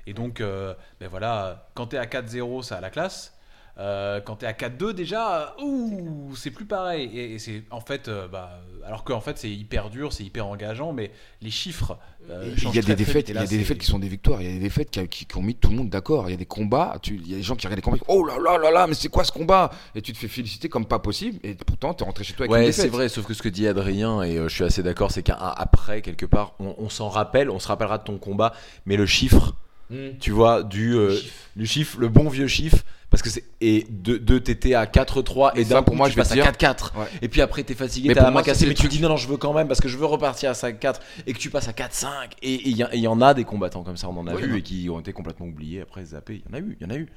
[0.07, 3.36] Et donc, euh, ben voilà, quand t'es à 4-0, ça a la classe.
[3.79, 7.11] Euh, quand t'es à 4-2 déjà, euh, ouh, c'est plus pareil.
[7.13, 10.47] Et, et c'est en fait, euh, bah, alors qu'en fait c'est hyper dur, c'est hyper
[10.47, 11.11] engageant, mais
[11.43, 11.95] les chiffres.
[12.31, 14.07] euh, Il y a très, des défaites, il y a des défaites qui sont des
[14.07, 16.27] victoires, il y a des défaites qui, qui- qui ont mis tout le monde d'accord.
[16.27, 17.97] Il y a des combats, tu- il y a des gens qui regardent les combats,
[18.07, 19.69] oh là là là là, mais c'est quoi ce combat?
[19.93, 22.45] Et tu te fais féliciter comme pas possible, et pourtant tu es rentré chez toi
[22.45, 22.81] avec une Ouais, défaite.
[22.85, 25.21] c'est vrai, sauf que ce que dit Adrien, et euh, je suis assez d'accord, c'est
[25.21, 28.53] qu'après, quelque part, on, on s'en rappelle, on se rappellera de ton combat,
[28.87, 29.53] mais le chiffre,
[29.89, 30.17] Mm.
[30.19, 31.17] tu vois, du, euh,
[31.55, 33.43] du chiffre, le bon vieux chiffre, parce que c'est.
[33.61, 36.29] Et de, de t'étais à 4-3, et ça, d'un pour coup, moi, je vais passes
[36.29, 36.97] te à dire- 4-4.
[36.97, 37.05] Ouais.
[37.21, 39.27] Et puis après, t'es fatigué, t'as la main cassée, mais tu dis non, non, je
[39.27, 41.71] veux quand même, parce que je veux repartir à 5-4, et que tu passes à
[41.73, 42.07] 4-5.
[42.41, 44.49] Et il y, et en a des combattants comme ça, on en a Oui, vu,
[44.49, 44.55] non.
[44.57, 46.43] et qui ont été complètement oubliés, après zappés.
[46.45, 47.07] Il y en a eu, il y en a eu.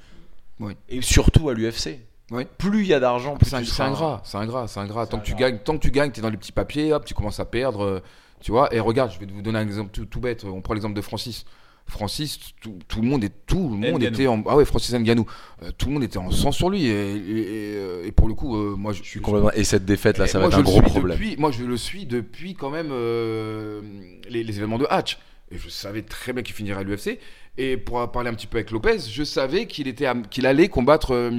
[0.60, 0.74] Oui.
[0.88, 1.98] Et surtout à l'UFC.
[2.30, 2.46] Oui.
[2.58, 5.06] Plus il y a d'argent, plus C'est un- tu c'est ingrat, c'est ingrat, c'est ingrat.
[5.08, 7.12] Tant que tu gagnes, tant que tu gagnes, t'es dans les petits papiers, hop, tu
[7.14, 8.00] commences à perdre, euh,
[8.40, 8.72] tu vois.
[8.72, 10.44] Et regarde, je vais vous donner un exemple tout, tout bête.
[10.44, 11.44] On prend l'exemple de Francis.
[11.90, 15.26] Francis, tout, tout le monde est tout le monde était en ah ouais Francis Ngannou,
[15.62, 18.34] Euh, tout le monde était en sang sur lui et, et- et- et pour le
[18.34, 19.50] coup, euh, moi je, Je suis complètement.
[19.52, 21.18] Et cette défaite là, Et ça va être un le gros suis problème.
[21.18, 23.80] Depuis, moi, je le suis depuis quand même euh,
[24.28, 25.18] les, les événements de Hatch.
[25.52, 27.18] Et je savais très bien qu'il finirait à l'UFC.
[27.58, 30.68] Et pour parler un petit peu avec Lopez, je savais qu'il était à- qu'il allait
[30.68, 31.30] combattre euh.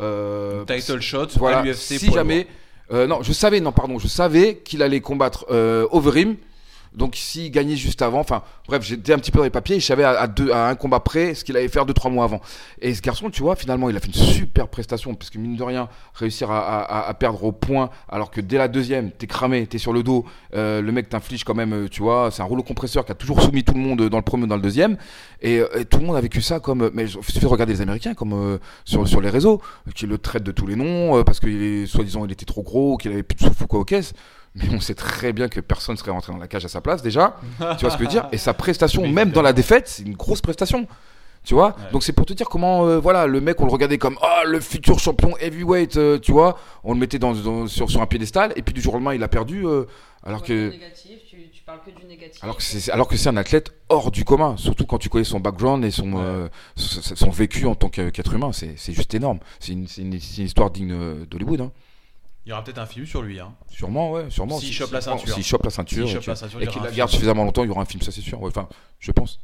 [0.00, 1.98] Euh, Title shot voilà, à l'UFC.
[1.98, 2.46] si jamais.
[2.92, 6.36] euh, non, je savais, non, pardon, je savais qu'il allait combattre euh, Overeem.
[6.94, 9.80] Donc, s'il gagnait juste avant, enfin, bref, j'étais un petit peu dans les papiers.
[9.80, 12.24] Je savais à, deux, à un combat près ce qu'il allait faire deux, trois mois
[12.24, 12.40] avant.
[12.80, 15.14] Et ce garçon, tu vois, finalement, il a fait une super prestation.
[15.14, 18.58] Parce que, mine de rien, réussir à, à- à perdre au point, alors que dès
[18.58, 21.88] la deuxième, t'es cramé, t'es sur le dos, euh, le mec t'inflige quand même, euh,
[21.88, 24.22] tu vois, c'est un rouleau compresseur qui a toujours soumis tout le monde dans le
[24.22, 24.96] premier dans le deuxième.
[25.42, 26.90] Et, euh, et tout le monde a vécu ça comme.
[26.94, 29.60] Mais suffit de regarder les Américains, comme euh, sur, sur les réseaux,
[29.94, 32.96] qui le traitent de tous les noms, euh, parce est, soi-disant, il était trop gros,
[32.96, 34.12] qu'il avait plus de souffle ou quoi aux caisses.
[34.54, 37.02] Mais on sait très bien que personne serait rentré dans la cage à sa place
[37.02, 37.36] déjà.
[37.58, 38.28] tu vois ce que je veux dire?
[38.32, 40.86] Et sa prestation, même dans la défaite, c'est une grosse prestation.
[41.44, 41.76] Tu vois?
[41.76, 41.92] Ouais.
[41.92, 44.44] Donc c'est pour te dire comment, euh, voilà, le mec, on le regardait comme, ah,
[44.46, 46.58] le futur champion heavyweight, euh, tu vois?
[46.84, 49.12] On le mettait dans, dans- sur, sur un piédestal, et puis du jour au lendemain,
[49.14, 49.84] il a perdu, euh,
[50.24, 50.70] alors que...
[50.70, 52.42] négatif, tu, tu parles que du négatif.
[52.42, 55.24] Alors que c'est alors que c'est un athlète hors du commun, surtout quand tu connais
[55.24, 56.22] son background et son Ouais.
[56.22, 59.38] euh, son, son vécu en tant qu'être humain, c'est juste énorme.
[59.60, 61.72] C'est une, histoire digne d'Hollywood, hein.
[62.46, 63.40] Il y aura peut-être un film sur lui.
[63.40, 63.52] Hein.
[63.70, 64.58] Sûrement, ouais, sûrement.
[64.58, 65.34] S'il Si- chope la si- ceinture.
[65.34, 67.62] S'il chope la ceinture, S'il et chope la ceinture, et qu'il la garde suffisamment longtemps,
[67.64, 68.40] il y aura un film, ça c'est sûr.
[68.42, 68.68] Ouais, Enfin,
[69.00, 69.40] je pense.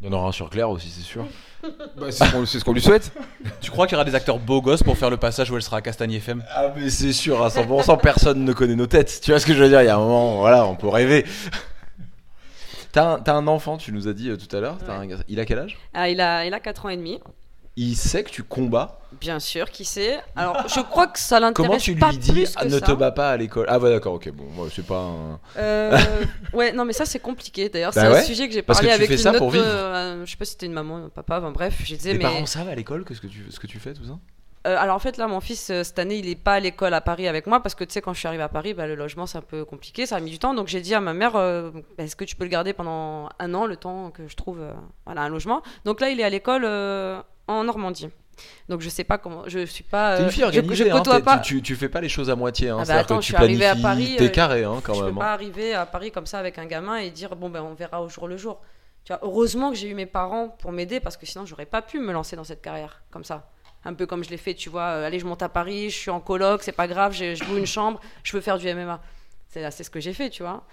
[0.00, 1.24] Il y en aura un sur Claire aussi, c'est sûr.
[1.96, 3.12] Bah, c'est ce qu'on- c'est ce qu'on lui souhaite.
[3.60, 5.62] Tu crois qu'il y aura des acteurs beaux gosses pour faire le passage où elle
[5.62, 9.20] sera à Castagne FM Ah mais c'est sûr, à 100%, personne ne connaît nos têtes.
[9.22, 9.80] Tu vois ce que je veux dire?
[9.82, 11.24] Il y a un moment, voilà, on peut rêver.
[12.92, 14.76] T'as un, t'as un enfant, tu nous as dit euh, tout à l'heure.
[14.88, 15.08] Ouais.
[15.28, 15.78] Il a quel âge?
[15.94, 17.20] Ah, il, a, il a 4 ans et demi.
[17.76, 18.98] Il sait que tu combats.
[19.18, 20.20] Bien sûr, qui sait.
[20.36, 22.80] Alors, je crois que ça l'intéresse Comment tu pas lui dis plus que ne ça.
[22.80, 23.66] te bats pas à l'école?
[23.68, 25.40] Ah ouais d'accord, ok, bon, moi, c'est pas un...
[25.56, 25.98] Euh,
[26.52, 27.68] ouais, non, mais ça c'est compliqué.
[27.70, 29.38] D'ailleurs, Bah c'est ouais, un sujet que j'ai parce parlé que tu avec fais une
[29.38, 29.56] ça autre.
[29.56, 32.18] euh, je sais pas si c'était une maman, un papa, enfin bref, je disais Les
[32.18, 32.24] mais.
[32.24, 34.18] parents savent à l'école que ce que tu, ce que tu fais, tout ça?
[34.64, 36.94] Euh, alors en fait là, mon fils euh, cette année, il est pas à l'école
[36.94, 38.86] à Paris avec moi parce que tu sais quand je suis arrivée à Paris, bah,
[38.86, 40.54] le logement c'est un peu compliqué, ça a mis du temps.
[40.54, 43.54] Donc j'ai dit à ma mère, euh, est-ce que tu peux le garder pendant un
[43.54, 44.60] an, le temps que je trouve
[45.04, 45.62] voilà un logement?
[45.84, 46.64] Donc là, il est à l'école
[47.46, 48.08] en Normandie.
[48.68, 50.16] Donc je sais pas comment, je suis pas.
[50.16, 51.38] T'es euh, une fille je- organisée, je, hein, pas.
[51.38, 52.70] tu, fais pas les choses à moitié.
[52.70, 52.78] Hein.
[52.80, 55.04] Ah bah attends, que je tu suis à Paris, T'es euh, carré hein, quand je
[55.04, 55.14] même.
[55.14, 55.20] peux hein.
[55.20, 58.02] pas arriver à Paris comme ça avec un gamin et dire bon ben on verra
[58.02, 58.60] au jour le jour.
[59.04, 61.82] Tu vois, heureusement que j'ai eu mes parents pour m'aider parce que sinon j'aurais pas
[61.82, 63.50] pu me lancer dans cette carrière comme ça.
[63.84, 65.96] Un peu comme je l'ai fait, tu vois, euh, allez je monte à Paris, je
[65.98, 69.00] suis en coloc, c'est pas grave, je loue une chambre, je veux faire du MMA.
[69.48, 70.64] C'est c'est ce que j'ai fait, tu vois.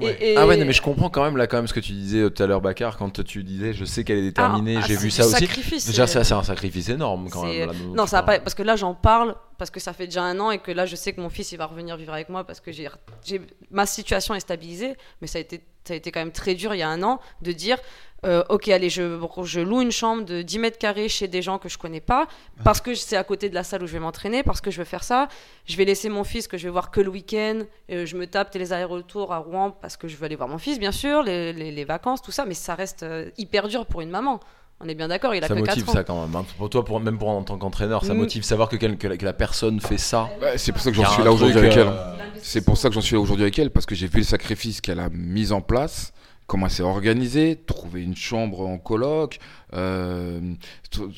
[0.00, 0.16] Et- Ouais.
[0.20, 1.92] et- Ah ouais, non, mais je comprends quand même là quand même ce que tu
[1.92, 4.96] disais tout à l'heure, Bakar, quand tu disais je sais qu'elle est déterminée, Ah, j'ai
[4.96, 5.40] ah, vu c'est ça aussi.
[5.46, 7.66] sacrifice, Déjà, c'est- ça c'est un sacrifice énorme quand même.
[7.68, 10.38] là, Non, ça pas parce que là j'en parle parce que ça fait déjà un
[10.38, 12.44] an et que là je sais que mon fils il va revenir vivre avec moi
[12.44, 12.88] parce que j'ai
[13.24, 16.54] j'ai- ma situation est stabilisée, mais ça a été ça a été quand même très
[16.54, 17.78] dur il y a un an de dire
[18.24, 21.58] euh, ok allez je, je loue une chambre de 10 mètres carrés chez des gens
[21.58, 22.26] que je connais pas
[22.64, 24.78] parce que c'est à côté de la salle où je vais m'entraîner parce que je
[24.78, 25.28] veux faire ça.
[25.66, 27.60] Je vais laisser mon fils que je vais voir que le week-end
[27.92, 30.58] euh, je me tape les allers-retours à Rouen parce que je veux aller voir mon
[30.58, 33.86] fils bien sûr les, les- les vacances tout ça mais ça reste euh, hyper dur
[33.86, 34.40] pour une maman
[34.80, 36.36] on est bien d'accord il a Ça que 4 motive ans ça quand même.
[36.36, 36.44] hein.
[36.56, 38.18] Pour toi, pour, même pour en tant qu'entraîneur, ça Mm.
[38.18, 40.28] motive savoir que, quel- que la, que la personne fait ça.
[40.40, 41.88] Ouais, c'est pour ça que j'en a suis là aujourd'hui avec elle.
[41.88, 44.18] euh, C'est pour ça que j'en suis là aujourd'hui avec elle, parce que j'ai vu
[44.18, 46.12] le sacrifice qu'elle a mis en place,
[46.46, 49.38] comment elle s'est organisée, trouver une chambre en coloc,
[49.74, 50.40] euh,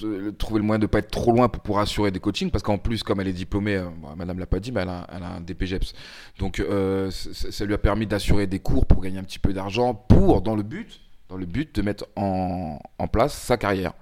[0.03, 2.65] euh, trouver le moyen de pas être trop loin pour pouvoir assurer des coachings, parce
[2.65, 3.85] qu'en plus, comme elle est diplômée, euh,
[4.17, 5.93] madame l'a pas dit, mais elle a, elle a un DPGEPS.
[6.39, 9.95] Donc euh, ça lui a permis d'assurer des cours pour gagner un petit peu d'argent,
[9.95, 11.01] pour, dans le but,
[11.31, 12.79] dans le but de mettre en,
[13.13, 13.93] place sa carrière.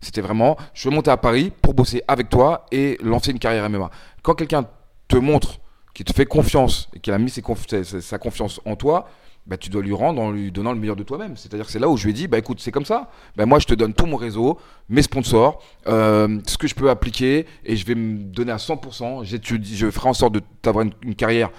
[0.00, 3.68] C'était vraiment, je veux monter à Paris pour bosser avec toi et lancer une carrière
[3.68, 3.90] MMA.
[4.22, 4.66] Quand quelqu'un
[5.08, 5.58] te montre
[5.94, 9.08] qui te fait confiance et qu'il a mis sa, confiance en toi,
[9.46, 11.36] bah, tu dois lui rendre en lui donnant le meilleur de toi-même.
[11.36, 13.10] C'est-à-dire que c'est là où je lui ai dit, bah, écoute, c'est comme ça.
[13.36, 14.58] Bah, moi, je te donne tout mon réseau,
[14.88, 19.24] mes sponsors, euh, ce que je peux appliquer et je vais me donner à 100%.
[19.24, 21.50] J'étudie- Je ferai en sorte de t'avoir une carrière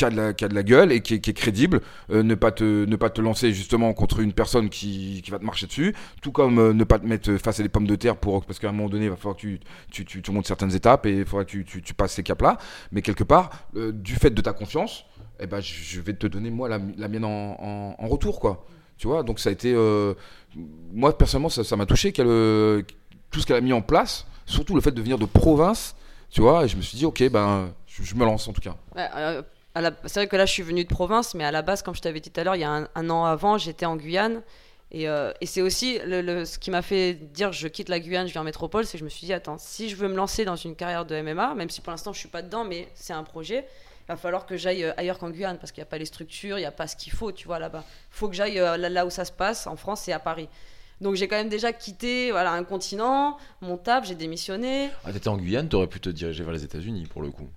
[0.00, 1.82] qui a, de la, qui a de la gueule et qui, est- crédible.
[2.10, 5.38] Euh, ne, pas te, ne pas te lancer justement contre une personne qui, qui va
[5.38, 5.94] te marcher dessus.
[6.22, 8.58] Tout comme euh, ne pas te mettre face à des pommes de terre pour, parce
[8.58, 9.60] qu'à un moment donné, il va falloir que tu,
[9.90, 12.56] tu, tu, montes certaines étapes et il faudra que tu, tu, tu passes ces caps-là.
[12.92, 15.04] Mais quelque part, euh, du fait de ta confiance,
[15.38, 18.40] eh ben, je, vais te donner moi la, la mienne en, en, retour.
[18.40, 18.64] quoi.
[18.96, 19.74] Tu vois, donc ça a été.
[20.92, 24.90] moi, personnellement, ça m'a touché tout ce qu'elle a mis en place, surtout le fait
[24.92, 25.94] de venir de province.
[26.30, 28.76] Tu vois, et je me suis dit, ok, ben, je, me lance en tout cas.
[28.96, 29.42] À
[30.04, 32.00] c'est vrai que là, je suis venue de province, mais à la base, comme je
[32.00, 34.42] t'avais dit tout à l'heure, il y a un, an avant, j'étais en Guyane.
[34.92, 38.32] Et, euh, et c'est aussi ce qui m'a fait dire je quitte la Guyane, je
[38.32, 40.44] viens en métropole, c'est que je me suis dit, attends, si je veux me lancer
[40.44, 43.12] dans une carrière de MMA, même si pour l'instant je suis pas dedans, mais c'est
[43.12, 43.66] un projet,
[44.10, 46.06] il va falloir que j'aille euh, ailleurs qu'en Guyane, parce qu'il n'y a pas les
[46.06, 47.84] structures, il n'y a pas ce qu'il faut, tu vois, là-bas.
[47.86, 50.48] Il faut que j'aille euh, là, où ça se passe, en France, c'est à Paris.
[51.00, 54.90] Donc j'ai quand même déjà quitté voilà, un continent, mon table, j'ai démissionné.
[55.04, 57.48] Ah, t'étais en Guyane, t'aurais pu te diriger vers les États-Unis pour le coup.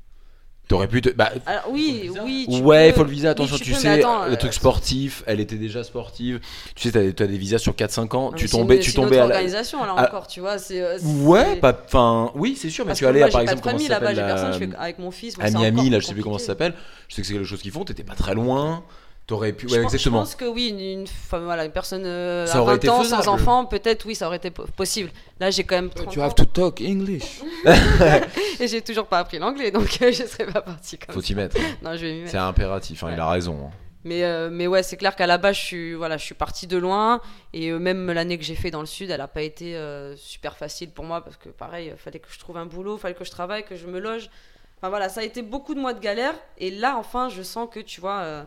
[0.69, 1.09] T'aurais pu te.
[1.09, 2.47] Bah, Alors oui, oui.
[2.49, 3.27] tu ouais, il peux- faut le visa.
[3.27, 5.83] oui, Attention, tu tu, peux, mais sais, attends, le euh, truc sportif, elle était déjà
[5.83, 6.39] sportive.
[6.73, 8.31] Tu sais, t'as as des visas sur 4-5 ans.
[8.31, 9.35] Non, tu tombais, une- tu c'est une tombais autre à la.
[9.35, 10.57] organisation là à- encore, tu vois.
[10.57, 11.77] c'est, euh, Ouais, c'est- pas.
[11.85, 13.87] Enfin, oui, c'est sûr, mais Parce tu allais à, par j'ai pas de exemple, famille
[13.89, 15.35] là-bas, j'ai personne, je la- fais avec mon fils.
[15.35, 16.73] bon, à Miami, là, je sais plus comment ça s'appelle.
[17.09, 17.83] Je sais que c'est quelque chose qu'ils font.
[17.83, 18.83] T'étais pas très loin.
[19.25, 19.69] T'aurais pu.
[19.69, 20.19] Je Ouais, pense- exactement.
[20.19, 22.89] Je pense que oui, une, une, enfin, voilà, une personne euh, à aurait 20 été
[22.89, 23.23] ans faisable.
[23.23, 25.11] sans enfant, peut-être oui, ça aurait été po- possible.
[25.39, 27.39] Là, j'ai quand même 30 Tu have to talk English.
[28.59, 31.35] et j'ai toujours pas appris l'anglais, donc euh, je serais pas partie comme Faut t'y
[31.35, 31.55] mettre.
[31.81, 32.31] Non, je vais m'y mettre.
[32.31, 33.03] C'est impératif.
[33.03, 33.67] hein, Il a raison.
[33.67, 33.69] hein.
[34.05, 36.67] Mais, euh, mais ouais, c'est clair qu'à la base, je suis, voilà, je suis partie
[36.67, 37.21] de loin.
[37.53, 40.17] Et euh, même l'année que j'ai fait dans le sud, elle n'a pas été euh,
[40.17, 41.21] super facile pour moi.
[41.23, 43.63] Parce que pareil, il fallait que je trouve un boulot, il fallait que je travaille,
[43.63, 44.29] que je me loge.
[44.77, 46.33] Enfin voilà, ça a été beaucoup de mois de galère.
[46.57, 48.43] Et là, enfin, je sens que, tu vois, euh,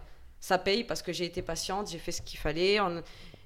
[0.46, 2.78] ça paye parce que j'ai été patiente, j'ai fait ce qu'il fallait.
[2.80, 3.02] On-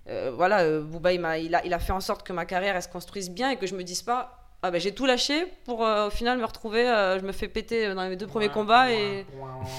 [0.09, 1.25] euh, voilà, euh, Booba, il,
[1.55, 3.67] a, il a fait en sorte que ma carrière, elle se construise bien et que
[3.67, 6.87] je me dise pas, ah ben j'ai tout lâché pour euh, au final me retrouver,
[6.87, 9.25] euh, je me fais péter dans les deux premiers combats et,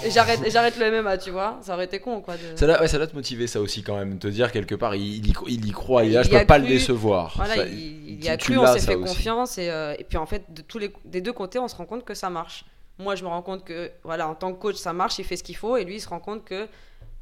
[0.04, 1.60] et j'arrête et j'arrête le MMA, tu vois.
[1.62, 2.36] Ça aurait été con, quoi.
[2.38, 4.74] de- Ça doit, ouais, ça doit te motiver ça aussi quand même, te dire quelque
[4.74, 6.64] part, il, il il y croit, il, là, Il je peux pas cru.
[6.68, 7.34] le décevoir.
[7.36, 9.14] Voilà, Ça- il, y a cru, on s'est fait aussi.
[9.14, 11.76] confiance et, euh, et puis en fait, de tous les, des deux côtés, on se
[11.76, 12.66] rend compte que ça marche.
[12.98, 15.36] Moi, je me rends compte que, voilà, en tant que coach, ça marche, il fait
[15.38, 16.68] ce qu'il faut et lui, il se rend compte que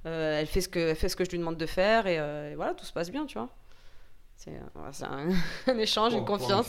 [0.06, 2.52] elle, fait ce que elle fait ce que je lui demande de faire et, euh,
[2.52, 3.50] et voilà, tout se passe bien, tu vois.
[4.36, 5.28] C'est euh, un,
[5.74, 6.68] un échange, une confiance.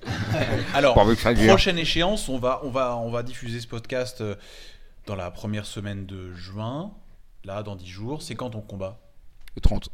[0.74, 1.46] Alors, Pourvu que ça dure.
[1.46, 4.34] prochaine échéance, on va, on, va, on va diffuser ce podcast euh,
[5.06, 6.92] dans la première semaine de juin.
[7.44, 8.22] Là, dans 10 jours.
[8.22, 8.98] C'est quand ton combat?
[9.54, 9.88] Le 30.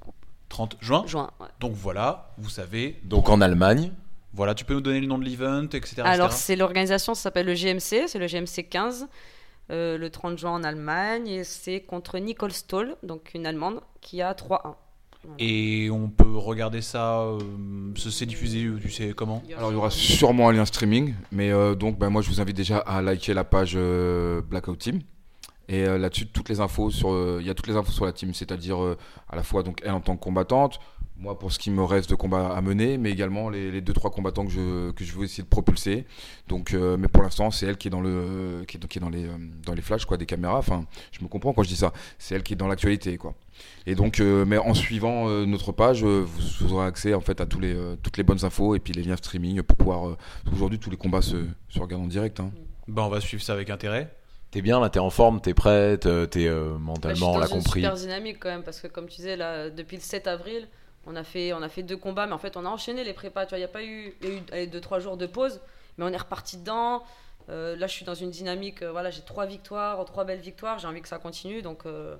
[0.48, 1.04] 30 juin?
[1.06, 1.48] Juin, ouais.
[1.60, 2.98] Donc voilà, vous savez.
[3.04, 3.92] Donc en Allemagne,
[4.32, 6.00] Voilà, tu peux nous donner le nom de l'event, etc.
[6.04, 9.06] Alors, c'est l'organisation, ça s'appelle le GMC, c'est le GMC 15,
[9.72, 14.22] euh, le 30 juin en Allemagne, et c'est contre Nicole Stoll, donc une Allemande, qui
[14.22, 14.74] a 3-1.
[15.38, 17.38] Et on peut regarder ça, euh,
[17.96, 19.42] c'est diffusé, tu sais comment?
[19.56, 22.40] Alors il y aura sûrement un lien streaming, mais euh, donc bah, moi je vous
[22.40, 25.00] invite déjà à liker la page euh, Blackout Team.
[25.68, 28.04] Et euh, là-dessus, toutes les infos sur, euh, il y a toutes les infos sur
[28.04, 30.80] la team, c'est-à-dire euh, à la fois donc elle en tant que combattante,
[31.22, 33.92] moi pour ce qui me reste de combat à mener, mais également les, les deux
[33.92, 36.04] trois combattants que je que je veux essayer de propulser.
[36.48, 39.00] Donc, euh, mais pour l'instant, c'est elle qui est dans le qui est, qui est
[39.00, 40.58] dans les euh, dans les flashs quoi des caméras.
[40.58, 41.92] Enfin, je me comprends quand je dis ça.
[42.18, 43.34] C'est elle qui est dans l'actualité quoi.
[43.86, 47.40] Et donc, euh, mais en suivant euh, notre page, vous, vous aurez accès en fait
[47.40, 50.08] à tous les, euh, toutes les bonnes infos et puis les liens streaming pour pouvoir.
[50.08, 50.16] euh,
[50.52, 51.36] Aujourd'hui, tous les combats se,
[51.68, 52.40] se regardent en direct.
[52.40, 52.50] hein.
[52.88, 54.12] Ben, on va suivre ça avec intérêt.
[54.50, 56.00] t'es bien là, t'es en forme, t'es prête,
[56.30, 57.80] t'es euh, Bah, je mentalement, on l'a une compris.
[57.82, 60.66] super dynamique quand même parce que comme tu disais là depuis le 7 avril
[61.06, 63.12] on a fait on a fait deux combats mais en fait on a enchaîné les
[63.12, 65.16] prépas tu vois il y a pas eu y a eu allez, deux trois jours
[65.16, 65.60] de pause
[65.98, 67.02] mais on est reparti dedans.
[67.50, 70.78] Euh, là je suis dans une dynamique euh, voilà j'ai trois victoires trois belles victoires
[70.78, 72.14] j'ai envie que ça continue donc euh,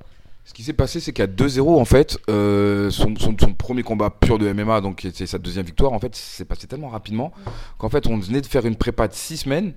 [0.45, 4.39] Ce qui s'est passé, c'est qu'à 2-0, en fait, son, son- son premier combat pur
[4.41, 7.31] de MMA, donc c'est sa deuxième victoire, en fait, c'est passé tellement rapidement
[7.79, 9.73] qu'en fait, on venait de faire une prépa de 6 semaines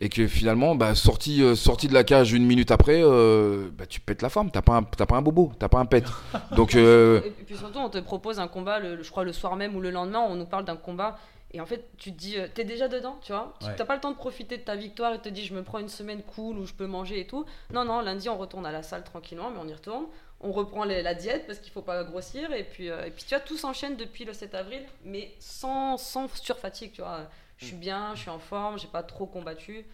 [0.00, 3.86] et que finalement, bah, sorti, euh, sorti de la cage une minute après, euh, bah,
[3.86, 6.04] tu pètes la forme, t'as pas, un- t'as pas un bobo, t'as pas un pet.
[6.56, 9.56] Donc, euh, Et puis surtout, on te propose un combat, le, je crois le soir
[9.56, 11.18] même ou le lendemain, on nous parle d'un combat.
[11.52, 13.54] Et en fait, tu te dis, euh, t'es déjà dedans, tu vois.
[13.60, 13.74] Tu Ouais.
[13.74, 15.78] t'as pas le temps de profiter de ta victoire et te dis, je me prends
[15.78, 17.46] une semaine cool où je peux manger et tout.
[17.72, 20.04] Non, non, lundi, on retourne à la salle tranquillement, mais on y retourne.
[20.42, 22.52] On reprend les- la diète parce qu'il faut pas grossir.
[22.52, 25.96] Et puis, euh, et puis tu vois, tout s'enchaîne depuis le 7 avril, mais sans,
[25.96, 27.22] sans surfatigue, tu vois.
[27.58, 29.84] Je suis bien, je suis en forme, j'ai pas trop combattu.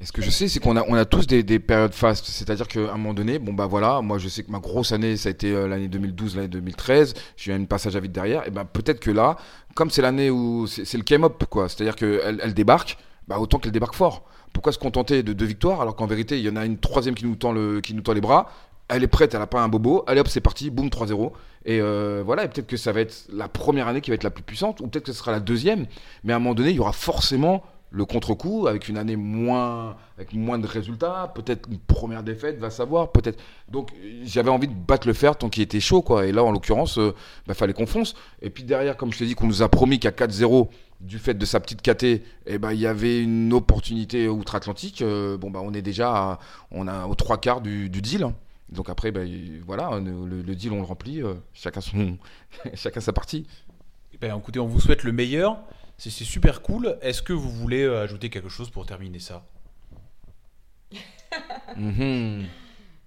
[0.00, 2.26] Et ce que je sais, c'est qu'on a, on a tous des, des périodes fastes.
[2.26, 5.16] C'est-à-dire qu'à un moment donné, bon bah voilà, moi je sais que ma grosse année,
[5.16, 7.14] ça a été euh, l'année 2012, l'année 2013.
[7.36, 8.46] J'ai eu un passage à vide derrière.
[8.48, 9.36] Et ben peut-être que là,
[9.74, 11.68] comme c'est l'année où c'est le came-up, quoi.
[11.68, 14.24] C'est-à-dire qu'elle elle débarque, bah autant qu'elle débarque fort.
[14.52, 17.14] Pourquoi se contenter de deux victoires alors qu'en vérité, il y en a une troisième
[17.14, 18.50] qui nous tend, le, qui nous tend les bras
[18.88, 20.04] elle est prête, elle a pas un bobo.
[20.06, 21.32] Allez hop, c'est parti, boum, 3-0.
[21.64, 24.24] Et euh, voilà, et peut-être que ça va être la première année qui va être
[24.24, 25.86] la plus puissante, ou peut-être que ce sera la deuxième.
[26.24, 27.62] Mais à un moment donné, il y aura forcément
[27.94, 31.30] le contre-coup avec une année moins, avec moins de résultats.
[31.34, 33.12] Peut-être une première défaite, va savoir.
[33.12, 33.38] Peut-être.
[33.68, 33.90] Donc
[34.24, 36.26] j'avais envie de battre le fer tant qu'il était chaud, quoi.
[36.26, 37.12] Et là, en l'occurrence, il
[37.46, 38.14] bah, fallait qu'on fonce.
[38.40, 40.68] Et puis derrière, comme je t'ai dit, qu'on nous a promis qu'à 4-0
[41.00, 45.02] du fait de sa petite KT, eh ben, il y avait une opportunité outre-Atlantique.
[45.02, 46.38] euh, bon, bah, on est déjà
[46.70, 48.22] on a aux trois quarts du, du deal.
[48.24, 48.34] hein.
[48.72, 49.28] Donc après, ben,
[49.66, 51.22] voilà, le, le deal, on le remplit.
[51.22, 52.16] euh, chacun, son,
[52.74, 53.46] chacun sa partie.
[54.20, 55.58] Ben, écoutez, on vous souhaite le meilleur.
[55.98, 56.96] C'est c'est super cool.
[57.02, 59.44] Est-ce que vous voulez euh, ajouter quelque chose pour terminer ça?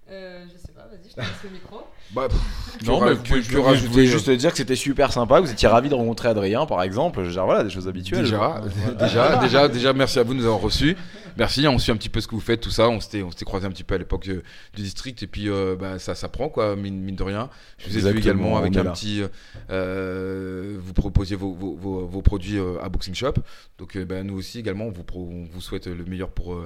[0.08, 1.80] Euh, je sais pas, vas-y, je te laisse le micro.
[2.14, 5.40] Bah, pff, Non, mais que je- rajouter, voulais juste te dire que c'était super sympa,
[5.40, 7.24] que vous étiez ravi de rencontrer Adrien par exemple.
[7.24, 8.22] Genre voilà, des choses habituelles.
[8.22, 8.62] Déjà,
[8.96, 10.96] déjà, déjà, déjà, merci à vous de nous avoir reçus.
[11.36, 12.88] Merci, on suit un petit peu ce que vous faites, tout ça.
[12.88, 14.42] On s'était, on s'était croisé un petit peu à l'époque euh,
[14.74, 17.50] du district et puis euh, bah, ça, ça prend quoi, mine, mine de rien.
[17.78, 18.92] Je vous ai vu également avec un là.
[18.92, 19.22] petit,
[19.70, 23.34] euh, vous proposiez vos, vos, vos, vos produits à Boxing Shop.
[23.78, 26.58] Donc bah, nous aussi également, on vous, pro- on vous souhaite le meilleur pour,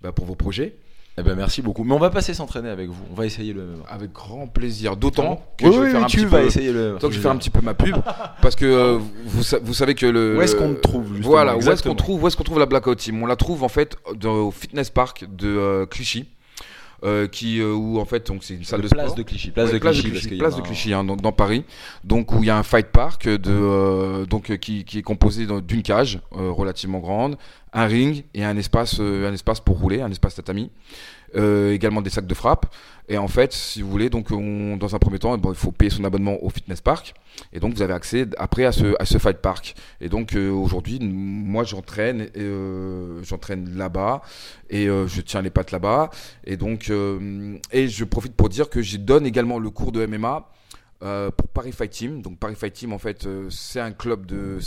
[0.00, 0.76] bah, pour vos projets.
[1.16, 1.84] Eh ben merci beaucoup.
[1.84, 3.04] Mais on va passer s'entraîner avec vous.
[3.10, 3.84] On va essayer le MMA.
[3.88, 4.96] Avec grand plaisir.
[4.96, 6.46] D'autant que Oui, je vais oui, faire oui, un tu petit vas peu.
[6.46, 7.94] essayer le que je vais faire un petit peu ma pub,
[8.42, 10.36] parce que euh, vous, vous savez que le.
[10.36, 12.66] Où est-ce qu'on trouve, Voilà, où est-ce qu'on exactement trouve, où est-ce qu'on trouve la
[12.66, 13.22] Blackout Team?
[13.22, 16.26] On la trouve en fait au fitness park de euh, Clichy.
[17.04, 19.16] euh, qui euh, où en fait donc c'est une salle de place sport.
[19.16, 19.50] de Clichy.
[19.50, 20.08] Place Ouais, de place Clichy.
[20.08, 21.64] de parce Clichy, place de Clichy, hein, dans, dans Paris.
[22.02, 25.46] Donc où il y a un fight park de euh, donc qui, qui est composé
[25.62, 27.36] d'une cage relativement grande,
[27.74, 30.70] un ring et un espace euh, un espace pour rouler, un espace tatami.
[31.36, 32.66] Euh, également des sacs de frappe.
[33.08, 35.72] Et en fait, si vous voulez, donc on, dans un premier temps, bon, il faut
[35.72, 37.12] payer son abonnement au fitness park.
[37.52, 39.74] Et donc vous avez accès après à ce, à ce fight park.
[40.00, 44.22] Et donc euh, aujourd'hui, moi j'entraîne, euh, j'entraîne là-bas
[44.70, 46.10] et je tiens les pattes là-bas.
[46.44, 46.90] Et donc
[47.72, 50.48] et je profite pour dire que je donne également le cours de MMA.
[51.04, 54.24] Euh, pour Paris Fight Team, donc Paris Fight Team en fait euh, c'est un club
[54.24, 54.58] de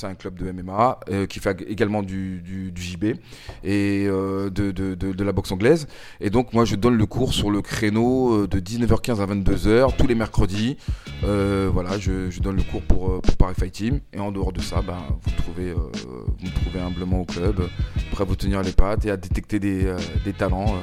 [0.51, 3.15] MMA euh, qui fait également du, du, JB
[3.64, 5.88] et de, la boxe anglaise
[6.22, 10.05] et donc moi je donne le cours sur le créneau de 19h15 à 22h tous
[10.05, 10.77] les mercredis.
[11.23, 13.99] Voilà, je, donne le cours pour, Paris Fight Team.
[14.14, 17.68] Et en dehors de ça, ben, vous, me trouvez, vous trouvez humblement au club,
[18.11, 19.88] prêt à vous tenir les pattes et à détecter des,
[20.38, 20.76] talents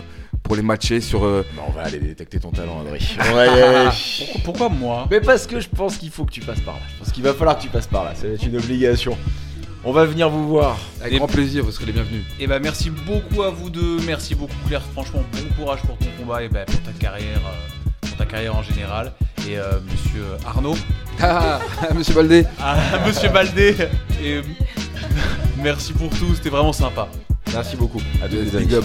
[0.45, 1.25] pour les matcher sur.
[1.25, 3.17] euh, Bah, on va aller détecter ton talent, Adri.
[3.19, 3.91] Aller.
[4.19, 6.81] Pourquoi, pourquoi moi Mais parce que je pense qu'il faut que tu passes par là.
[6.95, 8.15] Je pense qu'il va falloir que tu passes par là.
[8.15, 9.19] Ça va être une obligation.
[9.87, 10.79] On va venir vous voir.
[11.01, 12.23] avec Et- grand plaisir, vous serez les bienvenus.
[12.41, 16.07] Et bah merci beaucoup à vous deux, merci beaucoup Claire, franchement bon courage pour ton
[16.19, 19.13] combat et bah, pour ta carrière, euh, pour ta carrière en général.
[19.47, 20.77] Et euh, Monsieur Arnaud,
[21.21, 21.61] Ah,
[21.95, 22.77] monsieur Baldé ah,
[23.07, 23.77] Monsieur Baldé,
[24.23, 24.41] et
[25.63, 27.09] merci pour tout, c'était vraiment sympa.
[27.53, 28.01] Merci beaucoup.
[28.23, 28.75] À tous les Big amis.
[28.77, 28.85] up.